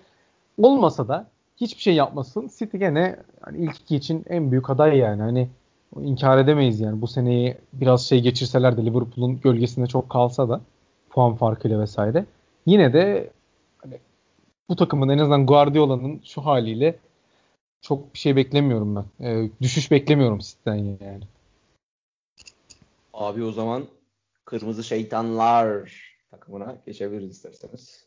olmasa 0.63 1.09
da 1.09 1.27
hiçbir 1.57 1.83
şey 1.83 1.95
yapmasın. 1.95 2.51
City 2.59 2.77
gene 2.77 3.17
hani 3.41 3.59
ilk 3.59 3.77
iki 3.77 3.97
için 3.97 4.25
en 4.29 4.51
büyük 4.51 4.71
aday 4.71 4.99
yani. 4.99 5.23
Hani 5.23 5.49
inkar 6.01 6.39
edemeyiz 6.39 6.81
yani. 6.81 7.01
Bu 7.01 7.07
seneyi 7.07 7.57
biraz 7.73 8.07
şey 8.07 8.21
geçirseler 8.21 8.77
de 8.77 8.85
Liverpool'un 8.85 9.41
gölgesinde 9.41 9.87
çok 9.87 10.11
kalsa 10.11 10.49
da 10.49 10.61
puan 11.11 11.35
farkıyla 11.35 11.81
vesaire. 11.81 12.25
Yine 12.67 12.93
de 12.93 13.31
hani 13.79 13.99
bu 14.69 14.77
takımın 14.77 15.09
en 15.09 15.19
azından 15.19 15.47
Guardiola'nın 15.47 16.21
şu 16.25 16.41
haliyle 16.41 16.99
çok 17.89 18.15
bir 18.15 18.19
şey 18.19 18.37
beklemiyorum 18.37 18.97
ben. 18.97 19.27
Ee, 19.27 19.51
düşüş 19.63 19.91
beklemiyorum 19.91 20.39
City'den 20.39 20.75
yani. 20.75 21.25
Abi 23.15 23.45
o 23.45 23.53
zaman 23.53 23.87
Kırmızı 24.45 24.85
Şeytanlar 24.85 26.03
takımına 26.31 26.77
geçebiliriz 26.87 27.31
isterseniz. 27.31 28.07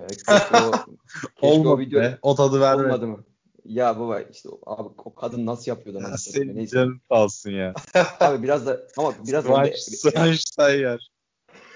Ee, 0.00 0.06
keşke 0.08 0.56
o, 0.56 0.72
keşke 1.40 1.46
o 1.46 1.46
Olmadı 1.50 1.80
video 1.80 2.00
be. 2.00 2.18
O 2.22 2.34
tadı 2.34 2.60
vermedi. 2.60 2.86
olmadı 2.86 3.06
mı? 3.06 3.24
Ya 3.64 4.00
baba 4.00 4.20
işte 4.20 4.48
o- 4.48 4.60
abi 4.66 4.88
o 5.04 5.14
kadın 5.14 5.46
nasıl 5.46 5.70
yapıyordu 5.70 6.02
Ya 6.02 6.08
lan? 6.10 6.16
senin 6.16 6.56
Neyse. 6.56 6.76
canın 6.76 7.00
sağ 7.08 7.24
olsun 7.24 7.50
ya. 7.50 7.74
Abi 8.20 8.42
biraz 8.42 8.66
da 8.66 8.80
ama 8.96 9.14
biraz 9.26 9.46
onda, 9.50 9.72
Schweinsteiger. 9.72 11.10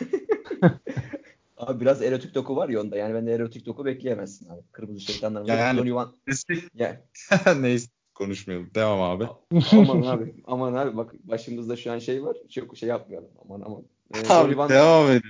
abi 1.58 1.80
biraz 1.80 2.02
erotik 2.02 2.34
doku 2.34 2.56
var 2.56 2.68
ya 2.68 2.80
onda. 2.80 2.96
Yani 2.96 3.14
ben 3.14 3.26
de 3.26 3.32
erotik 3.32 3.66
doku 3.66 3.84
bekleyemezsin 3.84 4.48
abi. 4.48 4.60
Kırmızı 4.72 5.00
Şeytanlar. 5.00 5.46
Ya 5.46 5.54
yani- 5.54 5.78
Donny 5.78 5.90
Van- 5.94 6.12
Eski- 6.26 6.68
Ya, 6.74 7.00
Neyse 7.60 7.88
konuşmayalım. 8.14 8.70
Devam 8.74 9.00
abi. 9.02 9.24
aman 9.72 10.02
abi 10.02 10.34
aman 10.46 10.74
abi 10.74 10.96
bak 10.96 11.14
başımızda 11.24 11.76
şu 11.76 11.92
an 11.92 11.98
şey 11.98 12.24
var. 12.24 12.36
Çok 12.50 12.76
şey 12.76 12.88
yapmayalım. 12.88 13.30
Aman 13.44 13.60
aman. 13.66 13.82
Ee, 14.14 14.32
Abi 14.32 14.56
Van- 14.56 14.68
devam 14.68 15.10
edin. 15.10 15.22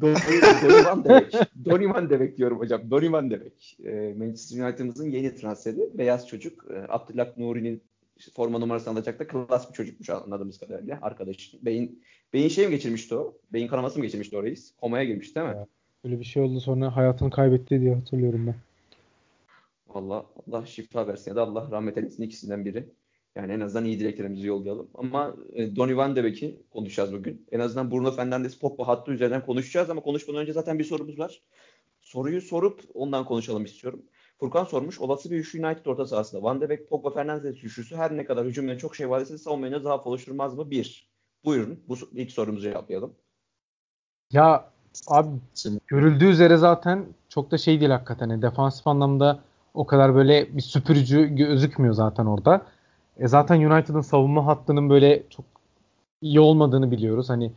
Donny 0.00 0.14
Donny 0.62 0.84
Van 0.84 1.04
de 1.04 1.08
Beek. 1.08 1.34
Donny 1.64 1.88
Van 1.88 2.10
de 2.10 2.20
Beek 2.20 2.36
diyorum 2.38 2.58
hocam. 2.58 2.90
Donny 2.90 3.12
Van 3.12 3.30
de 3.30 3.40
Beek. 3.40 3.76
Ee, 3.84 4.14
Manchester 4.18 4.64
United'ımızın 4.64 5.10
yeni 5.10 5.34
transferi. 5.36 5.90
Beyaz 5.98 6.28
çocuk. 6.28 6.64
Ee, 6.70 6.86
Abdullah 6.88 7.36
Nuri'nin 7.36 7.82
forma 8.32 8.58
numarasını 8.58 8.92
alacak 8.92 9.18
da 9.18 9.26
klas 9.26 9.68
bir 9.68 9.74
çocukmuş 9.74 10.10
anladığımız 10.10 10.58
kadarıyla. 10.58 10.98
Arkadaş. 11.02 11.54
Beyin, 11.62 12.02
beyin 12.32 12.48
şey 12.48 12.66
mi 12.66 12.70
geçirmişti 12.70 13.14
o? 13.14 13.38
Beyin 13.52 13.68
kanaması 13.68 13.98
mı 13.98 14.04
geçirmişti 14.04 14.36
o 14.36 14.42
reis? 14.42 14.74
Komaya 14.80 15.04
girmiş 15.04 15.36
değil 15.36 15.46
mi? 15.46 15.54
Evet. 15.56 15.68
Öyle 16.04 16.18
bir 16.18 16.24
şey 16.24 16.42
oldu 16.42 16.60
sonra 16.60 16.96
hayatını 16.96 17.30
kaybetti 17.30 17.80
diye 17.80 17.94
hatırlıyorum 17.94 18.46
ben. 18.46 18.54
Allah 19.94 20.26
Allah 20.46 20.66
şifa 20.66 21.06
versin 21.06 21.30
ya 21.30 21.36
da 21.36 21.42
Allah 21.42 21.68
rahmet 21.70 21.98
eylesin 21.98 22.22
ikisinden 22.22 22.64
biri. 22.64 22.88
Yani 23.36 23.52
en 23.52 23.60
azından 23.60 23.84
iyi 23.84 24.00
dileklerimizi 24.00 24.46
yollayalım. 24.46 24.90
Ama 24.94 25.36
e, 25.52 25.76
Donny 25.76 25.96
Van 25.96 26.16
de 26.16 26.24
Beek'i 26.24 26.62
konuşacağız 26.70 27.12
bugün. 27.12 27.46
En 27.52 27.60
azından 27.60 27.90
Bruno 27.90 28.10
Fernandes 28.10 28.58
Pogba 28.58 28.88
hattı 28.88 29.12
üzerinden 29.12 29.46
konuşacağız 29.46 29.90
ama 29.90 30.00
konuşmadan 30.00 30.42
önce 30.42 30.52
zaten 30.52 30.78
bir 30.78 30.84
sorumuz 30.84 31.18
var. 31.18 31.42
Soruyu 32.00 32.40
sorup 32.40 32.80
ondan 32.94 33.24
konuşalım 33.24 33.64
istiyorum. 33.64 34.02
Furkan 34.40 34.64
sormuş. 34.64 35.00
Olası 35.00 35.30
bir 35.30 35.36
üçlü 35.36 35.66
United 35.66 35.86
orta 35.86 36.06
sahasında 36.06 36.42
Van 36.42 36.60
de 36.60 36.68
Beek, 36.68 36.88
Pogba, 36.88 37.10
Fernandes 37.10 37.64
üçlüsü 37.64 37.96
her 37.96 38.16
ne 38.16 38.24
kadar 38.24 38.46
hücumda 38.46 38.78
çok 38.78 38.96
şey 38.96 39.10
var 39.10 39.20
ise 39.20 39.38
savunmaya 39.38 39.80
zaaf 39.80 40.06
oluşturmaz 40.06 40.54
mı? 40.54 40.70
Bir. 40.70 41.08
Buyurun. 41.44 41.80
Bu 41.88 41.96
ilk 42.12 42.32
sorumuzu 42.32 42.62
cevaplayalım. 42.62 43.14
Ya 44.32 44.70
abi 45.08 45.28
Şimdi 45.54 45.80
görüldüğü 45.86 46.24
üzere 46.24 46.56
zaten 46.56 47.06
çok 47.28 47.50
da 47.50 47.58
şey 47.58 47.80
değil 47.80 47.90
hakikaten. 47.90 48.28
Yani 48.28 48.42
defansif 48.42 48.86
anlamda 48.86 49.40
o 49.74 49.86
kadar 49.86 50.14
böyle 50.14 50.56
bir 50.56 50.62
süpürücü 50.62 51.26
gözükmüyor 51.26 51.94
zaten 51.94 52.26
orada. 52.26 52.66
E 53.18 53.28
zaten 53.28 53.62
United'ın 53.62 54.00
savunma 54.00 54.46
hattının 54.46 54.90
böyle 54.90 55.22
çok 55.30 55.44
iyi 56.20 56.40
olmadığını 56.40 56.90
biliyoruz. 56.90 57.30
Hani 57.30 57.52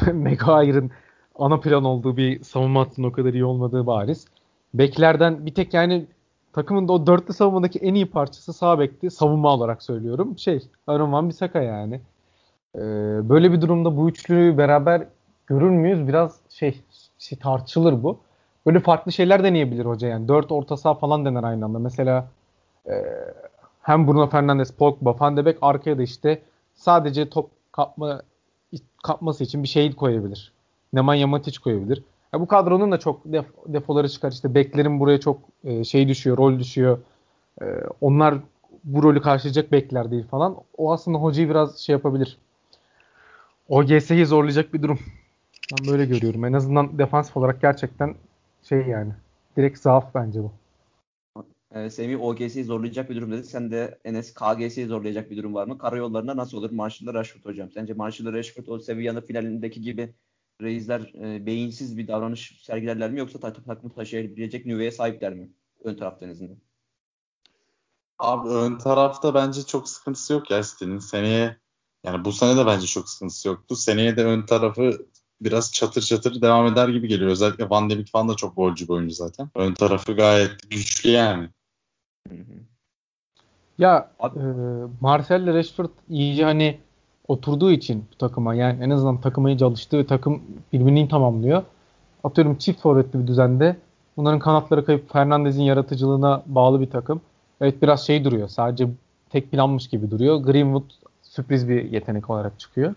Maguire'ın 0.12 0.90
ana 1.34 1.60
plan 1.60 1.84
olduğu 1.84 2.16
bir 2.16 2.42
savunma 2.42 2.80
hattının 2.80 3.06
o 3.06 3.12
kadar 3.12 3.34
iyi 3.34 3.44
olmadığı 3.44 3.86
bariz. 3.86 4.26
Beklerden 4.74 5.46
bir 5.46 5.54
tek 5.54 5.74
yani 5.74 6.06
takımın 6.52 6.88
da 6.88 6.92
o 6.92 7.06
dörtlü 7.06 7.34
savunmadaki 7.34 7.78
en 7.78 7.94
iyi 7.94 8.06
parçası 8.06 8.52
sağ 8.52 8.78
bekti. 8.78 9.10
Savunma 9.10 9.54
olarak 9.54 9.82
söylüyorum. 9.82 10.38
Şey 10.38 10.68
Aaron 10.86 11.12
Van 11.12 11.28
Bissaka 11.28 11.60
yani. 11.60 12.00
Ee, 12.76 12.80
böyle 13.28 13.52
bir 13.52 13.60
durumda 13.60 13.96
bu 13.96 14.08
üçlüyü 14.08 14.58
beraber 14.58 15.06
görür 15.46 15.70
müyüz? 15.70 16.08
Biraz 16.08 16.40
şey, 16.48 16.80
şey 17.18 17.38
tartışılır 17.38 18.02
bu. 18.02 18.18
Böyle 18.66 18.80
farklı 18.80 19.12
şeyler 19.12 19.44
deneyebilir 19.44 19.84
hoca 19.84 20.08
yani. 20.08 20.28
Dört 20.28 20.52
orta 20.52 20.76
saha 20.76 20.94
falan 20.94 21.24
dener 21.24 21.42
aynı 21.44 21.64
anda. 21.64 21.78
Mesela 21.78 22.28
e, 22.88 22.92
hem 23.82 24.06
Bruno 24.08 24.26
Fernandes, 24.26 24.72
Pogba, 24.72 25.20
Van 25.20 25.36
de 25.36 25.44
Beek 25.46 25.58
arkaya 25.62 25.98
da 25.98 26.02
işte 26.02 26.42
sadece 26.74 27.28
top 27.28 27.50
kapma 27.72 28.22
kapması 29.02 29.44
için 29.44 29.62
bir 29.62 29.68
şey 29.68 29.94
koyabilir. 29.94 30.52
Nemanja 30.92 31.26
Matic 31.26 31.60
koyabilir. 31.60 32.02
Ya 32.34 32.40
bu 32.40 32.46
kadronun 32.46 32.92
da 32.92 32.98
çok 32.98 33.26
def- 33.26 33.72
defoları 33.72 34.08
çıkar. 34.08 34.32
İşte 34.32 34.54
beklerin 34.54 35.00
buraya 35.00 35.20
çok 35.20 35.40
e, 35.64 35.84
şey 35.84 36.08
düşüyor, 36.08 36.36
rol 36.36 36.58
düşüyor. 36.58 36.98
E, 37.62 37.64
onlar 38.00 38.34
bu 38.84 39.02
rolü 39.02 39.20
karşılayacak 39.20 39.72
bekler 39.72 40.10
değil 40.10 40.26
falan. 40.26 40.56
O 40.76 40.92
aslında 40.92 41.18
hocayı 41.18 41.48
biraz 41.48 41.78
şey 41.78 41.92
yapabilir. 41.92 42.38
OGS'yi 43.68 44.26
zorlayacak 44.26 44.74
bir 44.74 44.82
durum. 44.82 44.98
Ben 45.72 45.92
böyle 45.92 46.04
görüyorum. 46.04 46.44
En 46.44 46.52
azından 46.52 46.98
defansif 46.98 47.36
olarak 47.36 47.60
gerçekten 47.60 48.14
şey 48.62 48.86
yani. 48.86 49.12
Direkt 49.56 49.78
zaaf 49.78 50.14
bence 50.14 50.40
bu. 50.42 50.52
Ee, 51.74 51.90
Semih 51.90 52.22
OGS'yi 52.22 52.64
zorlayacak 52.64 53.10
bir 53.10 53.16
durum 53.16 53.32
dedi. 53.32 53.44
Sen 53.44 53.70
de 53.70 53.98
Enes 54.04 54.34
KGS'yi 54.34 54.86
zorlayacak 54.86 55.30
bir 55.30 55.36
durum 55.36 55.54
var 55.54 55.66
mı? 55.66 55.78
Karayollarında 55.78 56.36
nasıl 56.36 56.58
olur 56.58 56.70
Marshall'la 56.70 57.14
Rashford 57.14 57.44
hocam? 57.44 57.70
Sence 57.70 57.94
Marshall'la 57.94 58.32
Rashford 58.32 58.66
o 58.66 58.78
Sevilla'nın 58.78 59.20
finalindeki 59.20 59.80
gibi 59.82 60.14
reisler 60.62 61.00
e, 61.00 61.46
beyinsiz 61.46 61.98
bir 61.98 62.08
davranış 62.08 62.60
sergilerler 62.62 63.10
mi 63.10 63.18
yoksa 63.18 63.40
tak- 63.40 63.64
takımı 63.64 63.92
taşıyabilecek 63.92 64.66
nüveye 64.66 64.90
sahipler 64.90 65.34
mi? 65.34 65.50
Ön 65.84 65.96
taraftan 65.96 66.28
azından. 66.28 66.56
Abi 68.18 68.48
ön 68.48 68.78
tarafta 68.78 69.34
bence 69.34 69.62
çok 69.62 69.88
sıkıntısı 69.88 70.32
yok 70.32 70.50
ya 70.50 70.62
City'nin. 70.62 70.98
Seneye 70.98 71.56
yani 72.04 72.24
bu 72.24 72.32
sene 72.32 72.56
de 72.56 72.66
bence 72.66 72.86
çok 72.86 73.08
sıkıntısı 73.08 73.48
yoktu. 73.48 73.76
Seneye 73.76 74.16
de 74.16 74.24
ön 74.24 74.46
tarafı 74.46 75.06
biraz 75.40 75.72
çatır 75.72 76.02
çatır 76.02 76.42
devam 76.42 76.66
eder 76.66 76.88
gibi 76.88 77.08
geliyor. 77.08 77.30
Özellikle 77.30 77.70
Van 77.70 77.90
de 77.90 77.98
Beek 77.98 78.10
falan 78.10 78.28
da 78.28 78.34
çok 78.34 78.56
golcü 78.56 78.84
bir 78.84 78.92
oyuncu 78.92 79.14
zaten. 79.14 79.50
Ön 79.54 79.74
tarafı 79.74 80.12
gayet 80.12 80.70
güçlü 80.70 81.10
yani. 81.10 81.48
Hı 82.28 82.34
hı. 82.34 82.72
Ya 83.78 84.10
e, 84.20 84.28
Marcel 85.00 85.42
ile 85.42 85.54
Rashford 85.54 85.90
iyice 86.08 86.44
hani 86.44 86.80
oturduğu 87.28 87.70
için 87.70 88.04
bu 88.12 88.18
takıma 88.18 88.54
yani 88.54 88.84
en 88.84 88.90
azından 88.90 89.20
takıma 89.20 89.50
iyice 89.50 89.64
alıştı 89.64 89.98
ve 89.98 90.06
takım 90.06 90.42
birbirini 90.72 91.08
tamamlıyor. 91.08 91.62
Atıyorum 92.24 92.56
çift 92.58 92.80
forvetli 92.80 93.18
bir 93.18 93.26
düzende 93.26 93.76
bunların 94.16 94.38
kanatları 94.38 94.84
kayıp 94.84 95.12
Fernandez'in 95.12 95.62
yaratıcılığına 95.62 96.42
bağlı 96.46 96.80
bir 96.80 96.90
takım. 96.90 97.20
Evet 97.60 97.82
biraz 97.82 98.06
şey 98.06 98.24
duruyor. 98.24 98.48
Sadece 98.48 98.88
tek 99.30 99.50
planmış 99.50 99.88
gibi 99.88 100.10
duruyor. 100.10 100.36
Greenwood 100.36 100.90
sürpriz 101.22 101.68
bir 101.68 101.90
yetenek 101.90 102.30
olarak 102.30 102.60
çıkıyor. 102.60 102.94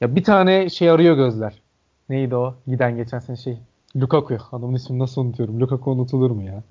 Ya 0.00 0.16
bir 0.16 0.24
tane 0.24 0.68
şey 0.70 0.90
arıyor 0.90 1.16
gözler. 1.16 1.62
Neydi 2.08 2.36
o? 2.36 2.54
Giden 2.66 2.96
geçen 2.96 3.18
sene 3.18 3.36
şey. 3.36 3.58
Lukaku. 3.96 4.36
Adamın 4.52 4.74
ismini 4.74 4.98
nasıl 4.98 5.22
unutuyorum? 5.22 5.60
Lukaku 5.60 5.90
unutulur 5.90 6.30
mu 6.30 6.42
ya? 6.42 6.62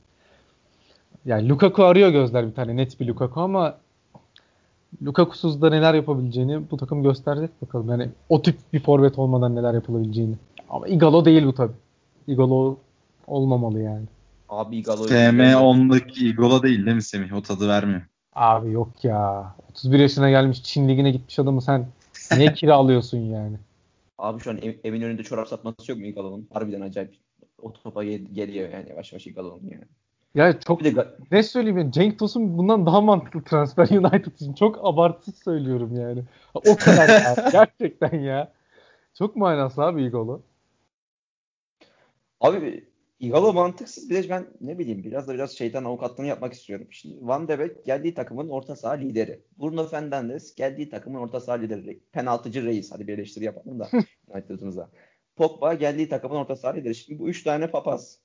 Yani 1.25 1.49
Lukaku 1.49 1.83
arıyor 1.83 2.09
gözler 2.09 2.47
bir 2.47 2.53
tane 2.53 2.75
net 2.75 2.99
bir 2.99 3.07
Lukaku 3.07 3.41
ama 3.41 3.77
Lukaku'suz 5.05 5.61
da 5.61 5.69
neler 5.69 5.93
yapabileceğini 5.93 6.71
bu 6.71 6.77
takım 6.77 7.03
gösterecek 7.03 7.61
bakalım. 7.61 7.89
Yani 7.89 8.09
o 8.29 8.41
tip 8.41 8.57
bir 8.73 8.79
forvet 8.79 9.19
olmadan 9.19 9.55
neler 9.55 9.73
yapılabileceğini. 9.73 10.35
Ama 10.69 10.87
Igalo 10.87 11.25
değil 11.25 11.45
bu 11.45 11.53
tabi. 11.53 11.73
Igalo 12.27 12.77
olmamalı 13.27 13.81
yani. 13.81 14.05
Abi 14.49 14.77
Igalo'yu 14.77 15.09
SM10'daki 15.09 16.29
Igola 16.29 16.63
değil 16.63 16.85
değil 16.85 16.95
mi 16.95 17.01
Semih? 17.03 17.33
O 17.33 17.41
tadı 17.41 17.67
vermiyor. 17.67 18.01
Abi 18.33 18.71
yok 18.71 19.03
ya. 19.03 19.55
31 19.71 19.99
yaşına 19.99 20.29
gelmiş 20.29 20.63
Çin 20.63 20.89
ligine 20.89 21.11
gitmiş 21.11 21.39
adamı 21.39 21.61
sen 21.61 21.85
niye 22.37 22.53
kiralıyorsun 22.53 23.17
yani? 23.17 23.57
Abi 24.17 24.41
şu 24.41 24.51
an 24.51 24.57
ev- 24.57 24.77
evin 24.83 25.01
önünde 25.01 25.23
çorap 25.23 25.47
satması 25.47 25.91
yok 25.91 25.99
mu 25.99 26.05
Igalo'nun? 26.05 26.47
Harbiden 26.53 26.81
acayip. 26.81 27.15
O 27.61 27.73
topa 27.73 28.03
gel- 28.03 28.25
geliyor 28.33 28.69
yani 28.69 28.89
yavaş 28.89 29.13
yavaş 29.13 29.27
Igalo'nun 29.27 29.63
yani. 29.63 29.83
Ya 30.35 30.59
çok 30.59 30.83
Bir 30.83 30.95
de 30.95 31.15
ne 31.31 31.43
söyleyeyim 31.43 31.77
ya, 31.77 31.91
Cenk 31.91 32.19
Tosun 32.19 32.57
bundan 32.57 32.85
daha 32.85 33.01
mantıklı 33.01 33.43
transfer 33.43 33.89
United 33.91 34.33
için. 34.35 34.53
Çok 34.53 34.85
abartısız 34.85 35.43
söylüyorum 35.43 35.95
yani. 35.95 36.23
O 36.53 36.75
kadar 36.75 37.09
ya. 37.09 37.49
Gerçekten 37.51 38.19
ya. 38.19 38.53
Çok 39.13 39.35
manasız 39.35 39.79
abi 39.79 40.03
Igalo. 40.03 40.41
Abi 42.39 42.89
Igalo 43.19 43.53
mantıksız. 43.53 44.09
Bir 44.09 44.23
de 44.23 44.29
ben 44.29 44.47
ne 44.61 44.79
bileyim 44.79 45.03
biraz 45.03 45.27
da 45.27 45.33
biraz 45.33 45.51
şeytan 45.51 45.85
avukatlığını 45.85 46.27
yapmak 46.27 46.53
istiyorum. 46.53 46.87
Şimdi 46.89 47.27
Van 47.27 47.47
de 47.47 47.59
Beek 47.59 47.85
geldiği 47.85 48.13
takımın 48.13 48.49
orta 48.49 48.75
saha 48.75 48.93
lideri. 48.93 49.41
Bruno 49.59 49.87
Fernandes 49.87 50.55
geldiği 50.55 50.89
takımın 50.89 51.19
orta 51.19 51.39
saha 51.39 51.55
lideri. 51.57 51.99
Penaltıcı 52.11 52.65
reis. 52.65 52.91
Hadi 52.91 53.07
bir 53.07 53.13
eleştiri 53.13 53.45
yapalım 53.45 53.79
da 53.79 53.89
United'ımıza. 54.27 54.89
Pogba 55.35 55.73
geldiği 55.73 56.09
takımın 56.09 56.35
orta 56.35 56.55
saha 56.55 56.73
lideri. 56.73 56.95
Şimdi 56.95 57.19
bu 57.19 57.29
üç 57.29 57.43
tane 57.43 57.71
papaz. 57.71 58.24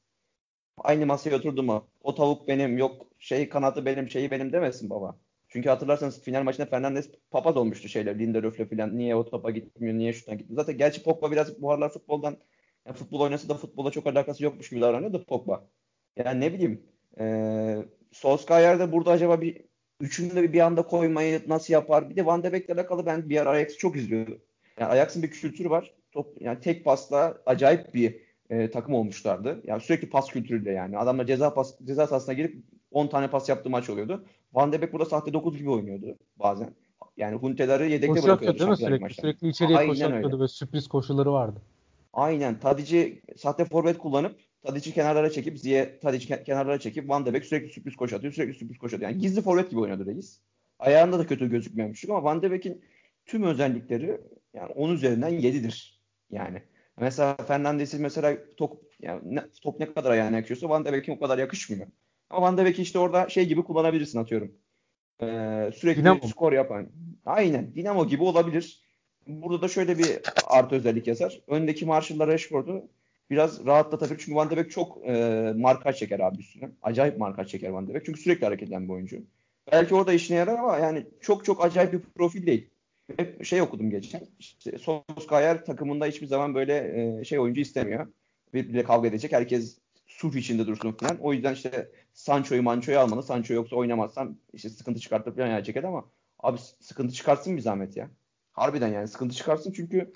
Aynı 0.84 1.06
masaya 1.06 1.36
oturdu 1.36 1.62
mu? 1.62 1.88
O 2.02 2.14
tavuk 2.14 2.48
benim 2.48 2.78
yok 2.78 3.06
şey 3.18 3.48
kanatı 3.48 3.86
benim 3.86 4.10
şeyi 4.10 4.30
benim 4.30 4.52
demesin 4.52 4.90
baba. 4.90 5.18
Çünkü 5.48 5.68
hatırlarsanız 5.68 6.22
final 6.22 6.42
maçında 6.42 6.66
Fernandes 6.66 7.10
papaz 7.30 7.56
olmuştu 7.56 7.88
şeyler 7.88 8.18
Lindelöf'le 8.18 8.70
falan. 8.70 8.98
Niye 8.98 9.16
o 9.16 9.24
topa 9.30 9.50
gitmiyor, 9.50 9.94
niye 9.94 10.12
şuttan 10.12 10.38
gitmiyor. 10.38 10.62
Zaten 10.62 10.78
gerçi 10.78 11.02
Pogba 11.02 11.30
biraz 11.30 11.62
bu 11.62 11.72
aralar 11.72 11.88
futboldan 11.92 12.36
yani 12.86 12.96
futbol 12.96 13.20
oynasa 13.20 13.48
da 13.48 13.54
futbola 13.54 13.90
çok 13.90 14.06
alakası 14.06 14.44
yokmuş 14.44 14.70
gibi 14.70 14.80
davranıyor 14.80 15.12
da 15.12 15.24
Pogba. 15.24 15.68
Yani 16.16 16.40
ne 16.40 16.52
bileyim 16.52 16.82
e, 17.20 17.76
Solskjaer 18.12 18.78
de 18.78 18.92
burada 18.92 19.10
acaba 19.10 19.40
bir 19.40 19.64
üçünü 20.00 20.34
de 20.36 20.52
bir 20.52 20.60
anda 20.60 20.82
koymayı 20.82 21.42
nasıl 21.46 21.72
yapar? 21.72 22.10
Bir 22.10 22.16
de 22.16 22.26
Van 22.26 22.42
de 22.42 22.52
Beek'le 22.52 22.70
alakalı 22.70 23.06
ben 23.06 23.30
bir 23.30 23.40
ara 23.40 23.50
Ajax'ı 23.50 23.78
çok 23.78 23.96
izliyordum. 23.96 24.38
Yani 24.78 24.90
Ajax'ın 24.92 25.22
bir 25.22 25.30
kültürü 25.30 25.70
var. 25.70 25.94
Top, 26.12 26.42
yani 26.42 26.60
tek 26.60 26.84
pasla 26.84 27.38
acayip 27.46 27.94
bir 27.94 28.29
e, 28.50 28.70
takım 28.70 28.94
olmuşlardı. 28.94 29.60
Yani 29.64 29.80
sürekli 29.80 30.08
pas 30.10 30.28
kültürüyle 30.30 30.70
yani. 30.72 30.98
Adamlar 30.98 31.26
ceza 31.26 31.54
pas 31.54 31.78
ceza 31.84 32.06
sahasına 32.06 32.34
girip 32.34 32.62
10 32.90 33.06
tane 33.06 33.30
pas 33.30 33.48
yaptığı 33.48 33.70
maç 33.70 33.90
oluyordu. 33.90 34.24
Van 34.52 34.72
de 34.72 34.82
Beek 34.82 34.92
burada 34.92 35.04
sahte 35.08 35.32
9 35.32 35.58
gibi 35.58 35.70
oynuyordu 35.70 36.16
bazen. 36.36 36.70
Yani 37.16 37.36
Huntelar'ı 37.36 37.84
yedekte 37.86 38.06
Koşu 38.06 38.22
bırakıyordu. 38.22 38.52
mi 38.54 38.58
Şampiyonlar 38.58 38.76
sürekli? 38.76 39.02
maçlarında. 39.02 39.32
Sürekli 39.32 39.48
içeriye 39.48 39.78
Aynen 39.78 39.90
koşu 39.90 40.02
yapıyordu 40.02 40.34
öyle. 40.34 40.42
ve 40.44 40.48
sürpriz 40.48 40.88
koşuları 40.88 41.32
vardı. 41.32 41.62
Aynen. 42.12 42.60
Tadic'i 42.60 43.22
sahte 43.36 43.64
forvet 43.64 43.98
kullanıp 43.98 44.36
Tadic'i 44.62 44.94
kenarlara 44.94 45.30
çekip 45.30 45.58
Ziye 45.58 45.98
Tadic'i 46.00 46.28
ke- 46.32 46.44
kenarlara 46.44 46.78
çekip 46.78 47.08
Van 47.08 47.26
de 47.26 47.34
Beek 47.34 47.44
sürekli 47.44 47.68
sürpriz 47.72 47.96
koşu 47.96 48.16
atıyor. 48.16 48.32
Sürekli 48.32 48.54
sürpriz 48.54 48.78
koşu 48.78 48.96
atıyor. 48.96 49.10
Yani 49.10 49.20
gizli 49.20 49.42
forvet 49.42 49.70
gibi 49.70 49.80
oynadı 49.80 50.06
reis. 50.06 50.40
Ayağında 50.78 51.18
da 51.18 51.26
kötü 51.26 51.50
gözükmemiştik 51.50 52.10
ama 52.10 52.22
Van 52.24 52.42
de 52.42 52.50
Beek'in 52.50 52.82
tüm 53.26 53.42
özellikleri 53.42 54.20
yani 54.54 54.72
10 54.72 54.90
üzerinden 54.92 55.30
7'dir. 55.32 56.00
Yani 56.30 56.62
mesela 57.00 57.36
Fernandes'in 57.36 58.02
mesela 58.02 58.36
top 58.56 58.82
yani 59.00 59.20
ne, 59.24 59.44
top 59.62 59.80
ne 59.80 59.92
kadar 59.92 60.10
ayağına 60.10 60.36
yakışıyorsa 60.36 60.68
Van 60.68 60.84
de 60.84 60.92
Beek'in 60.92 61.12
o 61.12 61.20
kadar 61.20 61.38
yakışmıyor. 61.38 61.86
Ama 62.30 62.46
Van 62.46 62.58
de 62.58 62.64
Beek'i 62.64 62.82
işte 62.82 62.98
orada 62.98 63.28
şey 63.28 63.46
gibi 63.46 63.62
kullanabilirsin 63.62 64.18
atıyorum. 64.18 64.52
Ee, 65.22 65.70
sürekli 65.74 66.00
Dinamo. 66.00 66.28
skor 66.28 66.52
yapan. 66.52 66.88
Aynen. 67.26 67.74
Dinamo 67.74 68.06
gibi 68.06 68.22
olabilir. 68.22 68.82
Burada 69.26 69.62
da 69.62 69.68
şöyle 69.68 69.98
bir 69.98 70.20
artı 70.46 70.74
özellik 70.74 71.06
yazar. 71.06 71.40
Öndeki 71.48 71.86
Marshall'la 71.86 72.26
Rashford'u 72.26 72.88
biraz 73.30 73.66
rahatlatabilir. 73.66 74.18
Çünkü 74.18 74.34
Van 74.34 74.50
de 74.50 74.56
Beek 74.56 74.70
çok 74.70 74.98
e, 75.06 75.52
markaj 75.56 75.96
çeker 75.96 76.20
abi 76.20 76.38
üstüne. 76.38 76.70
Acayip 76.82 77.18
markaj 77.18 77.48
çeker 77.48 77.68
Van 77.68 77.88
de 77.88 77.94
Beek. 77.94 78.04
Çünkü 78.06 78.20
sürekli 78.20 78.44
hareket 78.44 78.68
eden 78.68 78.88
bir 78.88 78.92
oyuncu. 78.92 79.16
Belki 79.72 79.94
orada 79.94 80.12
işine 80.12 80.36
yarar 80.36 80.58
ama 80.58 80.78
yani 80.78 81.06
çok 81.20 81.44
çok 81.44 81.64
acayip 81.64 81.92
bir 81.92 82.00
profil 82.00 82.46
değil. 82.46 82.70
Hep 83.16 83.44
şey 83.44 83.62
okudum 83.62 83.90
geçen. 83.90 84.22
İşte 84.38 84.78
Solskjaer 84.78 85.64
takımında 85.64 86.06
hiçbir 86.06 86.26
zaman 86.26 86.54
böyle 86.54 86.94
e, 87.20 87.24
şey 87.24 87.38
oyuncu 87.38 87.60
istemiyor. 87.60 88.06
Birbiriyle 88.54 88.84
kavga 88.84 89.08
edecek. 89.08 89.32
Herkes 89.32 89.78
sulh 90.06 90.34
içinde 90.34 90.66
dursun 90.66 90.92
falan. 90.92 91.18
O 91.20 91.32
yüzden 91.32 91.54
işte 91.54 91.90
Sancho'yu 92.14 92.62
Mancho'yu 92.62 92.98
almalı. 92.98 93.22
Sancho 93.22 93.54
yoksa 93.54 93.76
oynamazsam 93.76 94.36
işte 94.52 94.68
sıkıntı 94.68 95.00
çıkartıp 95.00 95.36
falan 95.36 95.48
yana 95.48 95.64
çeker 95.64 95.84
ama 95.84 96.04
abi 96.38 96.58
sıkıntı 96.80 97.14
çıkartsın 97.14 97.56
bir 97.56 97.62
zahmet 97.62 97.96
ya. 97.96 98.10
Harbiden 98.52 98.88
yani 98.88 99.08
sıkıntı 99.08 99.36
çıkarsın 99.36 99.72
çünkü 99.72 100.12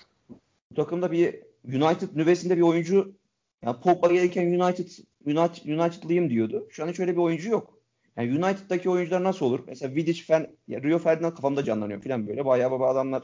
bu 0.71 0.75
takımda 0.75 1.13
bir 1.13 1.41
United 1.65 2.09
nüvesinde 2.17 2.57
bir 2.57 2.63
oyuncu 2.63 3.15
yani 3.63 3.81
Pogba 3.81 4.13
gelirken 4.13 4.47
United, 4.47 4.89
United 5.27 5.79
United'lıyım 5.79 6.31
diyordu. 6.31 6.67
Şu 6.71 6.85
an 6.85 6.89
hiç 6.89 7.01
öyle 7.01 7.13
bir 7.13 7.21
oyuncu 7.21 7.51
yok. 7.51 7.79
Yani 8.17 8.31
United'daki 8.31 8.91
oyuncular 8.91 9.25
nasıl 9.25 9.47
olur? 9.47 9.61
Mesela 9.67 9.95
Vidic, 9.95 10.23
Fen, 10.23 10.57
Rio 10.71 10.99
Ferdinand 10.99 11.35
kafamda 11.35 11.65
canlanıyor 11.65 12.03
falan 12.03 12.27
böyle. 12.27 12.45
Bayağı 12.45 12.71
baba 12.71 12.91
adamlar 12.91 13.23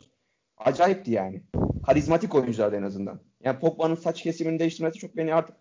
acayipti 0.56 1.10
yani. 1.10 1.42
Karizmatik 1.86 2.34
oyunculardı 2.34 2.76
en 2.76 2.82
azından. 2.82 3.20
Yani 3.44 3.58
Pogba'nın 3.58 3.94
saç 3.94 4.22
kesimini 4.22 4.58
değiştirmesi 4.58 4.98
çok 4.98 5.16
beni 5.16 5.34
artık 5.34 5.56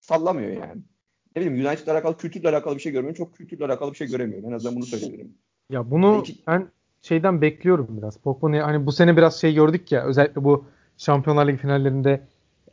sallamıyor 0.00 0.50
yani. 0.50 0.82
Ne 1.36 1.42
bileyim 1.42 1.66
United'la 1.66 1.92
alakalı 1.92 2.16
kültürle 2.16 2.48
alakalı 2.48 2.76
bir 2.76 2.80
şey 2.80 2.92
görmüyorum. 2.92 3.16
Çok 3.16 3.34
kültürle 3.34 3.64
alakalı 3.64 3.92
bir 3.92 3.96
şey 3.96 4.08
göremiyorum. 4.08 4.48
En 4.48 4.52
azından 4.52 4.76
bunu 4.76 4.86
söyleyebilirim. 4.86 5.34
Ya 5.70 5.90
bunu 5.90 6.22
Peki. 6.26 6.42
ben 6.46 6.68
şeyden 7.02 7.40
bekliyorum 7.40 7.88
biraz. 7.90 8.18
Pogba'nın 8.18 8.60
hani 8.60 8.86
bu 8.86 8.92
sene 8.92 9.16
biraz 9.16 9.40
şey 9.40 9.54
gördük 9.54 9.92
ya 9.92 10.04
özellikle 10.04 10.44
bu 10.44 10.64
Şampiyonlar 10.96 11.48
Ligi 11.48 11.58
finallerinde 11.58 12.20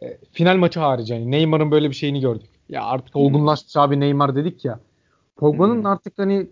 e, 0.02 0.18
final 0.32 0.58
maçı 0.58 0.80
harici 0.80 1.14
yani 1.14 1.32
Neymar'ın 1.32 1.72
böyle 1.72 1.89
bir 1.89 1.95
şeyini 1.95 2.22
gördük. 2.22 2.49
Ya 2.70 2.84
artık 2.86 3.16
olgunlaşmış 3.16 3.78
abi 3.78 3.99
Neymar 3.99 4.36
dedik 4.36 4.66
ya. 4.66 4.80
Pogba'nın 5.42 5.84
artık 5.84 6.14
hani 6.20 6.48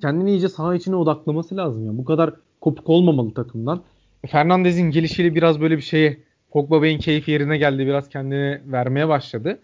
kendini 0.00 0.30
iyice 0.30 0.48
saha 0.48 0.74
içine 0.74 0.96
odaklaması 0.96 1.56
lazım 1.56 1.86
ya. 1.86 1.98
Bu 1.98 2.04
kadar 2.04 2.34
kopuk 2.60 2.88
olmamalı 2.90 3.34
takımdan. 3.34 3.82
Fernandez'in 4.26 4.90
gelişiyle 4.90 5.34
biraz 5.34 5.60
böyle 5.60 5.76
bir 5.76 5.82
şeye 5.82 6.18
Pogba 6.50 6.82
Bey'in 6.82 6.98
keyfi 6.98 7.30
yerine 7.30 7.58
geldi. 7.58 7.86
Biraz 7.86 8.08
kendini 8.08 8.60
vermeye 8.72 9.08
başladı. 9.08 9.58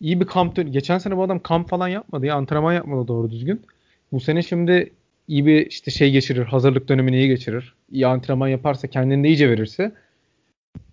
İyi 0.00 0.20
bir 0.20 0.26
kamp 0.26 0.56
dön- 0.56 0.72
Geçen 0.72 0.98
sene 0.98 1.16
bu 1.16 1.22
adam 1.22 1.38
kamp 1.38 1.68
falan 1.68 1.88
yapmadı 1.88 2.26
ya. 2.26 2.34
Antrenman 2.36 2.72
yapmadı 2.72 3.08
doğru 3.08 3.30
düzgün. 3.30 3.62
Bu 4.12 4.20
sene 4.20 4.42
şimdi 4.42 4.92
iyi 5.28 5.46
bir 5.46 5.66
işte 5.66 5.90
şey 5.90 6.10
geçirir. 6.12 6.44
Hazırlık 6.44 6.88
dönemini 6.88 7.16
iyi 7.16 7.28
geçirir. 7.28 7.74
İyi 7.90 8.06
antrenman 8.06 8.48
yaparsa 8.48 8.88
kendini 8.88 9.24
de 9.24 9.28
iyice 9.28 9.50
verirse 9.50 9.92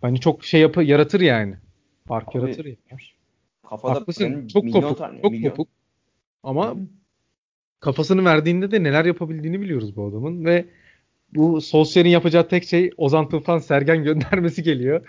bence 0.03 0.21
çok 0.21 0.43
şey 0.45 0.61
yapı 0.61 0.83
yaratır 0.83 1.21
yani. 1.21 1.55
Fark 2.07 2.29
Abi, 2.29 2.37
yaratır 2.37 2.65
ya. 2.65 2.75
Kafada 3.69 3.93
Haklısın. 3.93 4.47
Çok 4.47 4.63
milyon 4.63 4.81
kopuk. 4.81 4.97
tane- 4.97 5.21
çok 5.21 5.31
milyon- 5.31 5.49
kopuk. 5.49 5.67
Ama 6.43 6.75
kafasını 7.79 8.25
verdiğinde 8.25 8.71
de 8.71 8.83
neler 8.83 9.05
yapabildiğini 9.05 9.61
biliyoruz 9.61 9.95
bu 9.95 10.05
adamın 10.05 10.45
ve 10.45 10.65
bu 11.33 11.61
Solskjaer'in 11.61 12.09
yapacağı 12.09 12.47
tek 12.47 12.63
şey 12.63 12.91
Ozan 12.97 13.29
Tufan 13.29 13.59
Sergen 13.59 14.03
göndermesi 14.03 14.63
geliyor. 14.63 15.07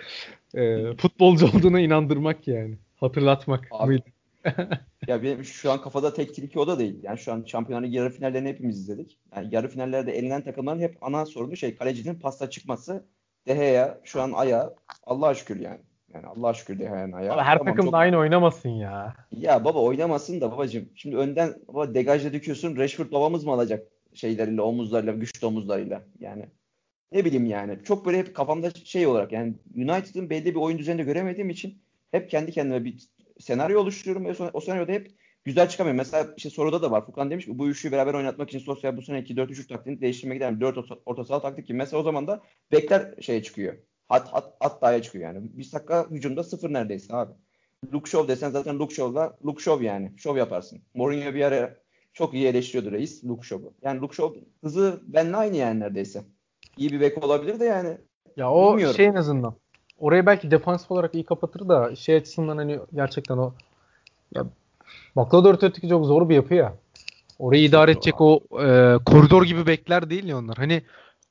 Ee, 0.55 0.97
futbolcu 0.97 1.47
olduğuna 1.47 1.81
inandırmak 1.81 2.49
yani. 2.49 2.79
Hatırlatmak. 2.97 3.69
Abi? 3.71 4.03
Ya 5.07 5.23
benim 5.23 5.45
şu 5.45 5.73
an 5.73 5.83
kafada 5.83 6.15
tek 6.15 6.35
tilki 6.35 6.59
o 6.59 6.67
da 6.67 6.79
değil. 6.79 6.99
Yani 7.03 7.19
şu 7.19 7.33
an 7.33 7.45
Şampiyonlar 7.47 7.87
Ligi 7.87 7.97
yarı 7.97 8.11
finallerini 8.11 8.49
hepimiz 8.49 8.79
izledik. 8.79 9.19
Yani 9.37 9.49
yarı 9.55 9.69
finallerde 9.69 10.13
elenen 10.13 10.45
takımların 10.45 10.81
hep 10.81 10.97
ana 11.01 11.27
sorunu 11.27 11.57
şey 11.57 11.77
kalecinin 11.77 12.15
pasta 12.15 12.51
çıkması. 12.51 13.07
De 13.47 13.55
Gea 13.55 14.01
şu 14.05 14.23
an 14.23 14.33
ayağı. 14.33 14.77
Allah'a 15.03 15.35
şükür 15.35 15.61
yani. 15.61 15.81
Yani 16.15 16.27
Allah'a 16.27 16.55
şükür 16.55 16.79
De 16.79 16.83
Gea'nın 16.85 17.13
ayağı. 17.13 17.33
Ama 17.33 17.45
her 17.45 17.59
Tamam, 17.59 17.73
takım 17.75 17.87
çok- 17.87 17.95
aynı 17.95 18.17
oynamasın 18.19 18.69
ya. 18.69 19.15
Ya 19.33 19.65
baba 19.65 19.79
oynamasın 19.83 20.41
da 20.41 20.53
babacığım. 20.53 20.89
Şimdi 20.95 21.17
önden 21.17 21.55
baba 21.69 21.95
degajla 21.95 22.33
döküyorsun. 22.33 22.77
Rashford 22.77 23.13
babamız 23.13 23.45
mı 23.45 23.53
alacak 23.53 23.87
şeyleriyle, 24.15 24.63
omuzlarıyla, 24.63 25.13
güçlü 25.13 25.47
omuzlarıyla? 25.47 26.03
Yani 26.21 26.47
ne 27.13 27.25
bileyim 27.25 27.47
yani. 27.47 27.79
Çok 27.85 28.07
böyle 28.07 28.19
hep 28.19 28.35
kafamda 28.35 28.71
şey 28.71 29.07
olarak 29.07 29.33
yani 29.33 29.55
United'ın 29.77 30.31
belli 30.31 30.45
bir 30.55 30.61
oyun 30.61 30.79
düzeninde 30.79 31.03
göremediğim 31.03 31.51
için 31.51 31.79
hep 32.11 32.31
kendi 32.31 32.53
kendime 32.53 32.85
bir 32.85 33.09
senaryo 33.41 33.81
oluşturuyorum 33.81 34.25
ve 34.25 34.51
o- 34.53 34.61
senaryoda 34.61 34.93
hep 34.93 35.11
güzel 35.45 35.69
çıkamıyor. 35.69 35.97
Mesela 35.97 36.27
işte 36.37 36.51
soruda 36.51 36.83
da 36.83 36.91
var. 36.91 37.07
Furkan 37.07 37.31
demiş 37.31 37.45
ki 37.45 37.59
bu 37.59 37.69
üçlüyü 37.69 37.93
beraber 37.93 38.15
oynatmak 38.15 38.49
için 38.49 38.59
sosyal 38.59 38.97
bu 38.97 39.03
sene 39.03 39.19
2-4-3 39.19 39.67
taktiğini 39.69 40.01
değiştirmeye 40.01 40.35
gider 40.37 40.53
mi? 40.53 40.61
4 40.61 40.79
orta, 40.79 40.95
orta 41.07 41.25
saha 41.25 41.41
taktik 41.43 41.67
gibi. 41.67 41.79
Mesela 41.79 42.01
o 42.01 42.03
zaman 42.03 42.27
da 42.27 42.41
bekler 42.73 43.15
şeye 43.21 43.43
çıkıyor. 43.43 43.75
Hat, 44.09 44.33
hat, 44.33 44.55
hat 44.61 44.83
dahaya 44.83 45.03
çıkıyor 45.03 45.25
yani. 45.25 45.51
Bir 45.53 45.73
dakika 45.73 46.07
hücumda 46.11 46.45
sıfır 46.45 46.73
neredeyse 46.73 47.17
abi. 47.17 47.33
Luke 47.93 48.11
Shaw 48.11 48.29
desen 48.29 48.51
zaten 48.51 48.79
Luke 48.79 48.95
Shaw'la 48.95 49.37
Luke 49.47 49.63
Shaw 49.63 49.87
yani. 49.87 50.13
Şov 50.17 50.37
yaparsın. 50.37 50.81
Mourinho 50.95 51.35
bir 51.35 51.45
ara 51.45 51.75
çok 52.13 52.35
iyi 52.35 52.47
eleştiriyordu 52.47 52.93
reis 52.93 53.25
Luke 53.25 53.47
Shaw'u. 53.47 53.73
Yani 53.83 54.01
Luke 54.01 54.17
Shaw 54.17 54.41
hızı 54.65 55.01
benimle 55.07 55.37
aynı 55.37 55.57
yani 55.57 55.81
neredeyse. 55.81 56.23
İyi 56.77 56.93
bir 56.93 57.01
bek 57.01 57.25
olabilir 57.25 57.61
de 57.61 57.65
yani. 57.65 57.99
Ya 58.37 58.51
o 58.51 58.73
Bilmiyorum. 58.73 58.97
şey 58.97 59.07
en 59.07 59.15
azından. 59.15 59.55
Orayı 59.99 60.27
belki 60.27 60.51
defans 60.51 60.91
olarak 60.91 61.15
iyi 61.15 61.25
kapatır 61.25 61.69
da 61.69 61.97
şey 61.97 62.17
açısından 62.17 62.57
hani 62.57 62.79
gerçekten 62.95 63.37
o 63.37 63.53
ya 64.35 64.47
Baklador 65.17 65.55
öteki 65.55 65.89
çok 65.89 66.07
zor 66.07 66.29
bir 66.29 66.35
yapı 66.35 66.55
ya. 66.55 66.75
Orayı 67.39 67.63
idare 67.63 67.91
edecek 67.91 68.21
o 68.21 68.41
e, 68.53 68.97
koridor 69.05 69.43
gibi 69.43 69.67
bekler 69.67 70.11
değil 70.11 70.25
ya 70.25 70.39
onlar. 70.39 70.57
Hani 70.57 70.83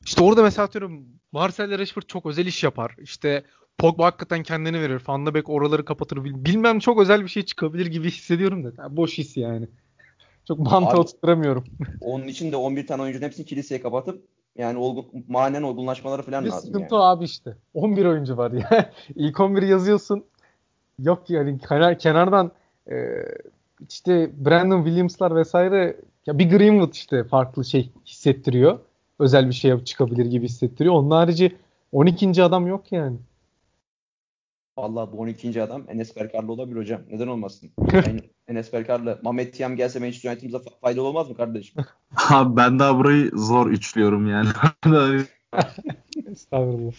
işte 0.07 0.23
orada 0.23 0.43
mesela 0.43 0.65
atıyorum 0.65 1.05
Marcel 1.31 1.79
Rashford 1.79 2.03
çok 2.03 2.25
özel 2.25 2.45
iş 2.45 2.63
yapar. 2.63 2.95
İşte 3.01 3.43
Pogba 3.77 4.05
hakikaten 4.05 4.43
kendini 4.43 4.81
verir. 4.81 5.01
Van 5.07 5.25
de 5.25 5.33
Beek 5.33 5.49
oraları 5.49 5.85
kapatır. 5.85 6.23
Bil- 6.23 6.45
Bilmem 6.45 6.79
çok 6.79 7.01
özel 7.01 7.23
bir 7.23 7.27
şey 7.27 7.43
çıkabilir 7.45 7.85
gibi 7.85 8.07
hissediyorum 8.11 8.63
da. 8.63 8.97
Boş 8.97 9.17
his 9.17 9.37
yani. 9.37 9.67
Çok 10.47 10.59
mantığı 10.59 10.89
Abi- 10.91 10.97
oturtamıyorum. 10.99 11.63
Onun 12.01 12.27
için 12.27 12.51
de 12.51 12.55
11 12.55 12.87
tane 12.87 13.01
oyuncunun 13.01 13.25
hepsini 13.25 13.45
kiliseye 13.45 13.81
kapatıp 13.81 14.23
yani 14.57 14.77
olgun, 14.77 15.05
manen 15.27 15.61
olgunlaşmaları 15.63 16.21
falan 16.21 16.45
Bir 16.45 16.49
lazım 16.49 16.65
sıkıntı 16.67 16.95
yani. 16.95 17.03
abi 17.03 17.25
işte. 17.25 17.55
11 17.73 18.05
oyuncu 18.05 18.37
var 18.37 18.51
ya. 18.51 18.91
İlk 19.15 19.39
11 19.39 19.61
yazıyorsun. 19.61 20.23
Yok 20.99 21.29
yani 21.29 21.59
kenar, 21.59 21.99
kenardan 21.99 22.51
e, 22.91 22.95
işte 23.89 24.31
Brandon 24.45 24.83
Williams'lar 24.83 25.35
vesaire 25.35 25.97
ya 26.25 26.39
bir 26.39 26.49
Greenwood 26.49 26.93
işte 26.93 27.23
farklı 27.23 27.65
şey 27.65 27.89
hissettiriyor. 28.05 28.79
Özel 29.19 29.47
bir 29.47 29.53
şey 29.53 29.83
çıkabilir 29.83 30.25
gibi 30.25 30.45
hissettiriyor. 30.45 30.95
Onun 30.95 31.11
harici 31.11 31.55
12. 31.91 32.43
adam 32.43 32.67
yok 32.67 32.91
yani. 32.91 33.17
Vallahi 34.77 35.11
bu 35.11 35.17
12. 35.17 35.63
adam 35.63 35.83
Enes 35.87 36.15
Berkarlı 36.15 36.51
olabilir 36.51 36.77
hocam. 36.77 37.01
Neden 37.11 37.27
olmasın? 37.27 37.69
Yani 37.93 38.21
Enes 38.47 38.73
Berkarlı, 38.73 39.19
Mehmet 39.23 39.53
Tiyam 39.53 39.75
gelse 39.75 39.99
Manchester 39.99 40.31
United'ımıza 40.31 40.57
fa- 40.57 40.79
faydalı 40.81 41.07
olmaz 41.07 41.29
mı 41.29 41.35
kardeşim? 41.35 41.83
Abi 42.29 42.57
ben 42.57 42.79
daha 42.79 42.97
burayı 42.97 43.31
zor 43.33 43.67
üçlüyorum 43.71 44.29
yani. 44.29 44.49
Estağfurullah. 46.31 46.91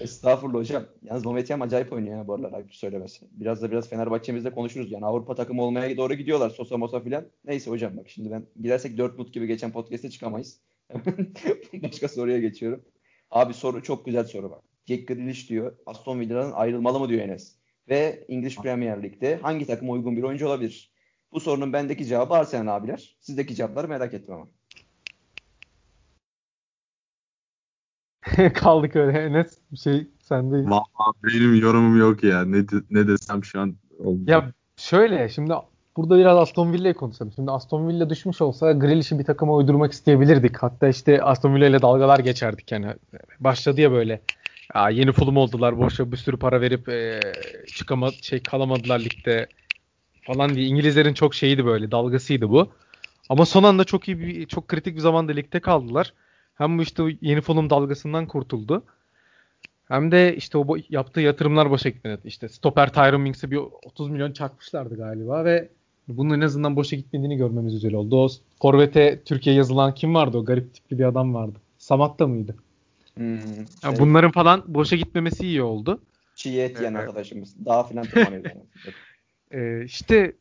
Estağfurullah 0.00 0.58
hocam. 0.58 0.82
Yalnız 1.02 1.26
Mehmet 1.26 1.46
Tiyam 1.46 1.62
acayip 1.62 1.92
oynuyor 1.92 2.18
ya 2.18 2.26
bu 2.26 2.34
aralar 2.34 2.52
ayıp 2.52 2.74
söylemesi. 2.74 3.26
Biraz 3.32 3.62
da 3.62 3.70
biraz 3.70 3.88
Fenerbahçe'mizde 3.88 4.50
konuşuruz. 4.50 4.92
Yani 4.92 5.06
Avrupa 5.06 5.34
takımı 5.34 5.62
olmaya 5.62 5.96
doğru 5.96 6.14
gidiyorlar. 6.14 6.50
Sosa 6.50 6.76
Mosa 6.76 7.00
filan. 7.00 7.24
Neyse 7.44 7.70
hocam 7.70 7.96
bak 7.96 8.08
şimdi 8.08 8.30
ben 8.30 8.46
gidersek 8.62 8.98
Dortmund 8.98 9.28
gibi 9.28 9.46
geçen 9.46 9.72
podcast'te 9.72 10.10
çıkamayız. 10.10 10.60
Başka 11.82 12.08
soruya 12.08 12.38
geçiyorum. 12.38 12.84
Abi 13.30 13.54
soru 13.54 13.82
çok 13.82 14.06
güzel 14.06 14.24
soru 14.24 14.50
bak. 14.50 14.62
Jack 14.86 15.08
Grealish 15.08 15.48
diyor. 15.50 15.76
Aston 15.86 16.20
Villa'dan 16.20 16.52
ayrılmalı 16.52 17.00
mı 17.00 17.08
diyor 17.08 17.20
Enes. 17.22 17.56
Ve 17.88 18.24
English 18.28 18.56
Premier 18.56 19.02
League'de 19.02 19.36
hangi 19.42 19.66
takım 19.66 19.90
uygun 19.90 20.16
bir 20.16 20.22
oyuncu 20.22 20.46
olabilir? 20.46 20.92
Bu 21.32 21.40
sorunun 21.40 21.72
bendeki 21.72 22.06
cevabı 22.06 22.34
Arsenal 22.34 22.76
abiler. 22.76 23.16
Sizdeki 23.20 23.54
cevapları 23.54 23.88
merak 23.88 24.14
ettim 24.14 24.34
ama. 24.34 24.48
Kaldık 28.54 28.96
öyle. 28.96 29.18
Enes 29.18 29.58
bir 29.72 29.76
şey 29.76 30.06
sendeyiz. 30.20 30.66
Vallahi 30.66 31.16
benim 31.24 31.54
yorumum 31.54 31.98
yok 31.98 32.24
ya. 32.24 32.44
Ne, 32.44 32.68
de- 32.68 32.82
ne 32.90 33.08
desem 33.08 33.44
şu 33.44 33.60
an 33.60 33.76
oldu. 33.98 34.20
Ya 34.26 34.52
şöyle 34.76 35.28
şimdi 35.28 35.52
burada 36.02 36.18
biraz 36.18 36.38
Aston 36.38 36.72
Villa'yı 36.72 36.94
konuşalım. 36.94 37.32
Şimdi 37.36 37.50
Aston 37.50 37.88
Villa 37.88 38.10
düşmüş 38.10 38.40
olsa 38.40 38.72
Grealish'i 38.72 39.18
bir 39.18 39.24
takıma 39.24 39.54
uydurmak 39.54 39.92
isteyebilirdik. 39.92 40.56
Hatta 40.56 40.88
işte 40.88 41.22
Aston 41.22 41.54
Villa 41.54 41.66
ile 41.66 41.82
dalgalar 41.82 42.18
geçerdik 42.18 42.72
yani. 42.72 42.86
Başladı 43.40 43.80
ya 43.80 43.92
böyle. 43.92 44.20
Ya 44.74 44.90
yeni 44.90 45.12
Fulham 45.12 45.36
oldular. 45.36 45.78
Boşa 45.78 46.12
bir 46.12 46.16
sürü 46.16 46.36
para 46.36 46.60
verip 46.60 46.88
e, 46.88 47.20
çıkama 47.66 48.10
şey 48.10 48.42
kalamadılar 48.42 49.00
ligde 49.00 49.46
falan 50.22 50.54
diye. 50.54 50.66
İngilizlerin 50.66 51.14
çok 51.14 51.34
şeyiydi 51.34 51.66
böyle. 51.66 51.90
Dalgasıydı 51.90 52.50
bu. 52.50 52.72
Ama 53.28 53.46
son 53.46 53.62
anda 53.62 53.84
çok 53.84 54.08
iyi 54.08 54.18
bir 54.18 54.46
çok 54.46 54.68
kritik 54.68 54.96
bir 54.96 55.00
zamanda 55.00 55.32
ligde 55.32 55.60
kaldılar. 55.60 56.14
Hem 56.54 56.78
bu 56.78 56.82
işte 56.82 57.02
yeni 57.20 57.40
Fulham 57.40 57.70
dalgasından 57.70 58.26
kurtuldu. 58.26 58.82
Hem 59.88 60.12
de 60.12 60.36
işte 60.36 60.58
o 60.58 60.76
yaptığı 60.88 61.20
yatırımlar 61.20 61.70
boşa 61.70 61.88
gitmedi. 61.88 62.20
İşte 62.24 62.48
stoper 62.48 62.92
Tyron 62.92 63.20
Mings'e 63.20 63.50
bir 63.50 63.56
30 63.56 64.10
milyon 64.10 64.32
çakmışlardı 64.32 64.96
galiba 64.96 65.44
ve 65.44 65.68
bunun 66.16 66.34
en 66.34 66.40
azından 66.40 66.76
boşa 66.76 66.96
gitmediğini 66.96 67.36
görmemiz 67.36 67.72
güzel 67.72 67.94
oldu. 67.94 68.16
O 68.24 68.28
forvete 68.62 69.22
Türkiye 69.24 69.56
yazılan 69.56 69.94
kim 69.94 70.14
vardı 70.14 70.38
o 70.38 70.44
garip 70.44 70.74
tipli 70.74 70.98
bir 70.98 71.04
adam 71.04 71.34
vardı. 71.34 71.58
Samatta 71.78 72.26
mıydı? 72.26 72.56
Hmm, 73.14 73.26
Yani 73.84 73.96
şey, 73.96 73.98
bunların 73.98 74.30
falan 74.30 74.64
boşa 74.66 74.96
gitmemesi 74.96 75.46
iyi 75.46 75.62
oldu. 75.62 76.00
çiğ 76.34 76.60
et 76.60 76.78
yiyen 76.78 76.94
Evet. 76.94 77.00
arkadaşımız. 77.02 77.66
Daha 77.66 77.84
filan 77.84 78.06
tırmanıyor. 78.06 78.44
Ee, 79.52 79.84
işte 79.84 80.32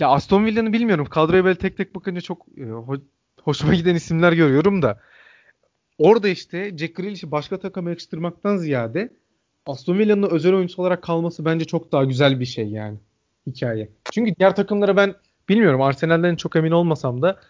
ya 0.00 0.08
Aston 0.08 0.44
Villa'nın 0.46 0.72
bilmiyorum. 0.72 1.06
Kadroya 1.10 1.44
böyle 1.44 1.58
tek 1.58 1.76
tek 1.76 1.94
bakınca 1.94 2.20
çok 2.20 2.46
e, 2.56 2.60
ho- 2.60 3.00
hoşuma 3.42 3.74
giden 3.74 3.94
isimler 3.94 4.32
görüyorum 4.32 4.82
da. 4.82 5.00
Orada 5.98 6.28
işte 6.28 6.76
Jack 6.78 6.96
Grealish'i 6.96 7.30
başka 7.30 7.58
takıma 7.60 7.90
yakıştırmaktan 7.90 8.56
ziyade 8.56 9.10
Aston 9.66 9.98
Villa'nın 9.98 10.30
özel 10.30 10.54
oyuncusu 10.54 10.82
olarak 10.82 11.02
kalması 11.02 11.44
bence 11.44 11.64
çok 11.64 11.92
daha 11.92 12.04
güzel 12.04 12.40
bir 12.40 12.44
şey 12.44 12.68
yani 12.68 12.98
hikaye. 13.46 13.90
Çünkü 14.12 14.34
diğer 14.36 14.56
takımlara 14.56 14.96
ben 14.96 15.14
bilmiyorum 15.48 15.82
Arsenal'den 15.82 16.36
çok 16.36 16.56
emin 16.56 16.70
olmasam 16.70 17.22
da 17.22 17.40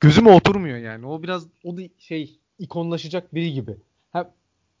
gözüme 0.00 0.32
oturmuyor 0.32 0.78
yani. 0.78 1.06
O 1.06 1.22
biraz 1.22 1.46
o 1.64 1.76
da 1.76 1.80
şey 1.98 2.38
ikonlaşacak 2.58 3.34
biri 3.34 3.52
gibi. 3.52 3.76
Ha, 4.12 4.30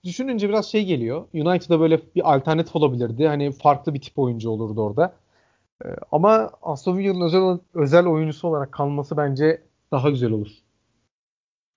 düşününce 0.04 0.48
biraz 0.48 0.70
şey 0.70 0.84
geliyor. 0.84 1.24
United'a 1.34 1.80
böyle 1.80 2.00
bir 2.14 2.34
alternatif 2.34 2.76
olabilirdi. 2.76 3.26
Hani 3.26 3.52
farklı 3.52 3.94
bir 3.94 4.00
tip 4.00 4.18
oyuncu 4.18 4.50
olurdu 4.50 4.82
orada. 4.82 5.14
Ee, 5.84 5.88
ama 6.12 6.50
Aston 6.62 6.98
Villa'nın 6.98 7.20
özel 7.20 7.58
özel 7.74 8.06
oyuncusu 8.06 8.48
olarak 8.48 8.72
kalması 8.72 9.16
bence 9.16 9.62
daha 9.92 10.10
güzel 10.10 10.30
olur. 10.30 10.50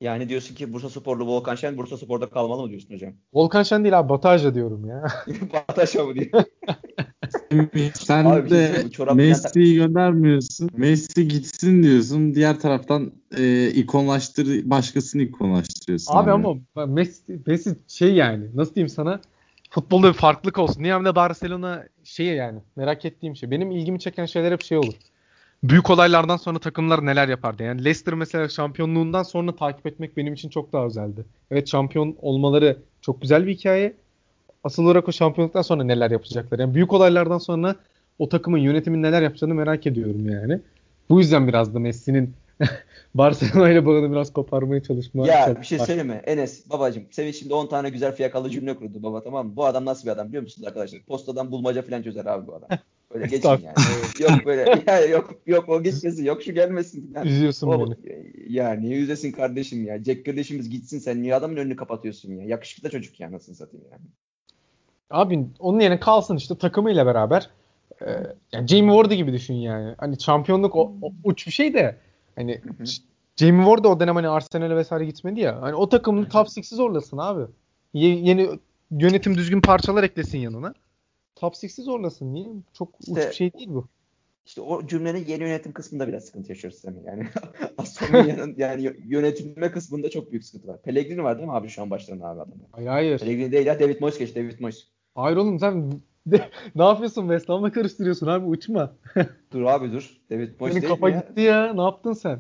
Yani 0.02 0.30
diyorsun 0.30 0.56
ki 0.56 0.74
Bursa 0.74 0.90
Sporlu 0.90 1.28
Volkan 1.28 1.56
Şen 1.56 1.78
Bursa 1.78 1.98
Spor'da 1.98 2.30
kalmalı 2.30 2.62
mı 2.62 2.70
diyorsun 2.70 2.94
hocam? 2.94 3.14
Volkan 3.34 3.64
Şen 3.64 3.84
değil 3.84 4.00
abi 4.00 4.10
Bataja 4.10 4.56
diyorum 4.56 4.86
ya. 4.86 5.04
Bataşa 5.54 6.04
mı 6.04 6.16
diyor? 6.16 6.44
Sen 7.94 8.26
Abi 8.26 8.50
şey 8.50 8.58
de 8.58 8.90
çorap 8.92 9.16
Messi'yi 9.16 9.76
göndermiyorsun. 9.76 10.70
Messi 10.78 11.28
gitsin 11.28 11.84
diyorsun. 11.84 12.36
Diğer 12.36 12.60
taraftan 12.60 13.12
e, 13.38 13.70
ikonlaştır 13.70 14.70
başkasını 14.70 15.22
ikonlaştırıyorsun. 15.22 16.16
abi 16.16 16.32
ama 16.32 16.56
Messi, 16.88 17.40
Messi 17.48 17.76
şey 17.88 18.14
yani 18.14 18.46
nasıl 18.56 18.76
diyeyim 18.76 18.90
sana 18.90 19.22
futbolda 19.70 20.08
bir 20.08 20.14
farklılık 20.14 20.60
olsun. 20.60 20.84
Niye 20.84 20.94
hem 20.94 21.06
de 21.06 21.16
Barcelona 21.16 21.84
şey 22.04 22.26
yani 22.26 22.60
merak 22.76 23.06
ettiğim 23.06 23.36
şey. 23.36 23.52
Benim 23.52 23.72
ilgimi 23.72 24.00
çeken 24.00 24.26
şeyler 24.26 24.52
hep 24.52 24.62
şey 24.62 24.78
olur. 24.78 24.94
Büyük 25.64 25.90
olaylardan 25.90 26.38
sonra 26.38 26.60
takımlar 26.60 27.06
neler 27.06 27.28
yapardı? 27.28 27.64
Yani 27.64 27.84
Leicester 27.84 28.14
mesela 28.14 28.50
şampiyonluğundan 28.50 29.24
sonra 29.24 29.56
takip 29.56 29.88
etmek 29.88 30.18
benim 30.18 30.34
için 30.34 30.50
çok 30.50 30.74
daha 30.74 30.86
özeldi. 30.86 31.26
Evet 31.52 31.68
şampiyon 31.68 32.16
olmaları 32.22 32.78
çok 33.02 33.22
güzel 33.22 33.48
bir 33.48 33.54
hikaye. 33.56 33.94
Asıl 34.64 34.86
olarak 34.86 35.08
o 35.08 35.12
şampiyonluktan 35.12 35.62
sonra 35.62 35.84
neler 35.84 36.12
yapacaklar? 36.12 36.60
Yani 36.60 36.74
büyük 36.74 36.94
olaylardan 36.94 37.38
sonra 37.38 37.76
o 38.20 38.30
takımın 38.30 38.58
yönetimin 38.58 39.04
neler 39.04 39.22
yapacağını 39.22 39.54
merak 39.54 39.88
ediyorum 39.88 40.30
yani. 40.30 40.60
Bu 41.10 41.20
yüzden 41.20 41.48
biraz 41.48 41.76
da 41.76 41.80
Messi'nin 41.80 42.34
Barcelona 43.16 43.70
ile 43.70 43.86
bağını 43.86 44.12
biraz 44.12 44.34
koparmaya 44.34 44.84
çalışma. 44.84 45.28
Ya 45.28 45.58
bir 45.62 45.66
şey 45.66 45.80
söyleyeyim 45.80 46.08
mi? 46.08 46.22
Enes 46.26 46.70
babacım 46.70 47.04
Sevinç 47.12 47.36
şimdi 47.36 47.54
10 47.54 47.68
tane 47.68 47.90
güzel 47.90 48.16
fiyakalı 48.16 48.50
cümle 48.50 48.76
kurdu 48.76 49.04
baba 49.04 49.24
tamam 49.24 49.48
mı? 49.48 49.56
Bu 49.56 49.66
adam 49.66 49.86
nasıl 49.86 50.06
bir 50.06 50.12
adam 50.12 50.28
biliyor 50.28 50.44
musunuz 50.44 50.68
arkadaşlar? 50.68 51.02
Postadan 51.02 51.52
bulmaca 51.52 51.82
falan 51.82 52.02
çözer 52.02 52.26
abi 52.26 52.48
bu 52.48 52.56
adam. 52.56 52.70
Böyle 53.14 53.26
geçin 53.26 53.50
yani. 53.50 53.76
yok 54.20 54.46
böyle 54.46 54.84
ya 54.88 55.06
yok 55.06 55.36
yok 55.46 55.70
o 55.70 55.84
gitmesin 55.84 56.26
yok 56.26 56.44
şu 56.44 56.54
gelmesin. 56.54 57.14
falan. 57.14 57.28
Üzüyorsun 57.28 57.68
O, 57.68 57.88
beni. 57.88 57.96
ya 58.48 58.72
niye 58.74 59.00
üzesin 59.00 59.32
kardeşim 59.32 59.86
ya? 59.86 60.04
Jack 60.04 60.26
kardeşimiz 60.26 60.70
gitsin 60.70 61.00
sen 61.00 61.22
niye 61.22 61.36
adamın 61.36 61.58
önünü 61.58 61.76
kapatıyorsun 61.76 62.36
ya? 62.36 62.46
Yakışıklı 62.46 62.84
da 62.84 62.90
çocuk 62.90 63.20
ya 63.20 63.32
nasıl 63.32 63.54
satayım 63.54 63.86
yani. 63.92 64.04
Abi 65.12 65.46
onun 65.60 65.80
yerine 65.80 66.00
kalsın 66.00 66.38
işte 66.38 66.58
takımıyla 66.58 67.06
beraber. 67.06 67.50
Ee, 68.02 68.06
yani 68.52 68.68
Jamie 68.68 68.94
Ward 68.96 69.12
gibi 69.12 69.34
düşün 69.34 69.54
yani. 69.54 69.96
Hani 69.98 70.22
şampiyonluk 70.22 70.76
o, 70.76 70.94
o 71.02 71.12
uç 71.24 71.48
bir 71.48 71.52
şey 71.52 71.74
de 71.74 71.98
hani 72.36 72.62
hı. 72.78 72.84
Jamie 73.38 73.66
Ward 73.66 73.84
da 73.84 73.90
o 73.90 74.00
dönem 74.00 74.16
hani 74.16 74.28
Arsenal'e 74.28 74.76
vesaire 74.76 75.06
gitmedi 75.06 75.40
ya. 75.40 75.62
Hani 75.62 75.76
o 75.76 75.90
takımın 75.90 76.26
top 76.26 76.48
6'i 76.48 76.76
zorlasın 76.76 77.18
abi. 77.18 77.44
Ye- 77.94 78.20
yeni 78.20 78.50
yönetim 78.92 79.38
düzgün 79.38 79.62
parçalar 79.62 80.04
eklesin 80.04 80.38
yanına. 80.38 80.74
Top 81.36 81.54
6'i 81.54 81.84
zorlasın. 81.84 82.34
Niye? 82.34 82.48
Çok 82.74 82.90
uç 83.00 83.08
İşte- 83.08 83.30
bir 83.30 83.34
şey 83.36 83.54
değil 83.54 83.70
bu. 83.70 83.88
İşte 84.46 84.62
o 84.62 84.88
cümlenin 84.88 85.26
yeni 85.26 85.44
yönetim 85.44 85.72
kısmında 85.72 86.08
biraz 86.08 86.24
sıkıntı 86.24 86.52
yaşıyoruz 86.52 86.80
Semih. 86.80 87.04
Yani 87.06 87.28
Aston 87.78 88.16
yani 88.58 88.84
yö- 88.84 89.02
yönetilme 89.06 89.72
kısmında 89.72 90.10
çok 90.10 90.32
büyük 90.32 90.46
sıkıntı 90.46 90.68
var. 90.68 90.82
Pellegrini 90.82 91.24
var 91.24 91.38
değil 91.38 91.48
mi 91.48 91.54
abi 91.54 91.70
şu 91.70 91.82
an 91.82 91.90
başlarında 91.90 92.26
abi 92.28 92.42
adamı? 92.42 92.62
Hayır 92.72 92.88
hayır. 92.88 93.20
Pellegrini 93.20 93.52
değil 93.52 93.66
ya 93.66 93.80
David 93.80 94.02
Moyes 94.02 94.18
geçti 94.20 94.36
David 94.44 94.60
Moyes. 94.60 94.88
Hayır 95.16 95.38
oğlum 95.38 95.60
sen 95.60 96.02
ne 96.76 96.84
yapıyorsun 96.84 97.22
West 97.22 97.50
Ham'la 97.50 97.72
karıştırıyorsun 97.72 98.28
abi 98.28 98.46
uçma. 98.46 98.94
Dur 99.54 99.62
abi 99.62 99.92
dur. 99.92 100.18
David 100.30 100.50
Moyes 100.60 100.76
Senin 100.76 100.88
kafa 100.88 101.10
ya? 101.10 101.20
gitti 101.20 101.42
ya. 101.42 101.74
Ne 101.74 101.82
yaptın 101.82 102.14
sen? 102.14 102.40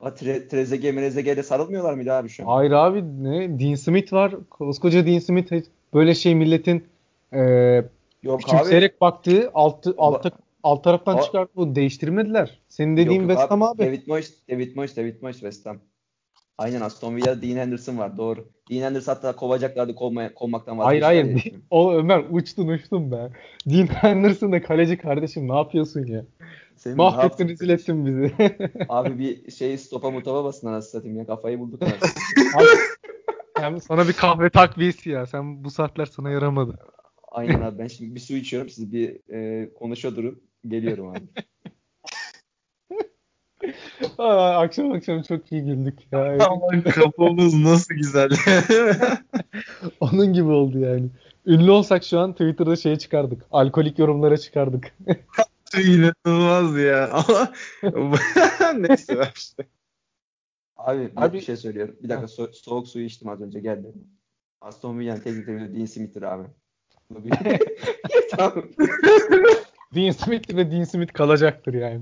A, 0.00 0.14
Tre 0.14 0.48
Trezeguet 0.48 0.94
Merezeguet'e 0.94 1.42
sarılmıyorlar 1.42 1.94
mıydı 1.94 2.12
abi 2.12 2.28
şu 2.28 2.42
an? 2.42 2.46
Hayır 2.54 2.70
abi 2.70 3.24
ne? 3.24 3.60
Dean 3.60 3.74
Smith 3.74 4.12
var. 4.12 4.34
Koskoca 4.50 5.06
Dean 5.06 5.18
Smith 5.18 5.52
böyle 5.94 6.14
şey 6.14 6.34
milletin 6.34 6.84
eee 7.32 7.88
Yok 8.22 8.40
abi. 8.40 8.44
küçümseyerek 8.44 9.00
baktığı 9.00 9.50
alt, 9.54 9.86
alt, 9.98 10.26
alt 10.62 10.84
taraftan 10.84 11.18
çıkarttı. 11.18 11.52
Bu 11.56 11.74
değiştirmediler. 11.74 12.60
Senin 12.68 12.96
dediğin 12.96 13.20
Yok, 13.20 13.30
West 13.30 13.50
Ham 13.50 13.62
abi. 13.62 13.78
David 13.78 14.02
Moyes, 14.06 14.48
David 14.50 14.76
Moyes, 14.76 14.96
David 14.96 15.22
Moyes 15.22 15.36
West 15.36 15.66
Ham. 15.66 15.78
Aynen 16.58 16.80
Aston 16.80 17.16
Villa'da 17.16 17.42
Dean 17.42 17.56
Henderson 17.56 17.98
var 17.98 18.16
doğru. 18.16 18.48
Dean 18.70 18.82
Henderson 18.82 19.12
hatta 19.14 19.36
kovacaklardı 19.36 19.94
kovmaya, 19.94 20.34
kovmaktan 20.34 20.78
Hayır 20.78 21.02
vazgeçtiler 21.02 21.24
hayır. 21.24 21.36
düşünüyorum. 21.36 21.66
O 21.70 21.92
Ömer 21.94 22.24
uçtun 22.30 22.68
uçtun 22.68 23.12
be. 23.12 23.30
Dean 23.66 23.86
Henderson 23.86 24.52
da 24.52 24.62
kaleci 24.62 24.98
kardeşim 24.98 25.48
ne 25.48 25.56
yapıyorsun 25.56 26.06
ya? 26.06 26.24
Senin 26.76 26.96
Mahvettin 26.96 27.48
rezil 27.48 27.68
ettin 27.68 28.06
bizi. 28.06 28.34
Abi 28.88 29.18
bir 29.18 29.50
şey 29.50 29.78
stopa 29.78 30.10
mutaba 30.10 30.44
basın 30.44 30.66
anasını 30.66 30.90
satayım 30.90 31.18
ya 31.18 31.26
kafayı 31.26 31.58
bulduk. 31.58 31.82
Abi, 32.54 32.66
yani 33.60 33.80
sana 33.80 34.08
bir 34.08 34.12
kahve 34.12 34.50
takviyesi 34.50 35.10
ya. 35.10 35.26
Sen 35.26 35.64
bu 35.64 35.70
saatler 35.70 36.06
sana 36.06 36.30
yaramadı. 36.30 36.78
Aynen 37.32 37.60
abi 37.60 37.78
ben 37.78 37.86
şimdi 37.86 38.14
bir 38.14 38.20
su 38.20 38.34
içiyorum 38.34 38.68
siz 38.68 38.92
bir 38.92 39.32
e, 39.32 39.68
konuşa 39.74 40.16
durun. 40.16 40.42
Geliyorum 40.68 41.08
abi. 41.08 41.20
Aa, 44.18 44.58
akşam 44.58 44.92
akşam 44.92 45.22
çok 45.22 45.52
iyi 45.52 45.64
güldük 45.64 45.98
ya. 46.12 46.38
Aman 46.50 46.82
kafamız 46.82 47.54
nasıl 47.54 47.94
güzel. 47.94 48.30
Onun 50.00 50.32
gibi 50.32 50.48
oldu 50.50 50.78
yani. 50.78 51.08
Ünlü 51.46 51.70
olsak 51.70 52.04
şu 52.04 52.18
an 52.18 52.32
Twitter'da 52.32 52.76
şeye 52.76 52.98
çıkardık. 52.98 53.42
Alkolik 53.50 53.98
yorumlara 53.98 54.36
çıkardık. 54.36 54.94
İnanılmaz 55.84 56.78
ya. 56.78 57.22
Ama 57.94 58.16
neyse 58.76 59.18
ver 59.18 59.32
işte. 59.36 59.66
Abi, 60.76 61.00
bir- 61.16 61.22
Abi- 61.22 61.36
bir 61.36 61.40
şey 61.40 61.56
söylüyorum. 61.56 61.96
Bir 62.02 62.08
dakika 62.08 62.26
so- 62.26 62.52
soğuk 62.52 62.88
suyu 62.88 63.04
içtim 63.04 63.28
az 63.28 63.40
önce 63.40 63.60
geldi. 63.60 63.92
Aston 64.60 64.98
Villa'nın 64.98 65.20
teknik 65.20 65.46
direktörü 65.46 65.74
Dean 65.76 65.84
Smith'tir 65.86 66.22
abi. 66.22 66.44
Bu 67.10 67.24
bir- 67.24 67.30
tamam. 68.30 68.64
Dean 69.94 70.10
Smith 70.10 70.56
ve 70.56 70.70
Dean 70.72 70.84
Smith 70.84 71.12
kalacaktır 71.12 71.74
yani. 71.74 72.00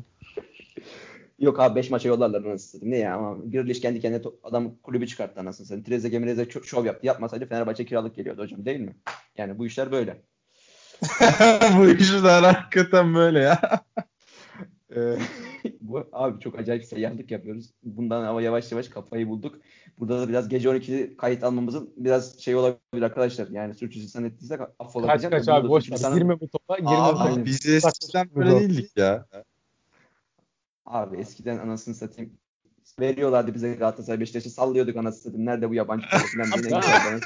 Yok 1.39 1.61
abi 1.61 1.77
5 1.77 1.91
maça 1.91 2.09
yollarlar 2.09 2.45
anasını 2.45 2.59
satayım. 2.59 2.95
Ne 2.95 2.99
ya 2.99 3.15
ama 3.15 3.37
Grealish 3.45 3.81
kendi 3.81 4.01
kendine 4.01 4.23
to- 4.23 4.35
adam 4.43 4.77
kulübü 4.83 5.07
çıkarttı 5.07 5.41
anasını 5.41 5.67
satayım. 5.67 5.85
Trezeguet 5.85 6.21
Mereze 6.21 6.43
ço- 6.43 6.65
şov 6.65 6.85
yaptı. 6.87 7.07
Yapmasaydı 7.07 7.47
Fenerbahçe 7.47 7.85
kiralık 7.85 8.15
geliyordu 8.15 8.43
hocam 8.43 8.65
değil 8.65 8.81
mi? 8.81 8.97
Yani 9.37 9.59
bu 9.59 9.67
işler 9.67 9.93
böyle. 9.93 10.23
Bu 11.79 11.89
işler 11.89 12.43
hakikaten 12.43 13.15
böyle 13.15 13.39
ya. 13.39 13.61
Ee, 14.97 15.19
bu 15.81 16.09
abi 16.13 16.41
çok 16.41 16.59
acayip 16.59 16.85
seyyahlık 16.85 17.31
yapıyoruz. 17.31 17.71
Bundan 17.83 18.25
ama 18.25 18.43
yavaş 18.43 18.73
yavaş 18.73 18.89
kafayı 18.89 19.29
bulduk. 19.29 19.59
Burada 19.99 20.21
da 20.21 20.29
biraz 20.29 20.49
gece 20.49 20.69
12'de 20.69 21.17
kayıt 21.17 21.45
almamızın 21.45 21.95
biraz 21.97 22.39
şey 22.41 22.55
olabilir 22.55 23.03
arkadaşlar. 23.03 23.49
Yani 23.49 23.75
suçüstü 23.75 24.27
ettiysek 24.27 24.61
affola 24.79 25.07
Kaç 25.07 25.31
kaç 25.31 25.49
abi 25.49 25.69
boş 25.69 25.91
ver. 25.91 26.13
Girme 26.15 26.41
bu 26.41 26.49
topa. 26.49 26.77
Girme 26.77 26.91
Abi 26.91 27.45
biz 27.45 27.67
eskiden 27.67 28.31
böyle 28.35 28.61
değildik 28.61 28.97
ya. 28.97 29.27
Abi 30.87 31.17
eskiden 31.17 31.59
anasını 31.59 31.95
satayım. 31.95 32.33
Veriyorlardı 33.01 33.55
bize 33.55 33.75
Galatasaray 33.75 34.21
Beşiktaş'ı 34.21 34.51
sallıyorduk 34.51 34.97
anasını 34.97 35.23
satayım. 35.23 35.47
Nerede 35.47 35.71
bu 35.71 35.75
yabancı 35.75 36.07
falan. 36.11 37.21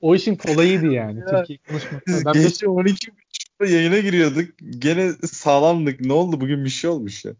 O 0.00 0.14
işin 0.14 0.36
kolayıydı 0.36 0.86
yani. 0.86 1.20
Ya. 1.20 1.26
Türkiye 1.26 1.58
konuşmak. 1.68 2.06
Biz 2.06 2.24
Ben 2.26 2.32
gece 2.32 2.66
12.30'da 2.66 3.66
yayına 3.66 3.98
giriyorduk. 3.98 4.48
Gene 4.78 5.12
sağlamdık. 5.12 6.00
Ne 6.00 6.12
oldu? 6.12 6.40
Bugün 6.40 6.64
bir 6.64 6.70
şey 6.70 6.90
olmuş 6.90 7.24
ya. 7.24 7.32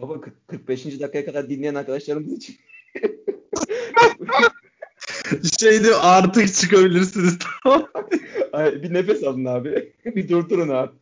Baba 0.00 0.20
40 0.20 0.48
45. 0.48 0.84
dakikaya 0.84 1.24
kadar 1.24 1.50
dinleyen 1.50 1.74
arkadaşlarımız 1.74 2.32
için. 2.32 2.56
Şey 5.60 5.84
diyor 5.84 5.98
artık 6.02 6.54
çıkabilirsiniz. 6.54 7.38
Ay, 8.52 8.82
bir 8.82 8.94
nefes 8.94 9.24
alın 9.24 9.44
abi. 9.44 9.92
bir 10.04 10.28
durdurun 10.28 10.68
abi. 10.68 10.92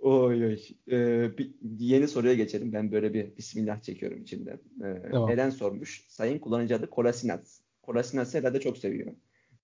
Oy 0.00 0.46
oy. 0.46 0.58
Ee, 0.90 1.38
bir, 1.38 1.50
yeni 1.78 2.08
soruya 2.08 2.34
geçelim. 2.34 2.72
Ben 2.72 2.92
böyle 2.92 3.14
bir 3.14 3.36
bismillah 3.36 3.82
çekiyorum 3.82 4.22
içinden. 4.22 4.58
Ee, 4.84 5.02
Tamam. 5.10 5.30
Eren 5.30 5.50
sormuş. 5.50 6.04
Sayın 6.08 6.38
kullanıcı 6.38 6.76
adı 6.76 6.90
Kolasinac. 6.90 7.42
Kolasinac 7.82 8.38
herhalde 8.38 8.60
çok 8.60 8.78
seviyor. 8.78 9.12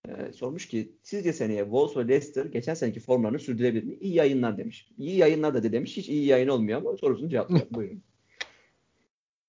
Ee, 0.09 0.33
sormuş 0.33 0.69
ki 0.69 0.93
sizce 1.03 1.33
seneye 1.33 1.63
Wolves 1.63 1.97
ve 1.97 2.09
Leicester 2.09 2.45
geçen 2.45 2.75
seneki 2.75 3.01
formlarını 3.01 3.39
sürdürebilir 3.39 3.85
mi? 3.85 3.95
İyi 4.01 4.15
yayınlar 4.15 4.59
demiş. 4.59 4.91
İyi 4.99 5.17
yayınlar 5.17 5.55
da 5.55 5.73
demiş. 5.73 5.97
Hiç 5.97 6.09
iyi 6.09 6.27
yayın 6.27 6.49
olmuyor 6.49 6.81
ama 6.81 6.97
sorusunu 6.97 7.29
cevaplayalım. 7.29 7.69
Buyurun. 7.75 8.03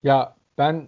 Ya 0.03 0.35
ben 0.57 0.88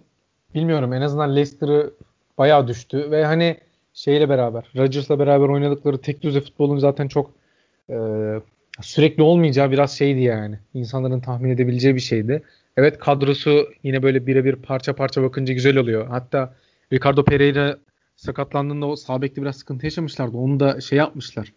bilmiyorum 0.54 0.92
en 0.92 1.00
azından 1.00 1.36
Leicester'ı 1.36 1.94
bayağı 2.38 2.68
düştü 2.68 3.10
ve 3.10 3.24
hani 3.24 3.56
şeyle 3.94 4.28
beraber 4.28 4.72
Rodgers'la 4.76 5.18
beraber 5.18 5.48
oynadıkları 5.48 6.00
tek 6.00 6.22
düze 6.22 6.40
futbolun 6.40 6.78
zaten 6.78 7.08
çok 7.08 7.34
e, 7.90 7.96
sürekli 8.82 9.22
olmayacağı 9.22 9.70
biraz 9.70 9.98
şeydi 9.98 10.20
yani. 10.20 10.58
İnsanların 10.74 11.20
tahmin 11.20 11.50
edebileceği 11.50 11.94
bir 11.94 12.00
şeydi. 12.00 12.42
Evet 12.76 12.98
kadrosu 12.98 13.68
yine 13.82 14.02
böyle 14.02 14.26
birebir 14.26 14.54
parça 14.56 14.94
parça 14.94 15.22
bakınca 15.22 15.54
güzel 15.54 15.76
oluyor. 15.76 16.06
Hatta 16.06 16.54
Ricardo 16.92 17.24
Pereira 17.24 17.78
sakatlandığında 18.16 18.86
o 18.86 18.96
sağ 18.96 19.22
bekte 19.22 19.42
biraz 19.42 19.56
sıkıntı 19.56 19.86
yaşamışlardı. 19.86 20.36
Onu 20.36 20.60
da 20.60 20.80
şey 20.80 20.98
yapmışlar. 20.98 21.52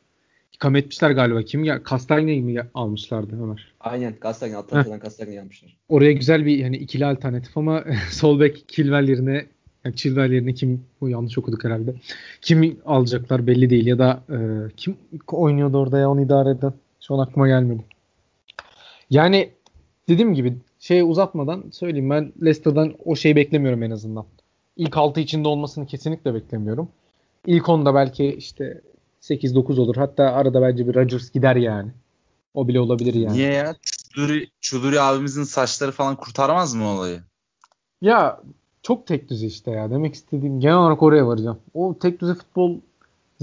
İkam 0.54 0.76
etmişler 0.76 1.12
galiba. 1.12 1.42
Kim 1.42 1.64
ya? 1.64 1.82
Castagna'yı 1.90 2.44
mı 2.44 2.52
ya- 2.52 2.68
almışlardı 2.74 3.44
Ömer? 3.44 3.74
Aynen. 3.80 4.14
Kastagni. 4.14 4.58
Atlanta'dan 4.58 5.00
Kastagni 5.00 5.36
yapmışlar. 5.36 5.78
Oraya 5.90 6.12
güzel 6.12 6.46
bir 6.46 6.64
hani 6.64 6.78
ikili 6.78 7.06
alternatif 7.06 7.58
ama 7.58 7.84
sol 8.12 8.40
bek 8.40 8.66
Chilwell 8.68 9.10
yerine 9.10 9.46
yani 9.86 9.96
Chilwell 9.96 10.32
yerine 10.32 10.54
kim 10.54 10.86
bu 11.02 11.10
yanlış 11.10 11.38
okuduk 11.38 11.64
herhalde. 11.64 11.94
Kim 12.42 12.78
alacaklar 12.86 13.48
belli 13.48 13.70
değil 13.70 13.86
ya 13.88 14.00
da 14.00 14.24
e, 14.30 14.38
kim 14.78 14.96
oynuyordu 15.32 15.78
orada 15.78 16.00
ya 16.00 16.10
onu 16.10 16.22
idare 16.22 16.50
eden. 16.50 16.74
Şu 17.08 17.16
an 17.16 17.20
aklıma 17.20 17.48
gelmedi. 17.48 17.86
Yani 19.10 19.52
dediğim 20.08 20.34
gibi 20.34 20.58
şey 20.80 21.02
uzatmadan 21.02 21.64
söyleyeyim 21.72 22.10
ben 22.10 22.34
Leicester'dan 22.42 22.94
o 23.06 23.16
şeyi 23.16 23.36
beklemiyorum 23.36 23.84
en 23.84 23.92
azından. 23.92 24.26
İlk 24.78 24.98
6 24.98 25.20
içinde 25.20 25.48
olmasını 25.48 25.86
kesinlikle 25.86 26.34
beklemiyorum. 26.34 26.90
İlk 27.46 27.64
10'da 27.64 27.96
belki 27.96 28.26
işte 28.26 28.82
8-9 29.22 29.80
olur. 29.80 29.96
Hatta 29.96 30.24
arada 30.24 30.62
bence 30.62 30.88
bir 30.88 30.96
Rodgers 30.96 31.32
gider 31.32 31.56
yani. 31.56 31.92
O 32.54 32.68
bile 32.68 32.80
olabilir 32.80 33.14
yani. 33.14 33.34
Niye 33.34 33.54
ya? 33.54 33.76
Çuduri, 33.82 34.48
Çuduri 34.62 35.02
abimizin 35.02 35.44
saçları 35.44 35.92
falan 35.92 36.16
kurtarmaz 36.16 36.74
mı 36.76 36.88
olayı? 36.88 37.22
Ya 38.02 38.42
çok 38.82 39.08
tek 39.08 39.30
düze 39.30 39.46
işte 39.46 39.72
ya. 39.72 39.92
Demek 39.92 40.14
istediğim 40.14 40.60
genel 40.60 40.76
olarak 40.76 41.04
oraya 41.04 41.28
varacağım. 41.28 41.60
O 41.74 41.96
tek 42.00 42.22
düze 42.22 42.34
futbol 42.34 42.78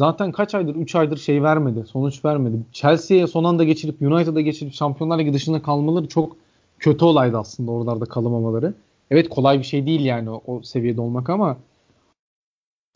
zaten 0.01 0.33
kaç 0.33 0.55
aydır 0.55 0.75
3 0.75 0.95
aydır 0.95 1.17
şey 1.17 1.43
vermedi. 1.43 1.85
Sonuç 1.87 2.25
vermedi. 2.25 2.57
Chelsea'ye 2.73 3.27
son 3.27 3.45
anda 3.45 3.65
geçirip 3.65 4.03
United'a 4.03 4.41
geçirip 4.41 4.73
Şampiyonlar 4.75 5.19
Ligi 5.19 5.33
dışında 5.33 5.63
kalmaları 5.63 6.09
çok 6.09 6.37
kötü 6.79 7.05
olaydı 7.05 7.39
aslında 7.39 7.71
oralarda 7.71 8.05
kalamamaları. 8.05 8.75
Evet 9.11 9.29
kolay 9.29 9.59
bir 9.59 9.65
şey 9.65 9.87
değil 9.87 10.05
yani 10.05 10.31
o, 10.31 10.43
o 10.47 10.63
seviyede 10.63 11.01
olmak 11.01 11.31
ama 11.31 11.59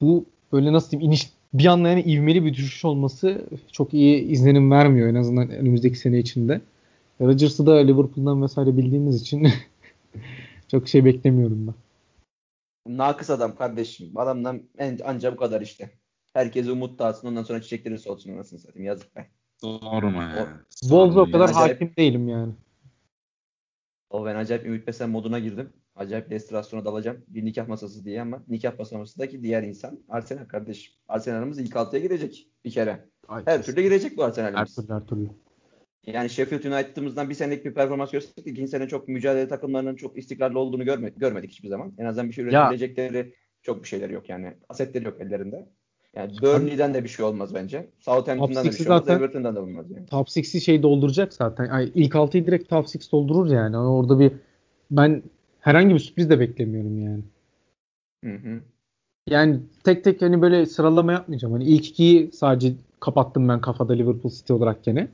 bu 0.00 0.24
böyle 0.52 0.72
nasıl 0.72 0.90
diyeyim 0.90 1.10
iniş 1.10 1.30
bir 1.54 1.66
anda 1.66 1.88
yani 1.88 2.02
ivmeli 2.02 2.44
bir 2.44 2.54
düşüş 2.54 2.84
olması 2.84 3.44
çok 3.72 3.94
iyi 3.94 4.22
izlenim 4.22 4.70
vermiyor 4.70 5.08
en 5.08 5.14
azından 5.14 5.50
önümüzdeki 5.50 5.98
sene 5.98 6.18
içinde. 6.18 6.60
Rodgers'ı 7.20 7.66
da 7.66 7.74
Liverpool'dan 7.74 8.42
vesaire 8.42 8.76
bildiğimiz 8.76 9.22
için 9.22 9.48
çok 10.70 10.88
şey 10.88 11.04
beklemiyorum 11.04 11.66
ben. 11.66 11.74
Nakıs 12.96 13.30
adam 13.30 13.54
kardeşim. 13.56 14.12
Adamdan 14.16 14.62
en, 14.78 14.98
anca 15.04 15.32
bu 15.32 15.36
kadar 15.36 15.60
işte. 15.60 15.90
Herkese 16.34 16.72
umut 16.72 16.98
dağıtsın 16.98 17.28
ondan 17.28 17.42
sonra 17.42 17.60
çiçekleri 17.62 17.98
solsun 17.98 18.32
anasını 18.32 18.58
satayım. 18.58 18.86
Yazık 18.86 19.16
be. 19.16 19.26
Doğru 19.62 20.10
mu 20.10 20.22
ya? 20.22 20.48
Wolves'a 20.70 21.20
o 21.20 21.30
kadar 21.30 21.48
Acayip. 21.48 21.74
hakim 21.74 21.96
değilim 21.96 22.28
yani. 22.28 22.52
O 24.10 24.26
ben 24.26 24.34
acayip 24.36 24.66
ümit 24.66 24.86
besen 24.86 25.10
moduna 25.10 25.38
girdim. 25.38 25.72
Acayip 25.94 26.30
restorasyona 26.30 26.84
dalacağım. 26.84 27.24
Bir 27.28 27.44
nikah 27.44 27.68
masası 27.68 28.04
diye 28.04 28.22
ama 28.22 28.44
nikah 28.48 28.78
masamızdaki 28.78 29.42
diğer 29.42 29.62
insan 29.62 29.98
Arsenal 30.08 30.44
kardeşim. 30.44 30.94
Arsenal'ımız 31.08 31.58
ilk 31.58 31.76
altıya 31.76 32.02
girecek 32.02 32.48
bir 32.64 32.70
kere. 32.70 33.08
Her 33.44 33.62
türlü 33.62 33.82
girecek 33.82 34.16
bu 34.16 34.22
her 34.22 34.28
Arsenal'imiz. 34.28 34.74
türlü 34.76 34.88
her 34.94 35.06
türlü. 35.06 35.28
Yani 36.06 36.30
Sheffield 36.30 36.64
United'ımızdan 36.64 37.30
bir 37.30 37.34
senelik 37.34 37.64
bir 37.64 37.74
performans 37.74 38.10
gösterdik. 38.10 38.46
İkinci 38.46 38.70
sene 38.70 38.88
çok 38.88 39.08
mücadele 39.08 39.48
takımlarının 39.48 39.96
çok 39.96 40.18
istikrarlı 40.18 40.58
olduğunu 40.58 40.84
görme, 40.84 41.12
görmedik 41.16 41.50
hiçbir 41.50 41.68
zaman. 41.68 41.92
En 41.98 42.04
azından 42.04 42.28
bir 42.28 42.34
şey 42.34 42.44
Ya. 42.44 42.50
üretebilecekleri 42.50 43.34
çok 43.62 43.82
bir 43.82 43.88
şeyleri 43.88 44.12
yok 44.12 44.28
yani. 44.28 44.54
Asetleri 44.68 45.04
yok 45.04 45.20
ellerinde. 45.20 45.68
Yani 46.16 46.32
Burnley'den 46.42 46.94
de 46.94 47.04
bir 47.04 47.08
şey 47.08 47.24
olmaz 47.24 47.54
bence. 47.54 47.86
Southampton'dan 48.00 48.64
da 48.64 48.70
bir 48.70 48.76
şey 48.76 48.86
olmaz. 48.86 49.00
zaten- 49.00 49.16
Everton'dan 49.16 49.56
da 49.56 49.62
olmaz 49.62 49.90
yani. 49.90 50.06
Top 50.06 50.28
6'i 50.28 50.60
şey 50.60 50.82
dolduracak 50.82 51.32
zaten. 51.34 51.68
Ay, 51.68 51.90
ilk 51.94 52.14
6'yı 52.14 52.46
direkt 52.46 52.68
top 52.68 52.78
6 52.86 53.12
doldurur 53.12 53.46
yani. 53.50 53.76
Hani 53.76 53.88
orada 53.88 54.18
bir 54.18 54.32
ben 54.90 55.22
herhangi 55.60 55.94
bir 55.94 55.98
sürpriz 55.98 56.30
de 56.30 56.40
beklemiyorum 56.40 57.04
yani. 57.04 57.22
Hı 58.24 58.30
hı. 58.34 58.60
Yani 59.28 59.60
tek 59.84 60.04
tek 60.04 60.22
hani 60.22 60.42
böyle 60.42 60.66
sıralama 60.66 61.12
yapmayacağım. 61.12 61.52
Hani 61.54 61.64
ilk 61.64 61.88
ikiyi 61.88 62.32
sadece 62.32 62.72
kapattım 63.00 63.48
ben 63.48 63.60
kafada 63.60 63.92
Liverpool 63.92 64.32
City 64.32 64.52
olarak 64.52 64.84
gene. 64.84 65.08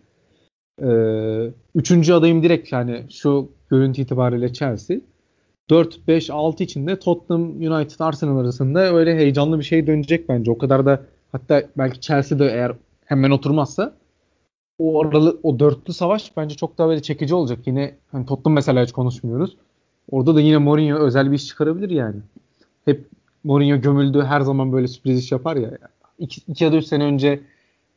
Ee, 0.82 1.51
üçüncü 1.74 2.12
adayım 2.12 2.42
direkt 2.42 2.72
yani 2.72 3.05
şu 3.11 3.48
görüntü 3.70 4.03
itibariyle 4.03 4.53
Chelsea. 4.53 4.96
4, 5.71 6.09
5, 6.09 6.31
6 6.31 6.64
içinde 6.64 6.99
Tottenham, 6.99 7.43
United, 7.43 8.01
Arsenal 8.01 8.39
arasında 8.39 8.95
öyle 8.95 9.16
heyecanlı 9.16 9.59
bir 9.59 9.64
şey 9.64 9.87
dönecek 9.87 10.29
bence. 10.29 10.51
O 10.51 10.59
kadar 10.59 10.87
da 10.87 11.03
hatta 11.33 11.62
belki 11.79 12.01
Chelsea'de 12.01 12.45
eğer 12.47 12.73
hemen 13.05 13.31
oturmazsa 13.31 13.95
o 14.79 15.05
aralı, 15.05 15.41
o 15.43 15.59
dörtlü 15.59 15.93
savaş 15.93 16.37
bence 16.37 16.57
çok 16.57 16.79
daha 16.79 16.89
böyle 16.89 17.03
çekici 17.03 17.35
olacak. 17.35 17.59
Yine 17.66 17.95
hani 18.12 18.27
Tottenham 18.27 18.55
mesela 18.55 18.85
hiç 18.85 18.93
konuşmuyoruz. 18.93 19.57
Orada 20.11 20.35
da 20.35 20.41
yine 20.41 20.59
Mourinho 20.59 20.99
özel 20.99 21.31
bir 21.31 21.37
iş 21.37 21.47
çıkarabilir 21.47 21.91
yani. 21.91 22.16
Hep 22.85 23.07
Mourinho 23.45 23.81
gömüldü 23.81 24.23
her 24.23 24.41
zaman 24.41 24.73
böyle 24.73 24.89
sürpriz 24.89 25.18
iş 25.18 25.33
yapar 25.33 25.57
ya. 25.57 25.79
İki, 26.18 26.41
iki 26.49 26.64
ya 26.64 26.73
da 26.73 26.77
üç 26.77 26.85
sene 26.85 27.05
önce 27.05 27.41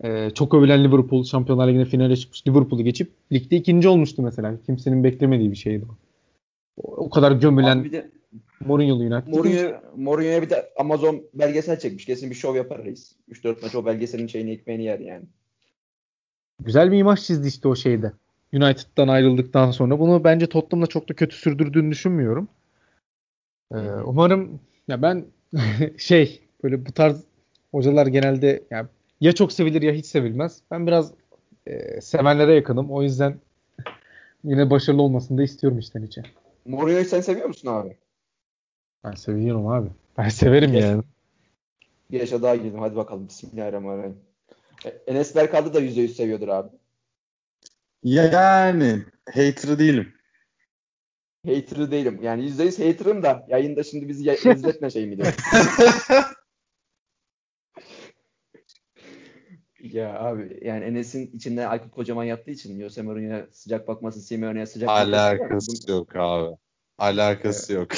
e, 0.04 0.30
çok 0.30 0.54
övülen 0.54 0.84
Liverpool 0.84 1.24
Şampiyonlar 1.24 1.68
Ligi'ne 1.68 1.86
finale 1.86 2.16
çıkmış. 2.16 2.48
Liverpool'u 2.48 2.84
geçip 2.84 3.12
ligde 3.32 3.56
ikinci 3.56 3.88
olmuştu 3.88 4.22
mesela. 4.22 4.54
Kimsenin 4.66 5.04
beklemediği 5.04 5.52
bir 5.52 5.56
şeydi 5.56 5.86
o. 5.90 6.03
O, 6.78 7.10
kadar 7.10 7.32
gömülen 7.32 7.78
Abi 7.78 7.84
bir 7.84 7.92
de 7.92 8.12
Mourinho'lu 8.60 9.04
United. 9.04 9.34
Mourinho, 9.34 9.82
Mourinho'ya 9.96 10.42
bir 10.42 10.50
de 10.50 10.70
Amazon 10.78 11.24
belgesel 11.34 11.80
çekmiş. 11.80 12.06
Kesin 12.06 12.30
bir 12.30 12.36
şov 12.36 12.56
yapar 12.56 12.86
reis. 12.86 13.16
3-4 13.30 13.62
maç 13.62 13.76
o 13.76 13.86
belgeselin 13.86 14.28
şeyini 14.28 14.52
ekmeğini 14.52 14.84
yer 14.84 15.00
yani. 15.00 15.26
Güzel 16.60 16.92
bir 16.92 16.98
imaj 16.98 17.22
çizdi 17.22 17.48
işte 17.48 17.68
o 17.68 17.76
şeyde. 17.76 18.12
United'dan 18.54 19.08
ayrıldıktan 19.08 19.72
sonra. 19.72 20.00
Bunu 20.00 20.24
bence 20.24 20.48
Tottenham'da 20.48 20.88
çok 20.88 21.10
da 21.10 21.14
kötü 21.14 21.36
sürdürdüğünü 21.36 21.92
düşünmüyorum. 21.92 22.48
Ee, 23.74 23.78
umarım 24.06 24.60
ya 24.88 25.02
ben 25.02 25.26
şey 25.98 26.42
böyle 26.64 26.86
bu 26.86 26.92
tarz 26.92 27.24
hocalar 27.72 28.08
genelde 28.08 28.64
ya, 28.72 28.88
ya 29.22 29.32
çok 29.32 29.52
sevilir 29.52 29.82
ya 29.82 29.94
hiç 29.94 30.06
sevilmez. 30.06 30.62
Ben 30.72 30.88
biraz 30.88 31.12
e, 31.68 32.02
sevenlere 32.02 32.56
yakınım. 32.56 32.92
O 32.92 33.04
yüzden 33.04 33.36
yine 34.44 34.70
başarılı 34.70 35.02
olmasını 35.02 35.38
da 35.38 35.44
istiyorum 35.44 35.80
içten 35.80 36.04
içe. 36.04 36.24
Mourinho'yu 36.66 37.06
sen 37.06 37.22
seviyor 37.22 37.48
musun 37.48 37.68
abi? 37.68 37.98
Ben 39.04 39.12
seviyorum 39.12 39.68
abi. 39.68 39.90
Ben 40.18 40.30
severim 40.30 40.74
Yes. 40.74 40.84
yani. 40.84 41.04
Bir 42.12 42.20
yaşa 42.20 42.42
daha 42.42 42.56
girdim. 42.56 42.80
Hadi 42.80 42.96
bakalım. 42.96 43.28
Bismillahirrahmanirrahim. 43.28 44.18
E, 44.86 44.90
Enes 44.90 45.36
Berkal'ı 45.36 45.74
da 45.74 45.80
%100 45.82 46.08
seviyordur 46.16 46.48
abi. 46.48 46.70
Yani 48.04 49.04
hater 49.26 49.80
değilim. 49.80 50.14
Hater'ı 51.46 51.92
değilim. 51.92 52.20
Yani 52.24 52.44
%100 52.44 52.88
hater'ım 52.88 53.24
da 53.24 53.46
yayında 53.50 53.84
şimdi 53.84 54.08
bizi 54.08 54.28
ya- 54.28 54.36
izletme 54.54 54.90
şey 54.90 55.08
mi 55.08 55.18
diyor. 55.18 55.34
ya 59.84 60.20
abi 60.20 60.60
yani 60.64 60.84
Enes'in 60.86 61.28
içinde 61.34 61.68
Aykut 61.68 61.92
Kocaman 61.92 62.24
yaptığı 62.24 62.52
için 62.52 62.82
Jose 62.82 63.02
Mourinho'ya 63.02 63.48
sıcak 63.52 63.88
bakması, 63.88 64.22
Simeone'ye 64.22 64.66
sıcak 64.66 64.88
bakması. 64.90 65.12
Alakası 65.18 65.92
yok 65.92 66.16
abi. 66.16 66.56
Alakası 66.98 67.74
yok. 67.74 67.90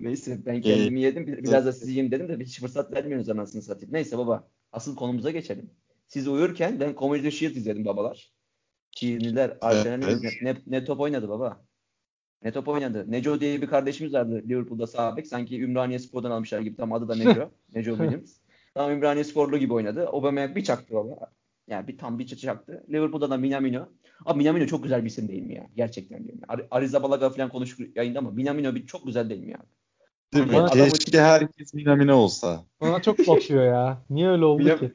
Neyse 0.00 0.38
ben 0.46 0.60
kendimi 0.62 1.00
yedim. 1.00 1.26
Bir- 1.26 1.44
Biraz 1.44 1.66
da 1.66 1.72
sizi 1.72 1.90
yiyeyim 1.90 2.10
dedim 2.12 2.28
de 2.28 2.44
hiç 2.44 2.60
fırsat 2.60 2.92
vermiyorsunuz 2.92 3.28
anasını 3.38 3.62
satayım. 3.62 3.94
Neyse 3.94 4.18
baba. 4.18 4.48
Asıl 4.72 4.96
konumuza 4.96 5.30
geçelim. 5.30 5.70
Siz 6.06 6.28
uyurken 6.28 6.80
ben 6.80 6.94
Comedy 6.98 7.22
the 7.22 7.30
Shield 7.30 7.54
izledim 7.56 7.84
babalar. 7.84 8.32
Çiğniler, 8.90 9.58
Arsenal'in 9.60 10.02
Evet. 10.02 10.22
ne, 10.42 10.52
ne, 10.54 10.56
ne 10.66 10.84
top 10.84 11.00
oynadı 11.00 11.28
baba. 11.28 11.64
Ne 12.42 12.52
top 12.52 12.68
oynadı. 12.68 13.04
Neco 13.10 13.40
diye 13.40 13.62
bir 13.62 13.66
kardeşimiz 13.66 14.12
vardı 14.14 14.42
Liverpool'da 14.48 14.86
sağ 14.86 15.16
bek. 15.16 15.26
Sanki 15.26 15.60
Ümraniye 15.62 15.98
Spor'dan 15.98 16.30
almışlar 16.30 16.60
gibi. 16.60 16.76
Tam 16.76 16.92
adı 16.92 17.08
da 17.08 17.14
Neco. 17.16 17.50
Neco 17.74 17.90
Williams. 17.96 18.36
Tam 18.74 18.90
Ümraniye 18.90 19.24
Sporlu 19.24 19.58
gibi 19.58 19.72
oynadı. 19.72 20.06
Aubameyang 20.08 20.56
bir 20.56 20.64
çaktı 20.64 20.94
baba. 20.94 21.16
Yani 21.68 21.88
bir 21.88 21.98
tam 21.98 22.18
bir 22.18 22.26
çaktı. 22.26 22.84
Liverpool'da 22.88 23.30
da 23.30 23.36
Minamino. 23.36 23.88
Abi 24.26 24.38
Minamino 24.38 24.66
çok 24.66 24.82
güzel 24.82 25.02
bir 25.02 25.06
isim 25.06 25.28
değil 25.28 25.42
mi 25.42 25.54
ya? 25.54 25.66
Gerçekten 25.76 26.24
diyorum. 26.24 26.40
Ar- 26.48 26.66
Arizabalaga 26.70 27.30
falan 27.30 27.48
konuştuk 27.48 27.96
yayında 27.96 28.18
ama 28.18 28.30
Minamino 28.30 28.74
bir 28.74 28.86
çok 28.86 29.06
güzel 29.06 29.30
değil 29.30 29.40
mi 29.40 29.50
ya? 29.50 29.58
Değil 30.34 30.46
mi? 30.46 30.70
Keşke 30.72 31.20
herkes 31.20 31.74
Minamino 31.74 32.16
olsa. 32.16 32.64
Bana 32.80 33.02
çok 33.02 33.18
bakıyor 33.18 33.64
ya. 33.64 33.98
Niye 34.10 34.28
öyle 34.28 34.44
oldu 34.44 34.62
Minam- 34.62 34.78
ki? 34.78 34.92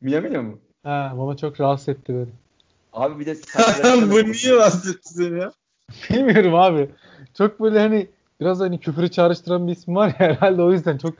Minamino 0.00 0.42
mu? 0.42 0.58
Ha, 0.82 1.14
bana 1.18 1.36
çok 1.36 1.60
rahatsız 1.60 1.88
etti 1.88 2.14
beni. 2.14 2.28
Abi 2.92 3.20
bir 3.20 3.26
de 3.26 3.34
Bu 4.10 4.32
niye 4.32 4.56
rahatsız 4.56 4.90
etti 4.90 5.14
seni 5.14 5.38
ya? 5.38 5.52
Bilmiyorum 6.10 6.54
abi. 6.54 6.90
Çok 7.34 7.60
böyle 7.60 7.78
hani 7.78 8.06
biraz 8.40 8.60
hani 8.60 8.80
küfürü 8.80 9.10
çağrıştıran 9.10 9.66
bir 9.66 9.72
isim 9.72 9.96
var 9.96 10.08
ya 10.08 10.14
herhalde 10.18 10.62
o 10.62 10.72
yüzden 10.72 10.98
çok 10.98 11.14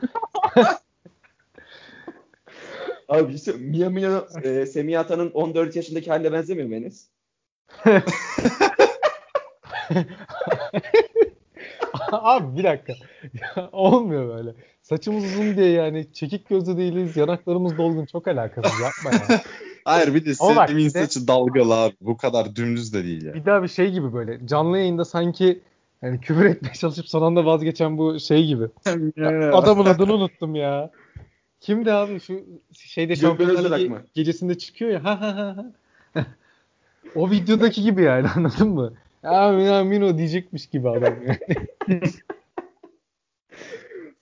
Abi 3.10 3.30
şey 3.30 3.38
söyleyeyim. 3.38 3.70
Minamino 3.70 4.26
e, 4.42 4.66
Semih 4.66 5.00
Atan'ın 5.00 5.30
14 5.30 5.76
yaşındaki 5.76 6.10
haline 6.10 6.32
benzemiyor 6.32 6.68
mu 6.68 6.74
Enes? 6.74 7.08
Abi 12.12 12.58
bir 12.58 12.64
dakika. 12.64 12.92
Ya, 13.40 13.68
olmuyor 13.72 14.36
böyle. 14.36 14.54
Saçımız 14.82 15.24
uzun 15.24 15.56
diye 15.56 15.70
yani 15.70 16.12
çekik 16.12 16.48
gözlü 16.48 16.76
değiliz. 16.76 17.16
Yanaklarımız 17.16 17.78
dolgun. 17.78 18.06
Çok 18.06 18.28
alakasız. 18.28 18.80
Yapma 18.80 19.10
ya. 19.34 19.40
Hayır 19.84 20.14
bir 20.14 20.24
de 20.24 20.34
Semih'in 20.34 20.86
işte- 20.86 21.00
saçı 21.00 21.28
dalgalı 21.28 21.74
abi. 21.74 21.94
Bu 22.00 22.16
kadar 22.16 22.56
dümdüz 22.56 22.94
de 22.94 23.04
değil 23.04 23.24
ya. 23.24 23.34
Bir 23.34 23.44
daha 23.46 23.62
bir 23.62 23.68
şey 23.68 23.90
gibi 23.90 24.12
böyle. 24.12 24.46
Canlı 24.46 24.78
yayında 24.78 25.04
sanki 25.04 25.60
yani 26.02 26.20
küfür 26.20 26.44
etmeye 26.44 26.72
çalışıp 26.74 27.08
son 27.08 27.22
anda 27.22 27.44
vazgeçen 27.44 27.98
bu 27.98 28.20
şey 28.20 28.46
gibi. 28.46 28.64
Ya, 29.16 29.52
adamın 29.52 29.84
adını 29.84 30.14
unuttum 30.14 30.54
ya. 30.54 30.90
Kimdi 31.60 31.92
abi 31.92 32.20
şu 32.20 32.44
şeyde 32.72 33.16
Şampiyonlar 33.16 33.78
Ligi 33.78 33.90
mı? 33.90 34.02
gecesinde 34.14 34.58
çıkıyor 34.58 34.90
ya. 34.90 35.04
Ha 35.04 35.20
ha 35.20 35.36
ha 35.36 35.56
ha. 36.14 36.26
o 37.14 37.30
videodaki 37.30 37.82
gibi 37.82 38.02
yani 38.02 38.28
anladın 38.36 38.68
mı? 38.68 38.92
Ya 39.22 39.52
Mino, 39.52 39.84
Mino 39.84 40.18
diyecekmiş 40.18 40.66
gibi 40.66 40.88
adam 40.88 41.14
yani. 41.26 41.38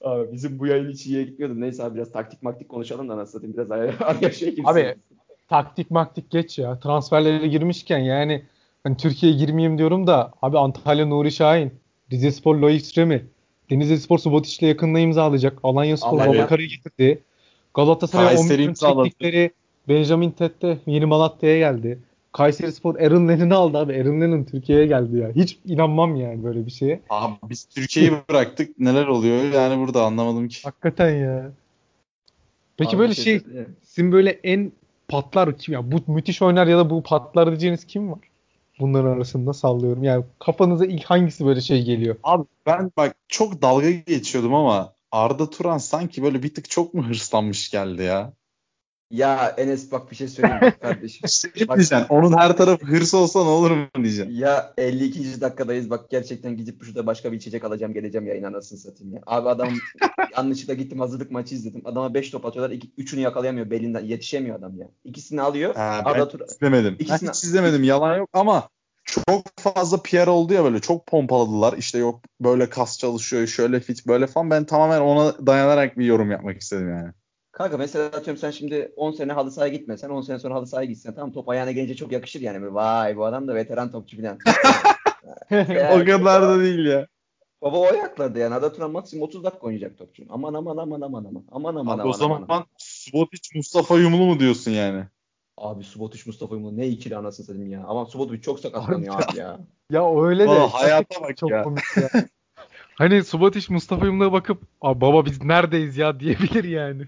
Abi 0.01 0.33
bizim 0.33 0.59
bu 0.59 0.67
yayın 0.67 0.91
hiç 0.91 1.07
iyiye 1.07 1.23
gitmiyordu. 1.23 1.61
Neyse 1.61 1.85
abi 1.85 1.95
biraz 1.95 2.13
taktik 2.13 2.43
maktik 2.43 2.69
konuşalım 2.69 3.09
da 3.09 3.17
nasıl 3.17 3.33
satayım. 3.33 3.57
Biraz 3.57 3.71
araya, 4.01 4.33
şey 4.33 4.49
girsin. 4.49 4.65
Abi 4.65 4.95
taktik 5.49 5.91
maktik 5.91 6.31
geç 6.31 6.59
ya. 6.59 6.79
Transferlere 6.81 7.47
girmişken 7.49 7.99
yani 7.99 8.45
hani 8.83 8.97
Türkiye'ye 8.97 9.39
girmeyeyim 9.39 9.79
diyorum 9.79 10.07
da 10.07 10.33
abi 10.43 10.59
Antalya 10.59 11.07
Nuri 11.07 11.33
Şahin, 11.33 11.73
Rizespor 12.13 12.57
Loic 12.57 13.01
Remy, 13.01 13.25
Denizlispor 13.71 14.19
Subotic'le 14.19 14.63
yakında 14.63 14.99
imzalayacak. 14.99 15.59
Alanya 15.63 15.97
Spor. 15.97 16.19
Babakar'ı 16.19 16.63
getirdi. 16.63 17.23
Galatasaray 17.75 18.27
10 18.27 18.29
Kayseri 18.37 18.59
milyon 18.59 18.69
imzaladı. 18.69 19.05
çektikleri 19.05 19.51
Benjamin 19.89 20.31
Tette 20.31 20.79
yeni 20.87 21.07
Malatya'ya 21.07 21.59
geldi. 21.59 21.99
Kayseri 22.33 22.73
Spor 22.73 22.95
Aaron 22.95 23.29
Lennon'ı 23.29 23.55
aldı 23.55 23.79
abi. 23.79 23.93
Aaron 23.93 24.21
Lennon 24.21 24.45
Türkiye'ye 24.45 24.87
geldi 24.87 25.17
ya. 25.17 25.31
Hiç 25.37 25.59
inanmam 25.65 26.17
yani 26.17 26.45
böyle 26.45 26.67
bir 26.67 26.71
şeye. 26.71 27.01
Abi 27.11 27.35
biz 27.43 27.65
Türkiye'yi 27.65 28.13
bıraktık. 28.31 28.79
Neler 28.79 29.07
oluyor 29.07 29.53
yani 29.53 29.81
burada 29.81 30.05
anlamadım 30.05 30.49
ki. 30.49 30.61
Hakikaten 30.65 31.11
ya. 31.11 31.51
Peki 32.77 32.91
Abi 32.91 32.99
böyle 32.99 33.15
şey 33.15 33.41
söyleyeyim. 33.41 33.77
Sizin 33.83 34.13
böyle 34.13 34.31
en 34.31 34.73
patlar 35.09 35.59
kim 35.59 35.75
ya? 35.75 35.93
Bu 35.93 36.13
müthiş 36.13 36.43
oynar 36.43 36.67
ya 36.67 36.79
da 36.79 36.91
bu 36.91 37.03
patlar 37.03 37.49
diyeceğiniz 37.49 37.85
kim 37.85 38.13
var? 38.13 38.19
Bunların 38.81 39.11
arasında 39.11 39.53
sallıyorum. 39.53 40.05
Yani 40.05 40.25
kafanıza 40.39 40.87
ilk 40.87 41.05
hangisi 41.05 41.47
böyle 41.47 41.61
şey 41.61 41.83
geliyor? 41.85 42.17
Abi 42.23 42.45
ben 42.67 42.93
bak 42.97 43.17
çok 43.29 43.63
dalga 43.63 43.91
geçiyordum 43.91 44.55
ama 44.55 44.93
Arda 45.13 45.51
Turan 45.51 45.79
sanki 45.79 46.23
böyle 46.23 46.43
bir 46.43 46.55
tık 46.55 46.71
çok 46.71 46.95
mu 46.95 47.09
hırslanmış 47.09 47.71
geldi 47.71 48.03
ya? 48.03 48.33
Ya 49.11 49.55
Enes 49.59 49.93
bak 49.93 50.11
bir 50.11 50.17
şey 50.17 50.29
söyleyeyim 50.29 50.73
kardeşim. 50.83 51.29
Şey 51.55 51.69
Bak- 51.69 51.77
diyeceksin 51.77 52.07
onun 52.09 52.37
her 52.39 52.57
tarafı 52.57 52.87
hırs 52.87 53.15
olsa 53.15 53.43
ne 53.45 53.49
olur 53.49 53.71
mu 53.71 53.87
diyeceksin. 53.97 54.33
Ya 54.35 54.75
52. 54.79 55.41
dakikadayız 55.41 55.91
bak 55.91 56.11
gerçekten 56.11 56.57
gidip 56.57 56.85
şurada 56.85 57.07
başka 57.07 57.33
bir 57.33 57.37
içecek 57.37 57.65
alacağım 57.65 57.93
geleceğim 57.95 58.27
yayın 58.27 58.43
anasını 58.43 58.79
satayım 58.79 59.13
ya. 59.15 59.21
Abi 59.27 59.49
adam 59.49 59.69
yanlışlıkla 60.37 60.75
gittim 60.75 61.01
hazırlık 61.01 61.31
maçı 61.31 61.55
izledim. 61.55 61.83
Adama 61.85 62.15
5 62.15 62.31
top 62.31 62.47
atıyorlar. 62.47 62.75
iki, 62.77 62.91
üçünü 62.99 63.21
yakalayamıyor 63.21 63.71
belinden. 63.71 64.05
Yetişemiyor 64.05 64.59
adam 64.59 64.79
ya. 64.79 64.89
İkisini 65.05 65.43
alıyor. 65.43 65.75
Ha, 65.75 66.03
ben 66.07 66.11
Arda 66.11 66.29
Turan. 66.29 66.47
izlemedim. 66.49 66.95
İkisini- 66.99 67.29
Ben 67.29 67.33
hiç 67.33 67.45
izlemedim 67.45 67.83
yalan 67.83 68.17
yok 68.17 68.29
ama 68.33 68.69
çok 69.09 69.45
fazla 69.57 70.03
PR 70.03 70.27
oldu 70.27 70.55
ya 70.55 70.65
böyle 70.65 70.81
çok 70.81 71.07
pompaladılar. 71.07 71.79
İşte 71.79 71.99
yok 71.99 72.21
böyle 72.41 72.71
kas 72.71 72.99
çalışıyor 72.99 73.47
şöyle 73.47 73.81
fit 73.81 74.07
böyle 74.07 74.27
falan. 74.27 74.51
Ben 74.51 74.65
tamamen 74.65 75.01
ona 75.01 75.47
dayanarak 75.47 75.99
bir 75.99 76.05
yorum 76.05 76.31
yapmak 76.31 76.61
istedim 76.61 76.91
yani. 76.91 77.13
Kanka 77.53 77.77
mesela 77.77 78.07
atıyorum 78.07 78.37
sen 78.37 78.51
şimdi 78.51 78.93
10 78.97 79.13
sene 79.13 79.33
halı 79.33 79.51
sahaya 79.51 79.73
gitmesen 79.73 80.09
10 80.11 80.21
sene 80.21 80.39
sonra 80.39 80.55
halı 80.55 80.67
sahaya 80.67 80.87
gitsen 80.89 81.15
tamam 81.15 81.33
top 81.33 81.49
ayağına 81.49 81.71
gelince 81.71 81.97
çok 81.97 82.13
yakışır 82.13 82.41
yani. 82.41 82.63
Böyle, 82.63 82.75
Vay 82.75 83.17
bu 83.17 83.25
adam 83.25 83.49
da 83.49 83.55
veteran 83.55 83.91
topçu 83.91 84.17
falan. 84.17 84.39
o 85.91 86.05
kadar 86.05 86.43
da 86.43 86.61
değil 86.61 86.87
ya. 86.87 87.07
Baba 87.63 87.77
o 87.79 87.87
ayaklarda 87.87 88.39
yani. 88.39 88.55
Arda 88.55 88.73
Turan 88.73 88.91
maksimum 88.91 89.23
30 89.23 89.45
dakika 89.45 89.67
oynayacak 89.67 89.99
topçu. 89.99 90.23
Aman 90.29 90.55
aman 90.55 90.77
aman 90.77 91.01
aman 91.01 91.25
aman. 91.25 91.45
Aman 91.53 91.75
aman 91.75 91.95
Abi 91.95 92.01
aman. 92.01 92.11
o 92.11 92.13
zaman 92.13 92.45
aman. 92.49 92.65
Subotic 92.79 93.51
Mustafa 93.55 93.99
Yumlu 93.99 94.27
mu 94.27 94.41
diyorsun 94.41 94.71
yani? 94.71 95.05
Abi 95.61 95.85
Subotic 95.85 96.23
Mustafa 96.27 96.55
Yumlu 96.55 96.77
ne 96.77 96.89
ikili 96.89 97.17
anasını 97.17 97.47
satayım 97.47 97.71
ya. 97.71 97.85
Ama 97.87 98.07
Subotic 98.07 98.43
çok 98.43 98.61
sakatlanıyor 98.61 99.15
abi 99.15 99.39
ya. 99.39 99.61
Ya 99.91 100.23
öyle 100.23 100.45
de 100.49 100.59
hayata 100.59 101.23
bak 101.23 101.37
çok 101.37 101.51
ya. 101.51 101.63
komik 101.63 101.85
ya. 101.97 102.09
Hani 102.95 103.25
Subotic 103.25 103.73
Mustafa 103.73 104.07
Yumlu'ya 104.07 104.33
bakıp 104.33 104.63
Aa, 104.81 105.01
baba 105.01 105.27
biz 105.27 105.45
neredeyiz 105.45 105.97
ya 105.97 106.21
diyebilir 106.21 106.65
yani. 106.65 107.03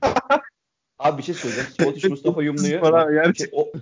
Abi 0.98 1.18
bir 1.18 1.22
şey 1.22 1.34
söyleyeceğim. 1.34 1.70
Subotic 1.78 2.08
Mustafa 2.08 2.42
Yumlu'yu 2.42 2.86
abi, 2.86 3.14
gerçekten. 3.14 3.62
Şey, 3.62 3.62
o, 3.62 3.72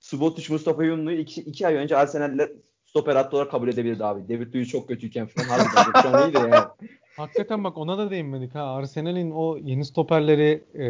Subotic 0.00 0.52
Mustafa 0.52 0.84
Yumlu'yu 0.84 1.18
iki, 1.18 1.40
iki 1.40 1.66
ay 1.66 1.74
önce 1.74 1.96
Arsenal'le 1.96 2.48
stoper 2.86 3.16
hattı 3.16 3.36
olarak 3.36 3.50
kabul 3.50 3.68
edebilirdi 3.68 4.04
abi. 4.04 4.28
David 4.28 4.54
Luiz 4.54 4.68
çok 4.68 4.88
kötüyken 4.88 5.26
falan 5.26 5.44
harbiden. 5.48 6.02
Şu 6.02 6.08
an 6.08 6.28
iyiydi 6.30 6.38
yani. 6.38 6.64
Hakikaten 7.16 7.64
bak 7.64 7.78
ona 7.78 7.98
da 7.98 8.10
değinmedik 8.10 8.54
ha. 8.54 8.74
Arsenal'in 8.74 9.30
o 9.30 9.56
yeni 9.56 9.84
stoperleri 9.84 10.64
e, 10.74 10.86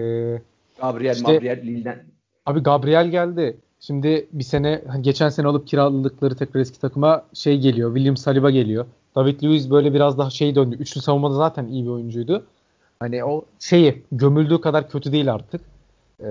Gabriel, 0.81 1.15
İşte- 1.17 1.33
Gabriel 1.33 1.63
Lille'den. 1.63 2.05
Abi 2.47 2.61
Gabriel 2.61 3.09
geldi. 3.09 3.57
Şimdi 3.81 4.29
bir 4.33 4.45
sene 4.45 4.83
hani 4.89 5.03
geçen 5.03 5.29
sene 5.29 5.47
alıp 5.47 5.67
kiraladıkları 5.69 6.37
tekrar 6.37 6.61
eski 6.61 6.81
takıma 6.81 7.25
şey 7.35 7.59
geliyor. 7.61 7.95
William 7.95 8.17
Saliba 8.17 8.51
geliyor. 8.51 8.87
David 9.17 9.43
Luiz 9.43 9.71
böyle 9.71 9.95
biraz 9.95 10.19
daha 10.19 10.31
şey 10.31 10.55
döndü. 10.55 10.77
Üçlü 10.81 11.01
savunmada 11.01 11.35
zaten 11.35 11.67
iyi 11.67 11.85
bir 11.85 11.91
oyuncuydu. 11.91 12.47
Hani 13.01 13.25
o 13.25 13.45
şeyi 13.59 14.03
gömüldüğü 14.13 14.61
kadar 14.61 14.91
kötü 14.91 15.13
değil 15.13 15.33
artık. 15.33 15.61
Ee, 16.21 16.27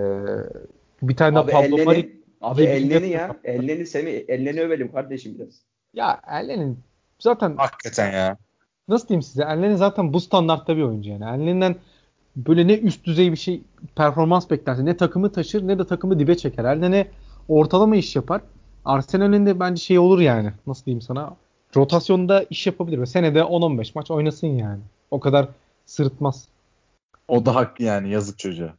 bir 1.01 1.15
tane 1.15 1.35
de 1.35 1.39
Abi 1.39 1.51
Pablo 1.51 1.85
Mari 1.85 2.15
abi 2.41 2.61
yine- 2.61 3.07
ya. 3.07 3.35
Ellerini 3.43 3.85
Semi, 3.85 4.09
ellerini 4.09 4.61
övelim 4.61 4.91
kardeşim 4.91 5.35
biraz. 5.39 5.53
ya 5.93 6.21
Ellen'in 6.31 6.79
zaten 7.19 7.55
Hakikaten 7.57 8.11
ya. 8.13 8.37
nasıl 8.87 9.07
diyeyim 9.07 9.21
size? 9.21 9.43
Ellen'in 9.43 9.75
zaten 9.75 10.13
bu 10.13 10.19
standartta 10.19 10.77
bir 10.77 10.81
oyuncu 10.81 11.09
yani. 11.09 11.23
Ellen'den 11.43 11.75
böyle 12.35 12.67
ne 12.67 12.77
üst 12.77 13.05
düzey 13.05 13.31
bir 13.31 13.37
şey 13.37 13.61
performans 13.95 14.49
beklersin. 14.49 14.85
Ne 14.85 14.97
takımı 14.97 15.31
taşır 15.31 15.67
ne 15.67 15.79
de 15.79 15.85
takımı 15.87 16.19
dibe 16.19 16.37
çeker. 16.37 16.65
Ellen'e 16.65 17.07
ortalama 17.47 17.95
iş 17.95 18.15
yapar. 18.15 18.41
Arsenal'in 18.85 19.45
de 19.45 19.59
bence 19.59 19.81
şey 19.81 19.99
olur 19.99 20.19
yani. 20.19 20.51
Nasıl 20.67 20.85
diyeyim 20.85 21.01
sana? 21.01 21.35
Rotasyonda 21.75 22.45
iş 22.49 22.67
yapabilir 22.67 23.01
ve 23.01 23.05
senede 23.05 23.39
10-15 23.39 23.91
maç 23.95 24.11
oynasın 24.11 24.47
yani. 24.47 24.81
O 25.11 25.19
kadar 25.19 25.47
sırıtmaz. 25.85 26.47
O 27.27 27.45
da 27.45 27.55
hak 27.55 27.79
yani 27.79 28.09
yazık 28.09 28.39
çocuğa. 28.39 28.73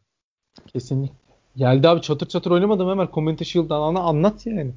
Kesinlikle. 0.73 1.15
Geldi 1.57 1.89
abi 1.89 2.01
çatır 2.01 2.27
çatır 2.29 2.51
oynamadım 2.51 2.91
hemen 2.91 3.09
Community 3.15 3.45
Shield 3.45 3.71
alana 3.71 4.01
anlat 4.01 4.47
yani. 4.47 4.71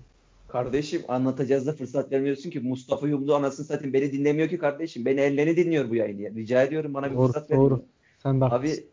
Kardeşim 0.47 1.01
anlatacağız 1.07 1.67
da 1.67 1.74
fırsat 1.74 2.11
vermiyorsun 2.11 2.49
ki. 2.49 2.59
Mustafa 2.59 3.07
Yumlu 3.07 3.36
anasını 3.36 3.65
satayım 3.65 3.93
beni 3.93 4.11
dinlemiyor 4.11 4.49
ki 4.49 4.57
kardeşim. 4.57 5.05
Beni 5.05 5.19
ellerini 5.19 5.55
dinliyor 5.57 5.89
bu 5.89 5.95
yayını. 5.95 6.21
ya. 6.21 6.32
Rica 6.32 6.63
ediyorum 6.63 6.93
bana 6.93 7.11
bir 7.11 7.15
Doğru, 7.15 7.28
fırsat 7.28 7.51
verin. 7.51 7.61
doğru. 7.61 7.84
Sen 8.24 8.41
de 8.41 8.45
haklısın. 8.45 8.78
Abi 8.78 8.88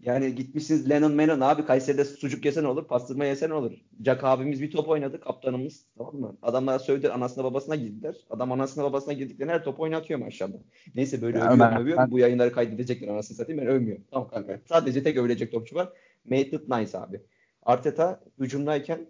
yani 0.00 0.34
gitmişsiniz 0.34 0.90
Lennon 0.90 1.12
Menon 1.12 1.40
abi 1.40 1.64
Kayseri'de 1.64 2.04
sucuk 2.04 2.44
yesen 2.44 2.64
olur, 2.64 2.84
pastırma 2.88 3.24
yesen 3.24 3.50
olur. 3.50 3.72
Jack 4.04 4.24
abimiz 4.24 4.62
bir 4.62 4.70
top 4.70 4.88
oynadı 4.88 5.20
kaptanımız 5.20 5.84
tamam 5.98 6.16
mı? 6.16 6.36
Adamlara 6.42 6.78
sövdüler 6.78 7.10
anasına 7.10 7.44
babasına 7.44 7.74
girdiler. 7.76 8.14
Adam 8.30 8.52
anasına 8.52 8.84
babasına 8.84 9.12
girdiklerinde 9.12 9.52
her 9.52 9.64
top 9.64 9.80
oynatıyor 9.80 10.20
maşallah. 10.20 10.58
Neyse 10.94 11.22
böyle 11.22 11.38
Ya 11.38 11.44
övüyorum 11.44 11.66
Ömer, 11.72 11.80
övüyorum. 11.80 12.02
ben- 12.04 12.10
Bu 12.10 12.18
yayınları 12.18 12.52
kaydedecekler 12.52 13.08
anasını 13.08 13.36
satayım 13.36 13.60
ben 13.60 13.68
övmüyorum. 13.68 14.04
Tamam 14.10 14.28
kanka. 14.30 14.60
Sadece 14.68 15.02
tek 15.02 15.16
övülecek 15.16 15.52
topçu 15.52 15.76
var. 15.76 15.88
Maitland 16.30 16.80
Nice 16.82 16.98
abi. 16.98 17.20
Arteta 17.62 18.20
hücumdayken 18.40 19.06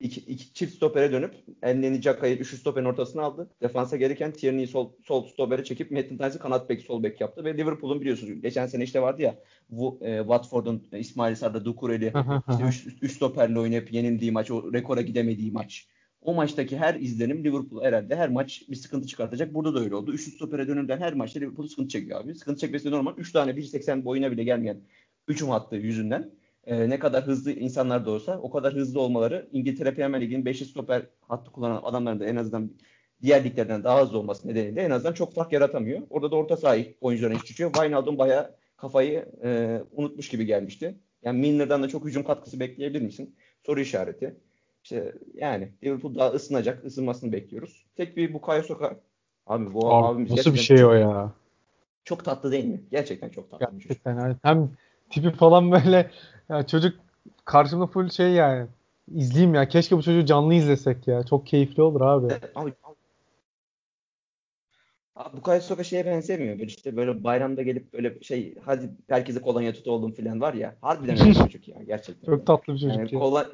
iki, 0.00 0.20
iki 0.20 0.54
çift 0.54 0.74
stopere 0.74 1.12
dönüp 1.12 1.34
Elneni 1.62 2.00
Caka'yı 2.00 2.36
üçlü 2.36 2.56
stoperin 2.56 2.84
ortasına 2.84 3.22
aldı. 3.22 3.50
Defansa 3.62 3.96
gereken 3.96 4.32
Tierney'i 4.32 4.66
sol, 4.66 4.92
sol 5.04 5.26
stopere 5.26 5.64
çekip 5.64 5.90
Matt 5.90 6.08
Tynes'i 6.08 6.38
kanat 6.38 6.70
bek 6.70 6.82
sol 6.82 7.02
bek 7.02 7.20
yaptı 7.20 7.44
ve 7.44 7.56
Liverpool'un 7.56 8.00
biliyorsunuz 8.00 8.42
geçen 8.42 8.66
sene 8.66 8.84
işte 8.84 9.02
vardı 9.02 9.22
ya 9.22 9.38
bu 9.70 9.98
e, 10.02 10.18
Watford'un 10.18 10.88
e, 10.92 10.98
İsmail 10.98 11.34
Sarda 11.34 11.64
Dukureli 11.64 12.12
işte 12.50 12.64
üç, 12.68 12.86
üç 13.02 13.12
stoperle 13.12 13.58
oynayıp 13.58 13.92
yenildiği 13.92 14.32
maç 14.32 14.50
o 14.50 14.72
rekora 14.72 15.00
gidemediği 15.00 15.52
maç. 15.52 15.88
O 16.20 16.34
maçtaki 16.34 16.78
her 16.78 16.94
izlenim 16.94 17.44
Liverpool 17.44 17.84
herhalde 17.84 18.16
her 18.16 18.28
maç 18.28 18.62
bir 18.68 18.76
sıkıntı 18.76 19.06
çıkartacak. 19.06 19.54
Burada 19.54 19.74
da 19.74 19.80
öyle 19.80 19.94
oldu. 19.94 20.12
Üçlü 20.12 20.32
stopere 20.32 20.68
dönümden 20.68 20.98
her 20.98 21.14
maçta 21.14 21.40
Liverpool 21.40 21.68
sıkıntı 21.68 21.88
çekiyor 21.88 22.20
abi. 22.20 22.34
Sıkıntı 22.34 22.60
çekmesi 22.60 22.90
normal. 22.90 23.14
3 23.16 23.32
tane 23.32 23.50
1.80 23.50 24.04
boyuna 24.04 24.30
bile 24.32 24.44
gelmeyen 24.44 24.80
hücum 25.28 25.50
hattı 25.50 25.76
yüzünden 25.76 26.30
e, 26.68 26.90
ne 26.90 26.98
kadar 26.98 27.26
hızlı 27.26 27.52
insanlar 27.52 28.06
olsa 28.06 28.38
o 28.38 28.50
kadar 28.50 28.74
hızlı 28.74 29.00
olmaları 29.00 29.48
İngiltere 29.52 29.94
Premier 29.94 30.20
Ligi'nin 30.20 30.44
5 30.44 30.58
stoper 30.58 31.02
hattı 31.20 31.52
kullanan 31.52 31.82
adamların 31.84 32.20
da 32.20 32.26
en 32.26 32.36
azından 32.36 32.70
diğer 33.22 33.44
liglerden 33.44 33.84
daha 33.84 34.02
hızlı 34.02 34.18
olması 34.18 34.48
nedeniyle 34.48 34.82
en 34.82 34.90
azından 34.90 35.12
çok 35.12 35.34
fark 35.34 35.52
yaratamıyor. 35.52 36.02
Orada 36.10 36.30
da 36.30 36.36
orta 36.36 36.56
sahip 36.56 36.96
oyuncuların 37.00 37.34
iş 37.34 37.48
düşüyor. 37.48 37.72
Wijnaldum 37.72 38.18
bayağı 38.18 38.54
kafayı 38.76 39.26
e, 39.44 39.80
unutmuş 39.92 40.28
gibi 40.28 40.46
gelmişti. 40.46 40.94
Yani 41.22 41.40
Milner'dan 41.40 41.82
da 41.82 41.88
çok 41.88 42.04
hücum 42.04 42.24
katkısı 42.24 42.60
bekleyebilir 42.60 43.02
misin? 43.02 43.36
Soru 43.66 43.80
işareti. 43.80 44.36
İşte 44.84 45.14
yani 45.34 45.72
Liverpool 45.84 46.14
daha 46.14 46.30
ısınacak. 46.30 46.84
ısınmasını 46.84 47.32
bekliyoruz. 47.32 47.86
Tek 47.96 48.16
bir 48.16 48.32
Bukayo 48.32 48.62
Soka. 48.62 49.00
Abi 49.46 49.74
bu 49.74 49.94
Abi, 49.94 50.06
abimiz 50.06 50.30
nasıl 50.30 50.54
bir 50.54 50.58
şey 50.58 50.84
o 50.84 50.92
ya? 50.92 51.32
çok 52.04 52.24
tatlı 52.24 52.52
değil 52.52 52.64
mi? 52.64 52.80
Gerçekten 52.90 53.28
çok 53.28 53.50
tatlı. 53.50 53.66
Gerçekten 53.70 54.18
yani 54.18 54.36
hem 54.42 54.70
tipi 55.10 55.30
falan 55.30 55.72
böyle 55.72 56.10
ya 56.48 56.66
çocuk 56.66 56.98
karşımda 57.44 57.86
full 57.86 58.08
şey 58.08 58.30
yani 58.30 58.66
izleyeyim 59.14 59.54
ya. 59.54 59.68
Keşke 59.68 59.96
bu 59.96 60.02
çocuğu 60.02 60.26
canlı 60.26 60.54
izlesek 60.54 61.08
ya. 61.08 61.22
Çok 61.22 61.46
keyifli 61.46 61.82
olur 61.82 62.00
abi. 62.00 62.34
Abi, 62.54 62.72
abi 65.16 65.36
Bukayo 65.36 65.60
Saka 65.60 65.84
şeye 65.84 66.06
benzemiyor. 66.06 66.58
Böyle 66.58 66.66
işte 66.66 66.96
böyle 66.96 67.24
bayramda 67.24 67.62
gelip 67.62 67.92
böyle 67.92 68.20
şey 68.20 68.54
hadi 68.64 68.90
herkese 69.08 69.40
kolonya 69.40 69.72
tut 69.72 69.88
oldum 69.88 70.12
falan 70.12 70.40
var 70.40 70.54
ya. 70.54 70.76
Harbiden 70.80 71.20
öyle 71.20 71.30
bir 71.30 71.34
çocuk 71.34 71.68
ya 71.68 71.82
gerçekten. 71.86 72.26
Çok 72.26 72.46
tatlı 72.46 72.74
bir 72.74 72.78
çocuk 72.78 72.98
Yani 72.98 73.14
ya. 73.14 73.20
kola, 73.20 73.46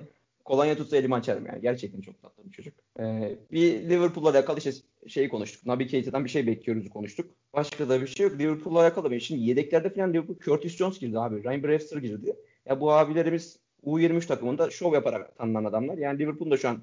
kolonya 0.45 0.77
tutsa 0.77 0.97
elimi 0.97 1.15
açarım 1.15 1.47
yani. 1.47 1.61
Gerçekten 1.63 2.01
çok 2.01 2.23
tatlı 2.23 2.45
bir 2.45 2.51
çocuk. 2.51 2.75
Ee, 3.01 3.39
bir 3.53 3.91
Liverpool'la 3.91 4.31
alakalı 4.31 4.59
işte 4.59 4.71
şeyi 5.09 5.29
konuştuk. 5.29 5.67
Naby 5.67 5.85
Keita'dan 5.85 6.25
bir 6.25 6.31
şey 6.31 6.47
bekliyoruz 6.47 6.89
konuştuk. 6.89 7.31
Başka 7.55 7.89
da 7.89 8.01
bir 8.01 8.07
şey 8.07 8.27
yok. 8.27 8.39
Liverpool'la 8.39 8.81
alakalı 8.81 9.11
bir 9.11 9.21
Şimdi 9.21 9.41
yedeklerde 9.43 9.91
falan 9.91 10.13
Liverpool 10.13 10.39
Curtis 10.39 10.77
Jones 10.77 10.99
girdi 10.99 11.19
abi. 11.19 11.45
Ryan 11.45 11.63
Brewster 11.63 11.99
girdi. 11.99 12.37
Ya 12.67 12.81
bu 12.81 12.93
abilerimiz 12.93 13.59
U23 13.85 14.27
takımında 14.27 14.71
şov 14.71 14.95
yaparak 14.95 15.39
tanınan 15.39 15.65
adamlar. 15.65 15.99
Yani 15.99 16.19
Liverpool'da 16.19 16.57
şu 16.57 16.69
an 16.69 16.79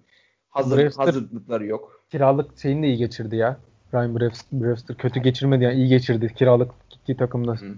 hazır, 0.49 0.78
Brewster- 0.78 1.05
hazırlıkları 1.05 1.66
yok. 1.66 2.03
Kiralık 2.12 2.59
şeyini 2.59 2.84
de 2.84 2.88
iyi 2.88 2.97
geçirdi 2.97 3.36
ya. 3.36 3.59
Ryan 3.93 4.20
Brewster, 4.20 4.62
Brewster 4.62 4.97
kötü 4.97 5.20
geçirmedi 5.20 5.64
yani 5.64 5.76
iyi 5.76 5.88
geçirdi 5.88 6.34
kiralık 6.36 6.72
gittiği 6.89 7.18
takımda 7.18 7.51
Hı 7.51 7.66
hı. 7.66 7.76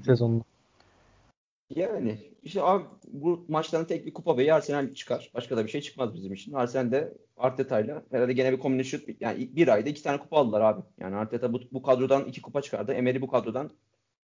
Yani 1.76 2.18
işte 2.44 2.64
abi 2.64 2.84
bu 3.08 3.46
maçların 3.48 3.86
tek 3.86 4.06
bir 4.06 4.14
kupa 4.14 4.38
beyi 4.38 4.54
Arsenal 4.54 4.94
çıkar. 4.94 5.32
Başka 5.34 5.58
da 5.58 5.66
bir 5.66 5.70
şey 5.70 5.82
çıkmaz 5.82 6.14
bizim 6.14 6.34
için. 6.34 6.54
Arsenal 6.54 6.92
de 6.92 7.14
Arteta'yla 7.38 8.04
herhalde 8.12 8.34
gene 8.34 8.52
bir 8.52 8.60
combination 8.60 9.02
yani 9.20 9.50
bir 9.56 9.68
ayda 9.68 9.90
iki 9.90 10.04
tane 10.04 10.18
kupa 10.18 10.38
aldılar 10.38 10.62
abi. 10.62 10.82
Yani 11.00 11.16
Arteta 11.16 11.54
bu, 11.54 11.62
bu 11.72 11.84
kadrodan 11.84 12.26
iki 12.26 12.42
kupa 12.42 12.62
çıkardı. 12.62 12.94
Emery 12.94 13.22
bu 13.22 13.28
kadrodan 13.28 13.70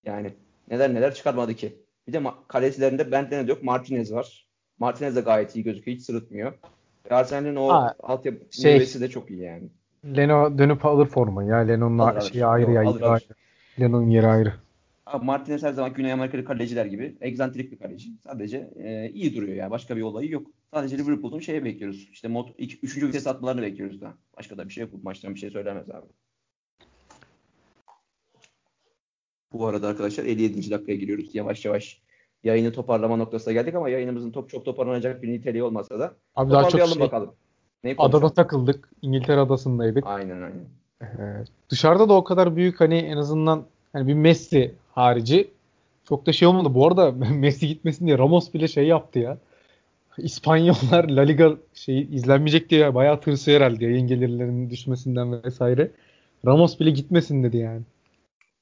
yani 0.06 0.34
neler 0.70 0.93
neler 0.93 1.14
çıkarmadı 1.14 1.54
ki. 1.54 1.78
Bir 2.08 2.14
de 2.14 2.22
kalecilerinde 2.47 3.12
Bent'le 3.12 3.32
de 3.32 3.52
yok. 3.52 3.64
Martinez 3.64 4.14
var. 4.14 4.47
Martinez 4.80 5.16
de 5.16 5.22
gayet 5.22 5.56
iyi 5.56 5.64
gözüküyor. 5.64 5.97
Hiç 5.97 6.06
sırıtmıyor. 6.06 6.54
Ve 7.12 7.16
Arsenal'in 7.16 7.56
o 7.56 7.68
altyapı 8.04 8.62
şey- 8.62 8.80
de 8.80 9.10
çok 9.10 9.32
iyi 9.32 9.41
yani. 9.41 9.70
Leno 10.18 10.58
dönüp 10.58 10.86
alır 10.86 11.06
formayı 11.06 11.50
ya. 11.50 11.58
Leno'nun 11.58 12.20
şeyi 12.20 12.45
ayrı 12.45 12.72
ya. 12.72 12.82
Alır, 12.82 13.02
alır. 13.02 13.28
Leno'nun 13.80 14.10
yeri 14.10 14.28
ayrı. 14.28 14.54
Abi 15.10 15.26
Martinez 15.26 15.64
her 15.64 15.74
zaman 15.74 15.93
Güney 15.93 16.14
Amerikalı 16.14 16.45
kaleciler 16.45 16.86
gibi 16.86 17.18
egzantrik 17.22 17.72
bir 17.72 17.80
kaleci. 17.80 18.10
Sadece 18.24 18.70
e, 18.76 19.10
iyi 19.10 19.36
duruyor 19.36 19.55
yani. 19.55 19.72
Başka 19.72 19.97
bir 19.97 20.01
olayı 20.01 20.32
yok. 20.32 20.47
Sadece 20.74 20.97
Liverpool'un 20.97 21.39
şeye 21.39 21.66
bekliyoruz. 21.66 22.10
İşte 22.12 22.28
mod, 22.28 22.49
ilk, 22.57 22.84
üçüncü 22.84 23.07
vites 23.07 23.28
atmalarını 23.28 23.62
bekliyoruz 23.62 24.01
da. 24.01 24.14
Başka 24.38 24.57
da 24.57 24.68
bir 24.68 24.74
şey 24.74 24.82
yok. 24.82 25.03
Maçtan 25.03 25.36
bir 25.36 25.39
şey 25.39 25.49
söylemez 25.49 25.89
abi. 25.89 26.07
Bu 29.53 29.68
arada 29.68 29.88
arkadaşlar 29.88 30.26
57. 30.26 30.72
dakikaya 30.72 30.97
giriyoruz. 30.97 31.36
Yavaş 31.36 31.66
yavaş 31.66 32.01
yayını 32.43 32.72
toparlama 32.72 33.16
noktasına 33.16 33.53
geldik 33.53 33.76
ama 33.76 33.89
yayınımızın 33.89 34.32
top 34.32 34.49
çok 34.49 34.66
toparlanacak 34.66 35.24
bir 35.24 35.32
niteliği 35.32 35.64
olmasa 35.64 35.99
da 35.99 36.14
Abi 36.36 36.51
daha 36.51 36.70
çok 36.70 36.89
şey, 36.89 36.99
bakalım. 36.99 37.34
Neyi 37.84 37.95
adada 37.97 38.34
takıldık. 38.34 38.89
İngiltere 39.01 39.39
adasındaydık. 39.39 40.07
Aynen 40.07 40.41
aynen. 40.41 40.66
Ee, 41.01 41.45
dışarıda 41.70 42.10
da 42.10 42.14
o 42.14 42.24
kadar 42.24 42.55
büyük 42.55 42.80
hani 42.80 42.97
en 42.97 43.18
azından 43.18 43.66
hani 43.93 44.07
bir 44.07 44.14
Messi 44.14 44.76
harici 45.00 45.52
çok 46.10 46.26
da 46.26 46.34
şey 46.34 46.47
olmadı. 46.47 46.74
Bu 46.74 46.88
arada 46.88 47.12
Messi 47.32 47.68
gitmesin 47.68 48.08
diye 48.08 48.18
Ramos 48.18 48.54
bile 48.54 48.68
şey 48.68 48.88
yaptı 48.88 49.20
ya. 49.20 49.38
İspanyollar 50.18 51.10
La 51.10 51.22
Liga 51.22 51.58
şey 51.74 52.02
izlenmeyecek 52.02 52.70
diye 52.70 52.95
bayağı 52.95 53.22
tırsıyor 53.22 53.62
herhalde 53.62 53.86
yayın 53.86 54.08
gelirlerinin 54.08 54.70
düşmesinden 54.70 55.43
vesaire. 55.43 55.91
Ramos 56.45 56.80
bile 56.80 56.89
gitmesin 56.89 57.43
dedi 57.43 57.58
yani. 57.58 57.82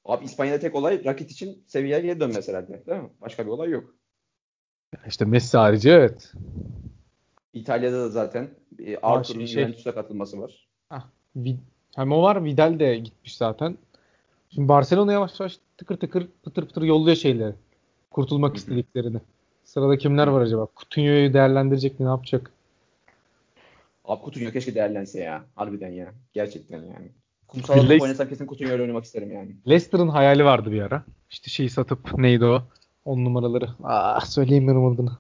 Abi 0.06 0.26
İspanya'da 0.26 0.60
tek 0.60 0.76
olay 0.76 1.06
Rakit 1.06 1.32
için 1.32 1.64
seviyeye 1.68 2.02
geri 2.02 2.20
dönmesi 2.20 2.52
herhalde. 2.52 2.86
Değil 2.88 3.02
mi? 3.02 3.10
Başka 3.22 3.46
bir 3.46 3.52
olay 3.52 3.70
yok. 3.70 3.96
İşte 5.08 5.26
Messi 5.26 5.58
harici 5.58 5.90
evet. 5.90 6.34
İtalya'da 7.54 8.00
da 8.00 8.10
zaten 8.10 8.50
Arthur'un 9.02 9.46
şey- 9.46 9.48
Juventus'a 9.48 9.94
katılması 9.94 10.42
var. 10.42 10.68
Vid- 11.38 11.58
hem 11.96 12.12
o 12.12 12.22
var 12.22 12.44
Vidal 12.44 12.80
de 12.80 12.98
gitmiş 12.98 13.38
zaten. 13.38 13.78
Şimdi 14.50 14.68
Barcelona 14.68 15.12
yavaş 15.14 15.40
yavaş 15.40 15.58
tıkır 15.78 15.98
tıkır 15.98 16.28
pıtır 16.44 16.66
pıtır 16.68 16.82
yolluyor 16.82 17.16
şeyleri. 17.18 17.54
Kurtulmak 18.12 18.58
istediklerini. 18.58 19.18
Sırada 19.64 19.98
kimler 19.98 20.28
var 20.28 20.42
acaba? 20.42 20.68
Coutinho'yu 20.78 21.34
değerlendirecek 21.34 22.00
mi? 22.00 22.06
Ne 22.06 22.10
yapacak? 22.10 22.52
Abi 24.06 24.22
Coutinho 24.24 24.52
keşke 24.52 24.76
değerlense 24.76 25.20
ya. 25.20 25.44
Harbiden 25.56 25.90
ya. 25.92 26.12
Gerçekten 26.34 26.78
yani. 26.78 27.08
Kumsalda 27.48 27.82
Leicester- 27.82 28.02
oynasam 28.02 28.28
kesin 28.30 28.48
Coutinho 28.48 28.74
ile 28.76 28.82
oynamak 28.82 29.04
isterim 29.06 29.32
yani. 29.32 29.56
Leicester'ın 29.68 30.08
hayali 30.08 30.46
vardı 30.46 30.72
bir 30.72 30.82
ara. 30.82 31.04
İşte 31.30 31.50
şeyi 31.50 31.70
satıp 31.70 32.18
neydi 32.18 32.46
o? 32.46 32.64
10 33.06 33.26
numaraları. 33.26 33.70
Ah 33.84 34.26
söyleyemiyorum 34.26 34.94
adını. 34.94 35.12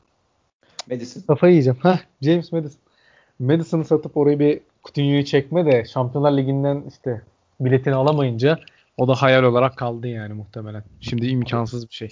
Madison. 0.89 1.21
Kafayı 1.21 1.53
yiyeceğim. 1.53 1.80
Hah 1.82 1.99
James 2.21 2.51
Madison. 2.51 2.82
Madison'ı 3.39 3.86
satıp 3.86 4.17
orayı 4.17 4.39
bir 4.39 4.59
Coutinho'yu 4.84 5.25
çekme 5.25 5.65
de 5.65 5.86
Şampiyonlar 5.86 6.38
Ligi'nden 6.38 6.84
işte 6.88 7.21
biletini 7.59 7.95
alamayınca 7.95 8.59
o 8.97 9.07
da 9.07 9.15
hayal 9.15 9.43
olarak 9.43 9.77
kaldı 9.77 10.07
yani 10.07 10.33
muhtemelen. 10.33 10.83
Şimdi 11.01 11.27
imkansız 11.27 11.89
bir 11.89 11.93
şey. 11.93 12.09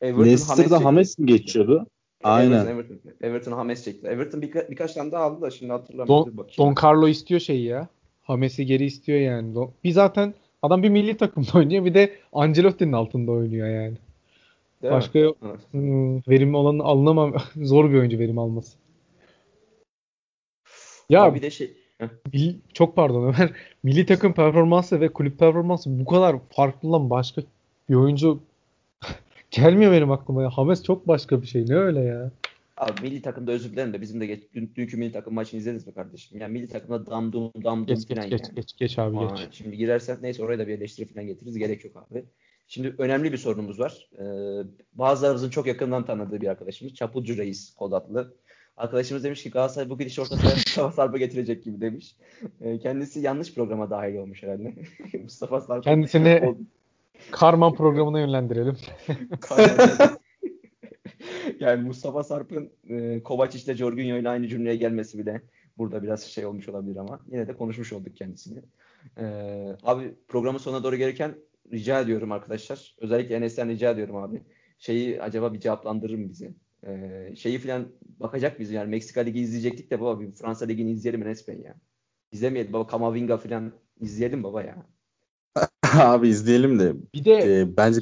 Everton 0.00 0.24
Leicester'da. 0.24 0.84
Hames 0.84 1.18
mi 1.18 1.26
geçiyordu? 1.26 1.86
Aynen. 2.22 2.66
Everton, 2.66 2.94
Everton, 2.94 3.26
Everton 3.26 3.52
Hames 3.52 3.84
çekti. 3.84 4.06
Everton 4.06 4.42
birka- 4.42 4.70
birkaç 4.70 4.92
tane 4.94 5.12
daha 5.12 5.24
aldı 5.24 5.40
da 5.40 5.50
şimdi 5.50 5.72
hatırlamıyorum. 5.72 6.36
Don. 6.36 6.48
Don 6.58 6.74
Carlo 6.82 7.08
istiyor 7.08 7.40
şeyi 7.40 7.64
ya. 7.64 7.88
Hames'i 8.22 8.66
geri 8.66 8.84
istiyor 8.84 9.18
yani. 9.18 9.54
Don- 9.54 9.70
Bir 9.84 9.90
zaten 9.90 10.34
adam 10.62 10.82
bir 10.82 10.88
milli 10.88 11.16
takımda 11.16 11.48
oynuyor 11.58 11.84
bir 11.84 11.94
de 11.94 12.12
Ancelotti'nin 12.32 12.92
altında 12.92 13.30
oynuyor 13.30 13.68
yani. 13.68 13.96
Değil 14.82 14.92
mi? 14.92 14.96
Başka 14.96 15.18
Evet. 15.18 15.34
hmm, 15.70 16.16
verimli 16.28 16.56
olanı 16.56 16.82
alınamam. 16.82 17.34
Zor 17.62 17.90
bir 17.90 17.98
oyuncu 17.98 18.18
verim 18.18 18.38
alması. 18.38 18.76
Ya 21.10 21.22
Abi 21.22 21.36
bir 21.36 21.42
de 21.42 21.50
şey 21.50 21.76
Mil- 22.32 22.56
çok 22.72 22.96
pardon 22.96 23.22
Ömer. 23.22 23.50
Milli 23.82 24.06
takım 24.06 24.32
performansı 24.32 25.00
ve 25.00 25.08
kulüp 25.08 25.38
performansı 25.38 26.00
bu 26.00 26.04
kadar 26.04 26.36
farklı 26.50 26.88
olan 26.88 27.10
başka 27.10 27.42
bir 27.88 27.94
oyuncu 27.94 28.40
gelmiyor 29.50 29.92
benim 29.92 30.10
aklıma 30.10 30.42
ya. 30.42 30.50
Hames 30.50 30.82
çok 30.82 31.08
başka 31.08 31.42
bir 31.42 31.46
şey. 31.46 31.66
Ne 31.68 31.74
öyle 31.74 32.00
ya? 32.00 32.30
abi 32.76 33.02
milli 33.02 33.22
takımda 33.22 33.52
özür 33.52 33.72
dilerim 33.72 33.92
de 33.92 34.00
bizim 34.00 34.20
de 34.20 34.26
geç, 34.26 34.42
dün, 34.54 34.72
dünkü 34.76 34.96
milli 34.96 35.12
takım 35.12 35.34
maçını 35.34 35.60
izlediniz 35.60 35.86
mi 35.86 35.94
kardeşim? 35.94 36.40
Yani 36.40 36.52
milli 36.52 36.68
takımda 36.68 37.06
damdum 37.06 37.52
damdum 37.64 37.96
Geç 37.96 38.08
falan 38.08 38.30
geç 38.30 38.30
geç 38.30 38.48
yani. 38.48 38.54
geç 38.54 38.76
geç 38.76 38.98
abi 38.98 39.18
Aa, 39.18 39.36
geç. 39.36 39.48
Şimdi 39.50 39.76
girersek 39.76 40.22
neyse 40.22 40.44
oraya 40.44 40.58
da 40.58 40.66
bir 40.66 40.78
eleştiri 40.78 41.06
falan 41.06 41.26
getiririz. 41.26 41.58
Gerek 41.58 41.84
yok 41.84 42.06
abi. 42.10 42.24
Şimdi 42.68 42.94
önemli 42.98 43.32
bir 43.32 43.38
sorunumuz 43.38 43.80
var. 43.80 44.08
Ee, 44.18 44.24
bazılarımızın 44.92 45.50
çok 45.50 45.66
yakından 45.66 46.06
tanıdığı 46.06 46.40
bir 46.40 46.48
arkadaşımız. 46.48 46.94
Çapulcu 46.94 47.36
Reis 47.36 47.74
kod 47.74 47.92
adlı. 47.92 48.34
Arkadaşımız 48.76 49.24
demiş 49.24 49.42
ki 49.42 49.50
Galatasaray 49.50 49.90
bu 49.90 49.98
gidişle 49.98 50.22
orta 50.22 50.36
sahaya 50.36 50.54
Mustafa 50.66 50.92
Sarp'ı 50.92 51.18
getirecek 51.18 51.64
gibi 51.64 51.80
demiş. 51.80 52.16
Ee, 52.60 52.78
kendisi 52.78 53.20
yanlış 53.20 53.54
programa 53.54 53.90
dahil 53.90 54.16
olmuş 54.16 54.42
herhalde. 54.42 54.74
Mustafa 55.22 55.60
Sarp. 55.60 55.84
Kendisini 55.84 56.56
Karman 57.30 57.74
programına 57.74 58.20
yönlendirelim. 58.20 58.76
yani 61.60 61.82
Mustafa 61.82 62.22
Sarp'ın 62.22 62.70
e, 62.88 63.22
Kovac 63.22 63.64
ile 63.64 63.74
Jorginho 63.74 64.16
ile 64.16 64.28
aynı 64.28 64.48
cümleye 64.48 64.76
gelmesi 64.76 65.18
bile 65.18 65.42
burada 65.78 66.02
biraz 66.02 66.22
şey 66.22 66.46
olmuş 66.46 66.68
olabilir 66.68 66.96
ama 66.96 67.20
yine 67.32 67.48
de 67.48 67.56
konuşmuş 67.56 67.92
olduk 67.92 68.16
kendisini. 68.16 68.62
Ee, 69.18 69.76
abi 69.82 70.14
programın 70.28 70.58
sonuna 70.58 70.84
doğru 70.84 70.96
gelirken 70.96 71.34
rica 71.72 72.00
ediyorum 72.00 72.32
arkadaşlar. 72.32 72.94
Özellikle 72.98 73.34
Enes'ten 73.34 73.68
rica 73.68 73.90
ediyorum 73.90 74.16
abi. 74.16 74.42
Şeyi 74.78 75.22
acaba 75.22 75.52
bir 75.54 75.60
cevaplandırır 75.60 76.14
mı 76.14 76.28
bizi? 76.28 76.54
Ee, 76.86 77.32
şeyi 77.36 77.58
falan 77.58 77.88
bakacak 78.20 78.60
biz 78.60 78.70
yani 78.70 78.90
Meksika 78.90 79.20
Ligi 79.20 79.40
izleyecektik 79.40 79.90
de 79.90 80.00
baba 80.00 80.20
bir 80.20 80.32
Fransa 80.32 80.64
Ligi'ni 80.64 80.90
izleyelim 80.90 81.24
resmen 81.24 81.62
ya. 81.62 81.74
İzlemeyelim 82.32 82.72
baba 82.72 82.86
Kamavinga 82.86 83.36
falan 83.36 83.72
izleyelim 84.00 84.42
baba 84.42 84.62
ya. 84.62 84.86
Abi 85.98 86.28
izleyelim 86.28 86.78
de 86.78 86.92
Bir 87.14 87.24
de 87.24 87.60
e, 87.60 87.76
bence 87.76 88.00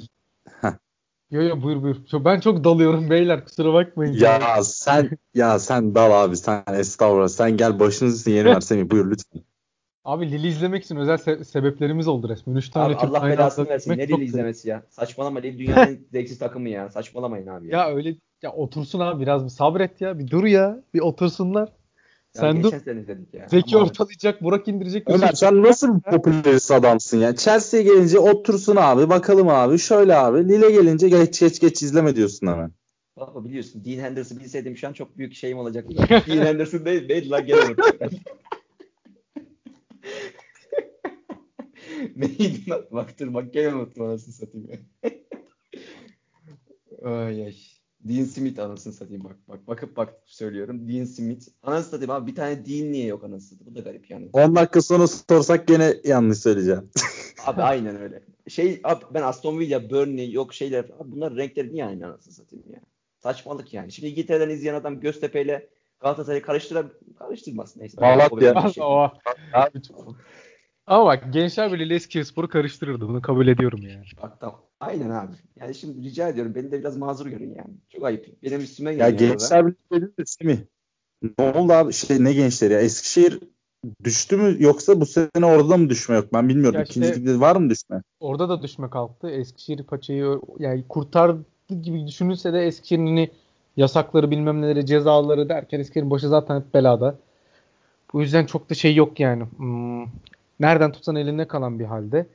yo 1.31 1.43
yo 1.43 1.63
buyur 1.63 1.83
buyur. 1.83 1.97
Ben 2.25 2.41
çok 2.41 2.65
dalıyorum 2.65 3.11
beyler 3.11 3.45
kusura 3.45 3.73
bakmayın. 3.73 4.13
ya 4.13 4.63
sen 4.65 5.11
ya 5.35 5.59
sen 5.59 5.95
dal 5.95 6.25
abi 6.25 6.37
sen 6.37 6.65
estağfurullah 6.73 7.29
sen 7.29 7.57
gel 7.57 7.79
başınızı 7.81 8.31
yeni 8.31 8.45
ver 8.45 8.61
Semih 8.61 8.91
buyur 8.91 9.11
lütfen. 9.11 9.43
Abi 10.05 10.33
Lili 10.33 10.47
izlemek 10.47 10.85
için 10.85 10.97
özel 10.97 11.15
se- 11.15 11.45
sebeplerimiz 11.45 12.09
oldu 12.09 12.29
resmen. 12.29 12.55
3 12.55 12.69
tane 12.69 12.87
Abi 12.87 13.01
Türk 13.01 13.17
Allah 13.17 13.29
belasını 13.29 13.69
versin. 13.69 13.91
Ne 13.99 14.05
güzel. 14.05 14.23
izlemesi 14.23 14.69
ya. 14.69 14.83
Saçmalama 14.91 15.41
Lille 15.41 15.59
dünyanın 15.59 15.87
en 15.93 15.99
zevksiz 16.13 16.39
takımı 16.39 16.69
ya. 16.69 16.91
Saçmalamayın 16.91 17.47
abi. 17.47 17.69
Ya. 17.69 17.79
Ya 17.79 17.95
öyle 17.95 18.17
ya 18.43 18.53
otursun 18.53 19.01
abi 19.01 19.23
biraz 19.23 19.45
bir 19.45 19.49
sabret 19.51 20.01
ya. 20.01 20.19
Bir 20.19 20.29
dur 20.31 20.45
ya. 20.45 20.83
Bir 20.95 21.01
otursunlar. 21.01 21.73
Sen 22.33 22.47
Ya 22.47 22.57
dur. 22.57 22.63
geçen 22.63 22.79
sene 22.79 23.01
izledik 23.01 23.35
ya. 23.35 23.47
Zeki 23.49 23.77
Ama- 23.77 23.85
ortalayacak, 23.85 24.43
Burak 24.43 24.69
indirecek. 24.69 25.11
Ömer 25.11 25.33
sen 25.33 25.63
nasıl 25.63 25.95
bir 25.97 26.01
popülerist 26.01 26.71
adamsın 26.71 27.19
ya? 27.19 27.37
Chelsea 27.37 27.83
gelince 27.83 28.19
otursun 28.19 28.77
abi 28.77 29.09
bakalım 29.11 29.49
abi 29.49 29.79
şöyle 29.79 30.17
abi. 30.17 30.49
Lille 30.49 30.71
gelince 30.71 31.09
geç 31.09 31.41
geç 31.41 31.61
geç 31.61 31.83
izleme 31.83 32.17
diyorsun 32.17 32.47
hemen. 32.47 32.73
Baba 33.17 33.45
biliyorsun 33.45 33.85
Dean 33.85 33.99
Henderson'ı 34.05 34.41
bilseydim 34.41 34.77
şu 34.77 34.89
an 34.89 34.93
çok 34.93 35.19
büyük 35.19 35.35
şeyim 35.35 35.59
olacaktı. 35.59 35.95
Dean 36.09 36.47
Henderson 36.47 36.85
değil, 36.85 37.09
değil 37.09 37.31
lan 37.31 37.47
gene 37.47 37.61
unuttum 37.61 37.97
ben. 38.01 38.11
Neydi 42.17 42.71
lan? 42.71 42.85
Baktır 42.91 43.35
bak 43.35 43.53
gene 43.55 43.75
unuttum 43.75 44.05
anasını 44.07 44.35
satayım 44.35 44.69
ya. 44.71 44.79
ay 47.11 47.45
ay. 47.45 47.57
Dean 48.05 48.25
Smith 48.25 48.59
anasını 48.59 48.93
satayım 48.93 49.25
bak. 49.25 49.37
Bak 49.49 49.69
bakıp 49.69 49.97
bak 49.97 50.15
söylüyorum. 50.27 50.89
Dean 50.89 51.05
Smith. 51.05 51.49
Anasını 51.63 51.91
satayım 51.91 52.11
abi 52.11 52.31
bir 52.31 52.35
tane 52.37 52.67
Dean 52.67 52.93
niye 52.93 53.07
yok 53.07 53.25
anasını 53.25 53.59
satayım. 53.59 53.75
Bu 53.75 53.79
da 53.79 53.81
garip 53.81 54.11
yani. 54.11 54.29
10 54.33 54.57
dakika 54.57 54.83
sonra 54.83 55.07
sorsak 55.07 55.69
gene 55.69 55.95
yanlış 56.05 56.39
söyleyeceğim. 56.39 56.91
Abi 57.47 57.63
aynen 57.63 58.01
öyle. 58.01 58.23
Şey 58.49 58.81
abi 58.85 59.05
ben 59.15 59.23
Aston 59.23 59.59
Villa, 59.59 59.91
Burnley 59.91 60.33
yok 60.33 60.55
şeyler. 60.55 60.85
Abi 60.85 61.13
bunlar 61.13 61.37
renkleri 61.37 61.73
niye 61.73 61.85
aynı 61.85 62.07
anasını 62.07 62.35
satayım 62.35 62.65
ya. 62.73 62.81
Saçmalık 63.19 63.75
yani. 63.75 63.93
Şimdi 63.93 64.09
İngiltere'den 64.09 64.51
izleyen 64.51 64.75
adam 64.75 65.01
Göztepe 65.01 65.43
ile 65.43 65.69
Galatasaray'ı 66.01 66.43
karıştırar 66.43 66.87
karıştırmaz 67.19 67.77
neyse. 67.77 68.01
Malatya. 68.01 68.71
Şey. 68.71 68.83
O- 68.85 69.11
Ama 70.87 71.07
bak 71.07 71.33
gençler 71.33 71.73
bile 71.73 71.95
Eskispor'u 71.95 72.49
karıştırırdı. 72.49 73.09
Bunu 73.09 73.23
kabul 73.23 73.47
ediyorum 73.47 73.81
yani. 73.83 74.05
Bak 74.23 74.41
tamam. 74.41 74.61
Aynen 74.83 75.11
abi. 75.11 75.33
Yani 75.61 75.75
şimdi 75.75 76.03
rica 76.09 76.29
ediyorum 76.29 76.55
beni 76.55 76.73
de 76.73 76.81
biraz 76.81 76.97
mazur 76.97 77.27
görün 77.27 77.55
yani. 77.55 77.75
Çok 77.89 78.05
ayıp. 78.05 78.43
Benim 78.43 78.61
üstüme 78.61 78.91
Ya 78.95 79.11
geliyor. 79.11 79.31
gençler 79.31 79.67
birliği 79.67 79.77
dedin 79.93 80.15
de 80.19 80.23
Semih. 80.27 80.59
Ne 81.39 81.45
oldu 81.45 81.73
abi 81.73 81.93
şey 81.93 82.25
ne 82.25 82.33
gençleri 82.33 82.73
ya? 82.73 82.81
Eskişehir 82.81 83.41
düştü 84.05 84.37
mü 84.37 84.57
yoksa 84.59 85.01
bu 85.01 85.07
sene 85.07 85.47
orada 85.47 85.69
da 85.69 85.77
mı 85.77 85.91
düşme 85.91 86.15
yok? 86.15 86.29
Ben 86.35 86.49
bilmiyorum. 86.49 86.79
Ya 86.79 86.85
İkinci 86.85 87.09
işte- 87.09 87.21
ligde 87.21 87.41
var 87.41 87.57
mı 87.57 87.71
düşme? 87.71 88.03
Orada 88.21 88.49
da 88.49 88.63
düşme 88.63 88.91
kalktı. 88.91 89.31
Eskişehir 89.31 89.83
paçayı 89.83 90.41
yani 90.59 90.85
kurtardı 90.89 91.45
gibi 91.83 92.07
düşünülse 92.07 92.53
de 92.53 92.67
Eskişehir'in 92.67 93.07
hani 93.07 93.31
yasakları 93.77 94.31
bilmem 94.31 94.63
neleri 94.63 94.87
cezaları 94.87 95.49
derken 95.49 95.81
Eskişehir'in 95.81 96.11
başı 96.11 96.29
zaten 96.29 96.61
hep 96.61 96.75
belada. 96.75 97.19
Bu 98.13 98.21
yüzden 98.21 98.47
çok 98.47 98.71
da 98.71 98.75
şey 98.75 98.95
yok 98.95 99.21
yani. 99.21 99.45
Hmm, 99.57 100.05
nereden 100.61 100.93
tutsan 100.93 101.17
elinde 101.17 101.49
kalan 101.49 101.79
bir 101.79 101.85
halde. 101.85 102.27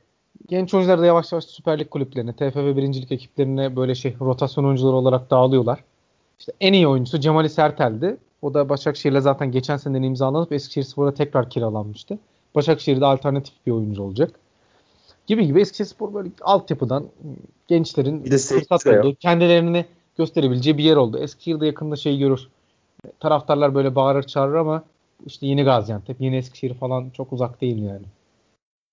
Genç 0.48 0.74
oyuncular 0.74 1.00
da 1.00 1.06
yavaş 1.06 1.32
yavaş 1.32 1.44
Süper 1.44 1.78
Lig 1.78 1.90
kulüplerine, 1.90 2.32
TFF 2.32 2.56
birincilik 2.56 3.12
ekiplerine 3.12 3.76
böyle 3.76 3.94
şey 3.94 4.16
rotasyon 4.20 4.64
oyuncuları 4.64 4.96
olarak 4.96 5.30
dağılıyorlar. 5.30 5.84
İşte 6.38 6.52
en 6.60 6.72
iyi 6.72 6.88
oyuncusu 6.88 7.20
Cemali 7.20 7.50
Sertel'di. 7.50 8.16
O 8.42 8.54
da 8.54 8.68
Başakşehir'le 8.68 9.20
zaten 9.20 9.52
geçen 9.52 9.76
sene 9.76 10.06
imzalanıp 10.06 10.52
Eskişehirspor'a 10.52 11.14
tekrar 11.14 11.50
kiralanmıştı. 11.50 12.18
Başakşehir'de 12.54 13.06
alternatif 13.06 13.54
bir 13.66 13.72
oyuncu 13.72 14.02
olacak. 14.02 14.30
Gibi 15.26 15.46
gibi 15.46 15.60
Eskişehirspor 15.60 16.14
böyle 16.14 16.30
altyapıdan 16.40 17.06
gençlerin 17.68 18.24
Bir 18.24 18.30
de 18.30 18.38
fırsat 18.38 18.86
bulduğu, 18.86 19.14
kendilerini 19.14 19.84
gösterebileceği 20.18 20.78
bir 20.78 20.84
yer 20.84 20.96
oldu. 20.96 21.18
Eskişehir'de 21.18 21.66
yakında 21.66 21.96
şey 21.96 22.18
görür. 22.18 22.48
Taraftarlar 23.20 23.74
böyle 23.74 23.94
bağırır 23.94 24.22
çağırır 24.22 24.54
ama 24.54 24.82
işte 25.26 25.46
yeni 25.46 25.62
Gaziantep, 25.62 26.20
yeni 26.20 26.36
Eskişehir 26.36 26.74
falan 26.74 27.10
çok 27.10 27.32
uzak 27.32 27.60
değil 27.60 27.82
yani. 27.82 28.04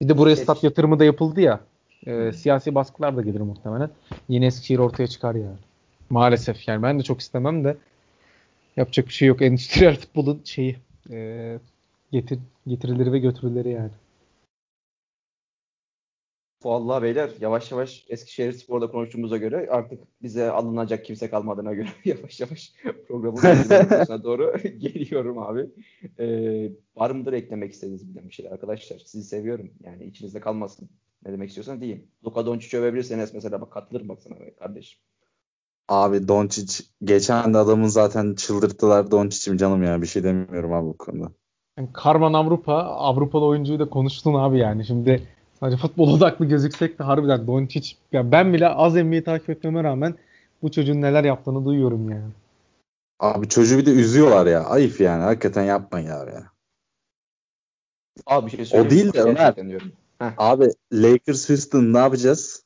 Bir 0.01 0.09
de 0.09 0.17
buraya 0.17 0.35
stat 0.35 0.63
yatırımı 0.63 0.99
da 0.99 1.05
yapıldı 1.05 1.41
ya. 1.41 1.59
e, 2.05 2.31
siyasi 2.33 2.75
baskılar 2.75 3.17
da 3.17 3.21
gelir 3.21 3.39
muhtemelen. 3.41 3.89
Yeni 4.29 4.45
Eskişehir 4.45 4.79
ortaya 4.79 5.07
çıkar 5.07 5.35
yani. 5.35 5.57
Maalesef 6.09 6.67
yani 6.67 6.83
ben 6.83 6.99
de 6.99 7.03
çok 7.03 7.21
istemem 7.21 7.63
de 7.63 7.77
yapacak 8.77 9.07
bir 9.07 9.13
şey 9.13 9.27
yok. 9.27 9.41
Endüstriyel 9.41 9.99
futbolun 9.99 10.41
şeyi 10.43 10.77
e, 11.11 11.59
getir, 12.11 12.39
getirileri 12.67 13.13
ve 13.13 13.19
götürüleri 13.19 13.69
yani. 13.69 13.89
Vallahi 16.65 17.03
beyler 17.03 17.29
yavaş 17.41 17.71
yavaş 17.71 18.05
Eskişehir 18.09 18.51
Spor'da 18.51 18.91
konuştuğumuza 18.91 19.37
göre 19.37 19.67
artık 19.71 19.99
bize 20.21 20.51
alınacak 20.51 21.05
kimse 21.05 21.29
kalmadığına 21.29 21.73
göre 21.73 21.87
yavaş 22.05 22.39
yavaş 22.39 22.73
programın 23.07 23.35
sonuna 23.35 24.23
doğru 24.23 24.57
geliyorum 24.77 25.37
abi. 25.37 25.69
Ee, 26.19 26.71
var 26.95 27.11
mıdır 27.11 27.33
eklemek 27.33 27.73
istediğiniz 27.73 28.15
bir 28.15 28.31
şeyler 28.31 28.51
arkadaşlar? 28.51 28.99
Sizi 29.05 29.23
seviyorum. 29.27 29.69
Yani 29.83 30.05
içinizde 30.05 30.39
kalmasın. 30.39 30.89
Ne 31.25 31.31
demek 31.31 31.49
istiyorsan 31.49 31.81
diyeyim. 31.81 32.07
Luka 32.25 32.45
Doncic'i 32.45 32.77
övebilirseniz 32.77 33.33
mesela 33.33 33.61
bak 33.61 33.71
katılırım 33.71 34.09
bak 34.09 34.21
sana 34.21 34.39
be 34.39 34.55
kardeşim. 34.55 34.99
Abi 35.87 36.27
Doncic 36.27 36.83
geçen 37.03 37.53
de 37.53 37.57
adamın 37.57 37.87
zaten 37.87 38.35
çıldırttılar 38.35 39.11
Doncic'im 39.11 39.57
canım 39.57 39.83
ya 39.83 40.01
bir 40.01 40.07
şey 40.07 40.23
demiyorum 40.23 40.73
abi 40.73 40.87
bu 40.87 40.97
konuda. 40.97 41.31
Yani 41.77 41.89
Karman 41.93 42.33
Avrupa, 42.33 42.73
Avrupalı 42.83 43.45
oyuncuyu 43.45 43.79
da 43.79 43.89
konuştun 43.89 44.33
abi 44.33 44.57
yani. 44.59 44.85
Şimdi 44.85 45.34
sadece 45.65 45.81
futbol 45.81 46.13
odaklı 46.17 46.45
gözüksek 46.45 46.99
de 46.99 47.03
harbiden 47.03 47.47
Doncic, 47.47 47.95
ya 48.11 48.31
ben 48.31 48.53
bile 48.53 48.67
az 48.67 48.95
NBA'yi 48.95 49.23
takip 49.23 49.49
etmeme 49.49 49.83
rağmen 49.83 50.15
bu 50.61 50.71
çocuğun 50.71 51.01
neler 51.01 51.23
yaptığını 51.23 51.65
duyuyorum 51.65 52.09
yani. 52.09 52.31
Abi 53.19 53.49
çocuğu 53.49 53.77
bir 53.77 53.85
de 53.85 53.91
üzüyorlar 53.91 54.45
ya. 54.45 54.63
Ayıp 54.63 54.99
yani. 54.99 55.23
Hakikaten 55.23 55.63
yapmayın 55.63 56.07
ya. 56.07 56.15
ya. 56.15 56.51
Abi 58.25 58.45
bir 58.45 58.51
şey 58.57 58.65
söyleyeyim. 58.65 58.91
değil 58.91 59.05
mi? 59.05 59.13
de 59.13 59.21
Ömer. 59.21 59.55
Abi 60.37 60.67
Lakers 60.93 61.49
Houston 61.49 61.93
ne 61.93 61.97
yapacağız? 61.97 62.63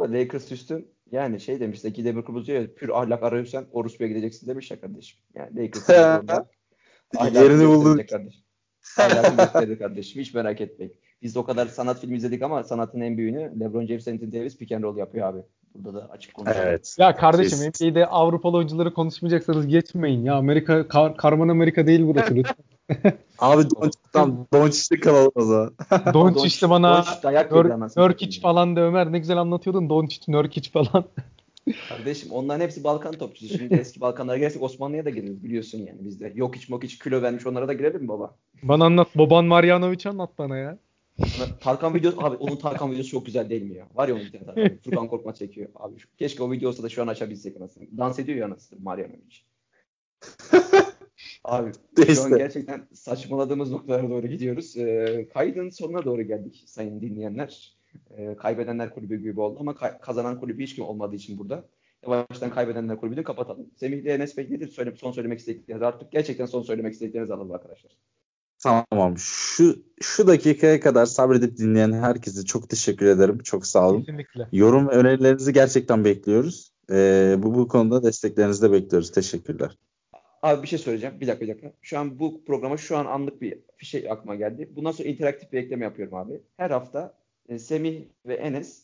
Lakers 0.00 0.50
Houston 0.50 0.84
yani 1.12 1.40
şey 1.40 1.60
demiş 1.60 1.80
Zeki 1.80 2.04
Demirkubuz 2.04 2.46
diyor 2.46 2.60
ya 2.60 2.74
pür 2.74 3.00
ahlak 3.00 3.22
arıyorsan 3.22 3.66
Orospu'ya 3.72 4.08
gideceksin 4.08 4.46
demiş 4.46 4.70
ya 4.70 4.80
kardeşim. 4.80 5.18
Yani 5.34 5.56
Lakers 5.56 5.88
Yerini 7.34 7.68
buldun. 7.68 8.06
kardeşim. 8.10 8.42
Ahlakı 8.98 9.36
gösterir 9.36 9.78
kardeşim. 9.78 10.22
Hiç 10.22 10.34
merak 10.34 10.60
etmeyin. 10.60 10.96
Biz 11.22 11.36
o 11.36 11.44
kadar 11.44 11.66
sanat 11.66 12.00
filmi 12.00 12.16
izledik 12.16 12.42
ama 12.42 12.64
sanatın 12.64 13.00
en 13.00 13.18
büyüğünü 13.18 13.60
LeBron 13.60 13.86
James 13.86 14.08
Anthony 14.08 14.32
Davis 14.32 14.56
pick 14.56 14.72
and 14.72 14.82
roll 14.82 14.96
yapıyor 14.96 15.28
abi. 15.28 15.38
Burada 15.74 15.94
da 15.94 16.08
açık 16.10 16.34
konuşalım. 16.34 16.66
Evet. 16.66 16.96
Ya 16.98 17.16
kardeşim 17.16 17.58
Siz- 17.58 17.80
NBA'de 17.80 18.06
Avrupalı 18.06 18.56
oyuncuları 18.56 18.94
konuşmayacaksanız 18.94 19.66
geçmeyin 19.66 20.24
ya. 20.24 20.34
Amerika, 20.34 20.88
Kar- 20.88 21.16
Karman 21.16 21.48
Amerika 21.48 21.86
değil 21.86 22.00
burası 22.06 22.34
lütfen. 22.34 22.56
Abi 23.38 23.62
Doncic'ten 23.62 24.46
Doncic'te 24.54 25.00
kalalım 25.00 25.32
o 25.34 25.42
zaman. 25.42 25.74
Doncic 26.14 26.46
işte 26.46 26.70
bana 26.70 27.04
Nörkic 27.96 28.40
falan 28.40 28.76
da 28.76 28.80
Ömer 28.80 29.12
ne 29.12 29.18
güzel 29.18 29.36
anlatıyordun. 29.36 29.90
Doncic, 29.90 30.32
Nörkic 30.32 30.70
falan. 30.70 31.04
Kardeşim 31.88 32.32
onların 32.32 32.60
hepsi 32.60 32.84
Balkan 32.84 33.12
topçusu. 33.12 33.58
Şimdi 33.58 33.74
eski 33.74 34.00
Balkanlara 34.00 34.38
gelsek 34.38 34.62
Osmanlı'ya 34.62 35.04
da 35.04 35.10
gireriz 35.10 35.44
biliyorsun 35.44 35.78
yani 35.78 36.04
bizde. 36.04 36.32
Yok 36.34 36.56
hiç 36.56 36.68
mok 36.68 36.84
hiç 36.84 36.98
kilo 36.98 37.22
vermiş 37.22 37.46
onlara 37.46 37.68
da 37.68 37.72
girelim 37.72 38.02
mi 38.02 38.08
baba? 38.08 38.34
Bana 38.62 38.84
anlat. 38.84 39.08
Boban 39.16 39.44
Marjanovic 39.44 40.06
anlat 40.06 40.30
bana 40.38 40.56
ya. 40.56 40.78
Tarkan 41.60 41.94
videosu 41.94 42.24
abi 42.24 42.36
onun 42.36 42.56
Tarkan 42.56 42.92
videosu 42.92 43.10
çok 43.10 43.26
güzel 43.26 43.50
değil 43.50 43.62
mi 43.62 43.74
ya? 43.74 43.88
Var 43.94 44.08
ya 44.08 44.14
onun 44.14 44.24
bir 44.24 44.32
tane 44.32 44.44
Tarkan. 44.44 44.78
Furkan 44.84 45.08
Korkmaz 45.08 45.38
çekiyor. 45.38 45.68
Abi 45.74 45.98
şu- 45.98 46.08
keşke 46.16 46.42
o 46.42 46.50
video 46.52 46.68
olsa 46.68 46.82
da 46.82 46.88
şu 46.88 47.02
an 47.02 47.06
açabilsek 47.06 47.56
anasını. 47.56 47.84
Dans 47.98 48.18
ediyor 48.18 48.38
ya 48.38 48.46
anasını 48.46 48.80
Marjanovic. 48.80 49.36
Abi 51.44 51.72
şu 52.06 52.22
an 52.22 52.38
gerçekten 52.38 52.88
saçmaladığımız 52.92 53.70
noktalara 53.70 54.10
doğru 54.10 54.26
gidiyoruz. 54.26 54.76
Ee, 54.76 55.28
kaydın 55.34 55.68
sonuna 55.70 56.04
doğru 56.04 56.22
geldik 56.22 56.62
sayın 56.66 57.00
dinleyenler. 57.00 57.76
Ee, 58.16 58.34
kaybedenler 58.38 58.94
kulübü 58.94 59.22
gibi 59.22 59.40
oldu 59.40 59.56
ama 59.60 59.74
kay- 59.74 59.98
kazanan 59.98 60.40
kulübü 60.40 60.62
hiç 60.62 60.74
kim 60.74 60.84
olmadığı 60.84 61.16
için 61.16 61.38
burada. 61.38 61.64
Yavaştan 62.02 62.50
kaybedenler 62.50 62.96
kulübünü 62.96 63.22
kapatalım. 63.22 63.70
Semih 63.76 63.98
ile 63.98 64.12
Enes 64.12 64.36
Bey 64.36 64.44
nedir 64.50 64.68
söyle, 64.68 64.92
son 64.96 65.12
söylemek 65.12 65.38
istedikleriniz? 65.38 65.82
Artık 65.82 66.12
gerçekten 66.12 66.46
son 66.46 66.62
söylemek 66.62 66.92
istediklerinizi 66.92 67.34
alalım 67.34 67.52
arkadaşlar. 67.52 67.92
Tamam. 68.62 69.18
Şu 69.18 69.82
şu 70.00 70.26
dakikaya 70.26 70.80
kadar 70.80 71.06
sabredip 71.06 71.56
dinleyen 71.56 71.92
herkese 71.92 72.44
çok 72.44 72.68
teşekkür 72.68 73.06
ederim. 73.06 73.38
Çok 73.38 73.66
sağ 73.66 73.88
olun. 73.88 74.00
Kesinlikle. 74.00 74.48
Yorum 74.52 74.88
ve 74.88 74.92
önerilerinizi 74.92 75.52
gerçekten 75.52 76.04
bekliyoruz. 76.04 76.72
Ee, 76.90 77.34
bu 77.38 77.54
bu 77.54 77.68
konuda 77.68 78.02
desteklerinizi 78.02 78.62
de 78.62 78.72
bekliyoruz. 78.72 79.12
Teşekkürler. 79.12 79.78
Abi 80.42 80.62
bir 80.62 80.68
şey 80.68 80.78
söyleyeceğim. 80.78 81.20
Bir 81.20 81.26
dakika 81.26 81.44
bir 81.44 81.50
dakika. 81.50 81.72
Şu 81.82 81.98
an 81.98 82.18
bu 82.18 82.44
programa 82.44 82.76
şu 82.76 82.96
an 82.96 83.06
anlık 83.06 83.42
bir 83.42 83.58
şey 83.78 84.10
aklıma 84.10 84.34
geldi. 84.34 84.70
Bundan 84.76 84.92
sonra 84.92 85.08
interaktif 85.08 85.52
bir 85.52 85.58
ekleme 85.58 85.84
yapıyorum 85.84 86.14
abi. 86.14 86.40
Her 86.56 86.70
hafta 86.70 87.14
e, 87.48 87.58
Semih 87.58 88.02
ve 88.26 88.34
Enes 88.34 88.82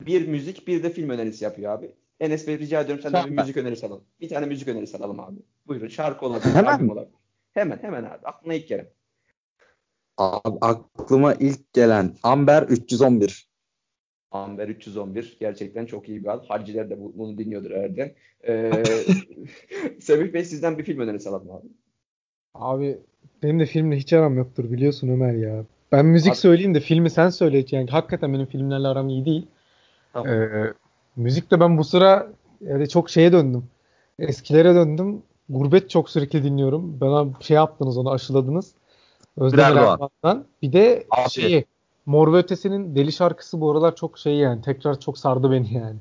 bir 0.00 0.28
müzik 0.28 0.68
bir 0.68 0.82
de 0.82 0.90
film 0.90 1.10
önerisi 1.10 1.44
yapıyor 1.44 1.72
abi. 1.72 1.90
Enes 2.20 2.46
Bey 2.46 2.58
rica 2.58 2.80
ediyorum 2.80 3.02
senden 3.02 3.30
bir 3.30 3.36
müzik 3.36 3.56
önerisi 3.56 3.86
alalım. 3.86 4.04
Bir 4.20 4.28
tane 4.28 4.46
müzik 4.46 4.68
önerisi 4.68 4.96
alalım 4.96 5.20
abi. 5.20 5.40
Buyurun 5.66 5.88
şarkı 5.88 6.26
olabilir, 6.26 6.54
Hemen 6.54 6.72
albüm 6.72 6.86
mi? 6.86 6.92
olabilir. 6.92 7.14
Hemen 7.52 7.78
hemen 7.82 8.04
abi. 8.04 8.24
Aklına 8.24 8.54
ilk 8.54 8.68
gelen. 8.68 8.86
Abi, 10.18 10.58
aklıma 10.60 11.34
ilk 11.34 11.72
gelen 11.72 12.12
Amber 12.22 12.62
311. 12.62 13.48
Amber 14.30 14.68
311 14.68 15.36
gerçekten 15.40 15.86
çok 15.86 16.08
iyi 16.08 16.22
bir 16.22 16.28
al. 16.28 16.40
Harciler 16.48 16.90
de 16.90 17.00
bu- 17.00 17.12
bunu 17.18 17.38
dinliyordur 17.38 17.70
herhalde. 17.70 18.14
Ee, 18.48 18.82
Semih 20.00 20.32
Bey 20.32 20.44
sizden 20.44 20.78
bir 20.78 20.84
film 20.84 21.00
önerisi 21.00 21.28
alalım 21.28 21.50
abi. 21.50 21.66
Abi 22.54 22.98
benim 23.42 23.60
de 23.60 23.66
filmle 23.66 23.96
hiç 23.96 24.12
aram 24.12 24.36
yoktur 24.36 24.72
biliyorsun 24.72 25.08
Ömer 25.08 25.34
ya. 25.34 25.64
Ben 25.92 26.06
müzik 26.06 26.36
söyleyeyim 26.36 26.74
de 26.74 26.80
filmi 26.80 27.10
sen 27.10 27.28
söyle. 27.28 27.64
Yani 27.70 27.90
hakikaten 27.90 28.32
benim 28.32 28.46
filmlerle 28.46 28.88
aram 28.88 29.08
iyi 29.08 29.24
değil. 29.24 29.46
Tamam. 30.12 30.32
Ee, 30.32 30.72
müzikte 31.16 31.60
ben 31.60 31.78
bu 31.78 31.84
sıra 31.84 32.32
yani 32.60 32.88
çok 32.88 33.10
şeye 33.10 33.32
döndüm. 33.32 33.64
Eskilere 34.18 34.74
döndüm. 34.74 35.22
Gurbet 35.48 35.90
çok 35.90 36.10
sürekli 36.10 36.42
dinliyorum. 36.42 37.00
Bana 37.00 37.28
şey 37.40 37.54
yaptınız 37.54 37.96
onu 37.98 38.10
aşıladınız. 38.10 38.74
Özdemir 39.36 39.62
Erdoğan. 39.62 39.92
Erdoğan'dan. 39.92 40.44
Bir 40.62 40.72
de 40.72 41.06
Abi. 41.10 41.30
şeyi 41.30 41.66
Mor 42.06 42.32
ve 42.32 42.36
Ötesi'nin 42.36 42.96
Deli 42.96 43.12
şarkısı 43.12 43.60
bu 43.60 43.70
aralar 43.70 43.96
çok 43.96 44.18
şey 44.18 44.36
yani. 44.36 44.62
Tekrar 44.62 45.00
çok 45.00 45.18
sardı 45.18 45.50
beni 45.50 45.74
yani. 45.74 45.96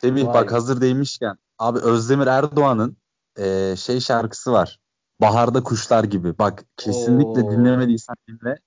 Semih 0.00 0.26
Vay. 0.26 0.34
bak 0.34 0.52
hazır 0.52 0.80
değmişken. 0.80 1.36
Abi 1.58 1.78
Özdemir 1.78 2.26
Erdoğan'ın 2.26 2.96
e, 3.38 3.74
şey 3.76 4.00
şarkısı 4.00 4.52
var. 4.52 4.78
Baharda 5.20 5.62
Kuşlar 5.62 6.04
gibi. 6.04 6.38
Bak 6.38 6.64
kesinlikle 6.76 7.42
Oo. 7.42 7.50
dinlemediysen 7.50 8.16
dinle. 8.28 8.58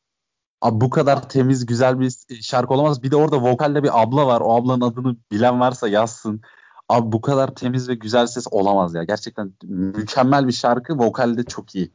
Abi 0.62 0.82
bu 0.82 0.90
kadar 0.90 1.30
temiz 1.30 1.66
güzel 1.66 2.00
bir 2.00 2.14
şarkı 2.42 2.74
olamaz. 2.74 3.04
Bir 3.04 3.12
de 3.12 3.16
orada 3.16 3.42
vokalde 3.42 3.84
bir 3.84 4.02
abla 4.02 4.28
var. 4.28 4.42
O 4.42 4.56
ablanın 4.56 4.82
adını 4.82 5.16
bilen 5.32 5.60
varsa 5.60 5.88
yazsın. 5.88 6.42
Abi 6.90 7.12
bu 7.12 7.22
kadar 7.22 7.56
temiz 7.56 7.90
ve 7.90 7.96
güzel 7.96 8.28
ses 8.28 8.48
olamaz 8.52 8.94
ya. 8.94 9.04
Gerçekten 9.04 9.54
mükemmel 9.64 10.48
bir 10.48 10.54
şarkı. 10.54 10.98
Vokalde 11.00 11.44
çok 11.44 11.76
iyi. 11.76 11.92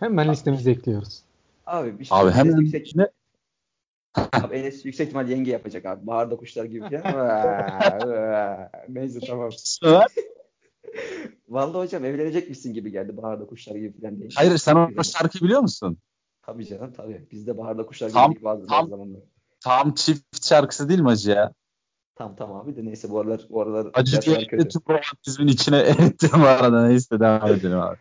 Hemen 0.00 0.32
listemize 0.32 0.70
ekliyoruz. 0.70 1.22
Abi 1.66 1.98
bir 1.98 2.04
şey 2.04 2.18
Abi 2.18 2.30
hemen 2.30 2.56
yüksek, 2.56 2.96
ne? 2.96 3.08
abi 4.32 4.54
Enes 4.54 4.84
yüksek 4.84 5.06
ihtimal 5.06 5.28
yenge 5.28 5.50
yapacak 5.50 5.86
abi. 5.86 6.06
Baharda 6.06 6.36
kuşlar 6.36 6.64
gibi 6.64 6.90
falan. 6.90 8.70
Neyse 8.88 9.20
tamam. 9.26 9.50
Vallahi 11.48 11.84
hocam 11.84 12.04
evlenecekmişsin 12.04 12.72
gibi 12.72 12.90
geldi 12.92 13.16
baharda 13.16 13.46
kuşlar 13.46 13.76
gibi 13.76 14.00
falan 14.00 14.20
değil. 14.20 14.32
Hayır 14.36 14.58
sen 14.58 14.74
o 14.74 15.04
şarkıyı 15.04 15.42
biliyor 15.42 15.60
musun? 15.60 15.98
Tabii 16.42 16.66
canım 16.66 16.92
tabii. 16.92 17.28
Biz 17.32 17.46
de 17.46 17.58
baharda 17.58 17.86
kuşlar 17.86 18.10
Tam- 18.10 18.32
gibi 18.32 18.44
bazı, 18.44 18.66
tam- 18.66 18.88
zamanlar. 18.88 19.20
Tam 19.60 19.94
çift 19.94 20.44
şarkısı 20.44 20.88
değil 20.88 21.00
mi 21.00 21.08
acı 21.08 21.30
ya? 21.30 21.52
Tam 22.14 22.36
tamam 22.36 22.56
abi 22.56 22.76
de 22.76 22.84
neyse 22.84 23.10
bu 23.10 23.20
aralar 23.20 23.40
bu 23.50 23.62
aralar 23.62 23.90
Acı 23.94 24.20
tüm 24.20 24.82
romantizmin 24.88 25.48
içine 25.48 25.78
erittim 25.80 26.30
bu 26.32 26.46
arada. 26.46 26.86
Neyse 26.86 27.20
devam 27.20 27.52
edelim 27.52 27.80
abi. 27.80 27.96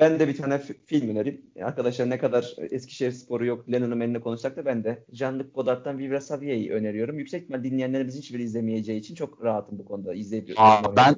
Ben 0.00 0.20
de 0.20 0.28
bir 0.28 0.36
tane 0.36 0.54
fi- 0.54 0.74
film 0.86 1.08
önereyim. 1.08 1.40
Arkadaşlar 1.62 2.10
ne 2.10 2.18
kadar 2.18 2.54
Eskişehir 2.70 3.12
sporu 3.12 3.46
yok, 3.46 3.72
Lennon'un 3.72 4.00
eline 4.00 4.20
konuşsak 4.20 4.56
da 4.56 4.64
ben 4.64 4.84
de 4.84 5.04
Jean-Luc 5.12 5.52
Godard'dan 5.54 5.98
Vivre 5.98 6.20
sa 6.20 6.40
Vie'yi 6.40 6.72
öneriyorum. 6.72 7.18
Yüksek 7.18 7.42
ihtimal 7.42 7.64
dinleyenlerimiz 7.64 8.16
hiçbiri 8.16 8.42
izlemeyeceği 8.42 9.00
için 9.00 9.14
çok 9.14 9.44
rahatım 9.44 9.78
bu 9.78 9.84
konuda. 9.84 10.14
İzleyip 10.14 10.52
Aa, 10.56 10.96
ben- 10.96 11.14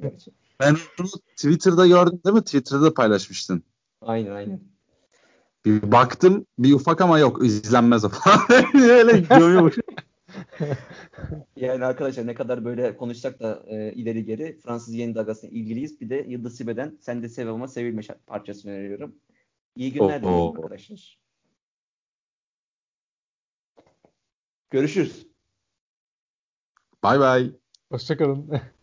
Ben 0.59 0.75
onu 0.99 1.07
Twitter'da 1.35 1.87
gördüm 1.87 2.19
değil 2.25 2.35
mi? 2.35 2.41
Twitter'da 2.43 2.81
da 2.83 2.93
paylaşmıştın. 2.93 3.63
Aynen 4.01 4.31
aynen. 4.31 4.59
Bir 5.65 5.91
baktım 5.91 6.45
bir 6.59 6.73
ufak 6.73 7.01
ama 7.01 7.19
yok 7.19 7.45
izlenmez 7.45 8.05
o 8.05 8.09
falan. 8.09 8.39
Öyle 8.75 9.19
görüyormuş. 9.19 9.75
Yani 11.55 11.85
arkadaşlar 11.85 12.27
ne 12.27 12.33
kadar 12.33 12.65
böyle 12.65 12.97
konuşsak 12.97 13.39
da 13.39 13.63
e, 13.67 13.93
ileri 13.93 14.25
geri 14.25 14.57
Fransız 14.59 14.93
yeni 14.93 15.15
dalgasına 15.15 15.49
ilgiliyiz. 15.49 16.01
Bir 16.01 16.09
de 16.09 16.25
Yıldız 16.27 16.57
Sibe'den 16.57 16.97
Sen 17.01 17.23
de 17.23 17.29
Sev 17.29 17.47
ama 17.47 17.67
Sevilme 17.67 18.01
parçasını 18.27 18.71
öneriyorum. 18.71 19.15
İyi 19.75 19.93
günler 19.93 20.21
diliyorum 20.21 20.55
arkadaşlar. 20.55 21.19
Görüşürüz. 24.69 25.27
Bay 27.03 27.19
bay. 27.19 27.51
Hoşçakalın. 27.91 28.61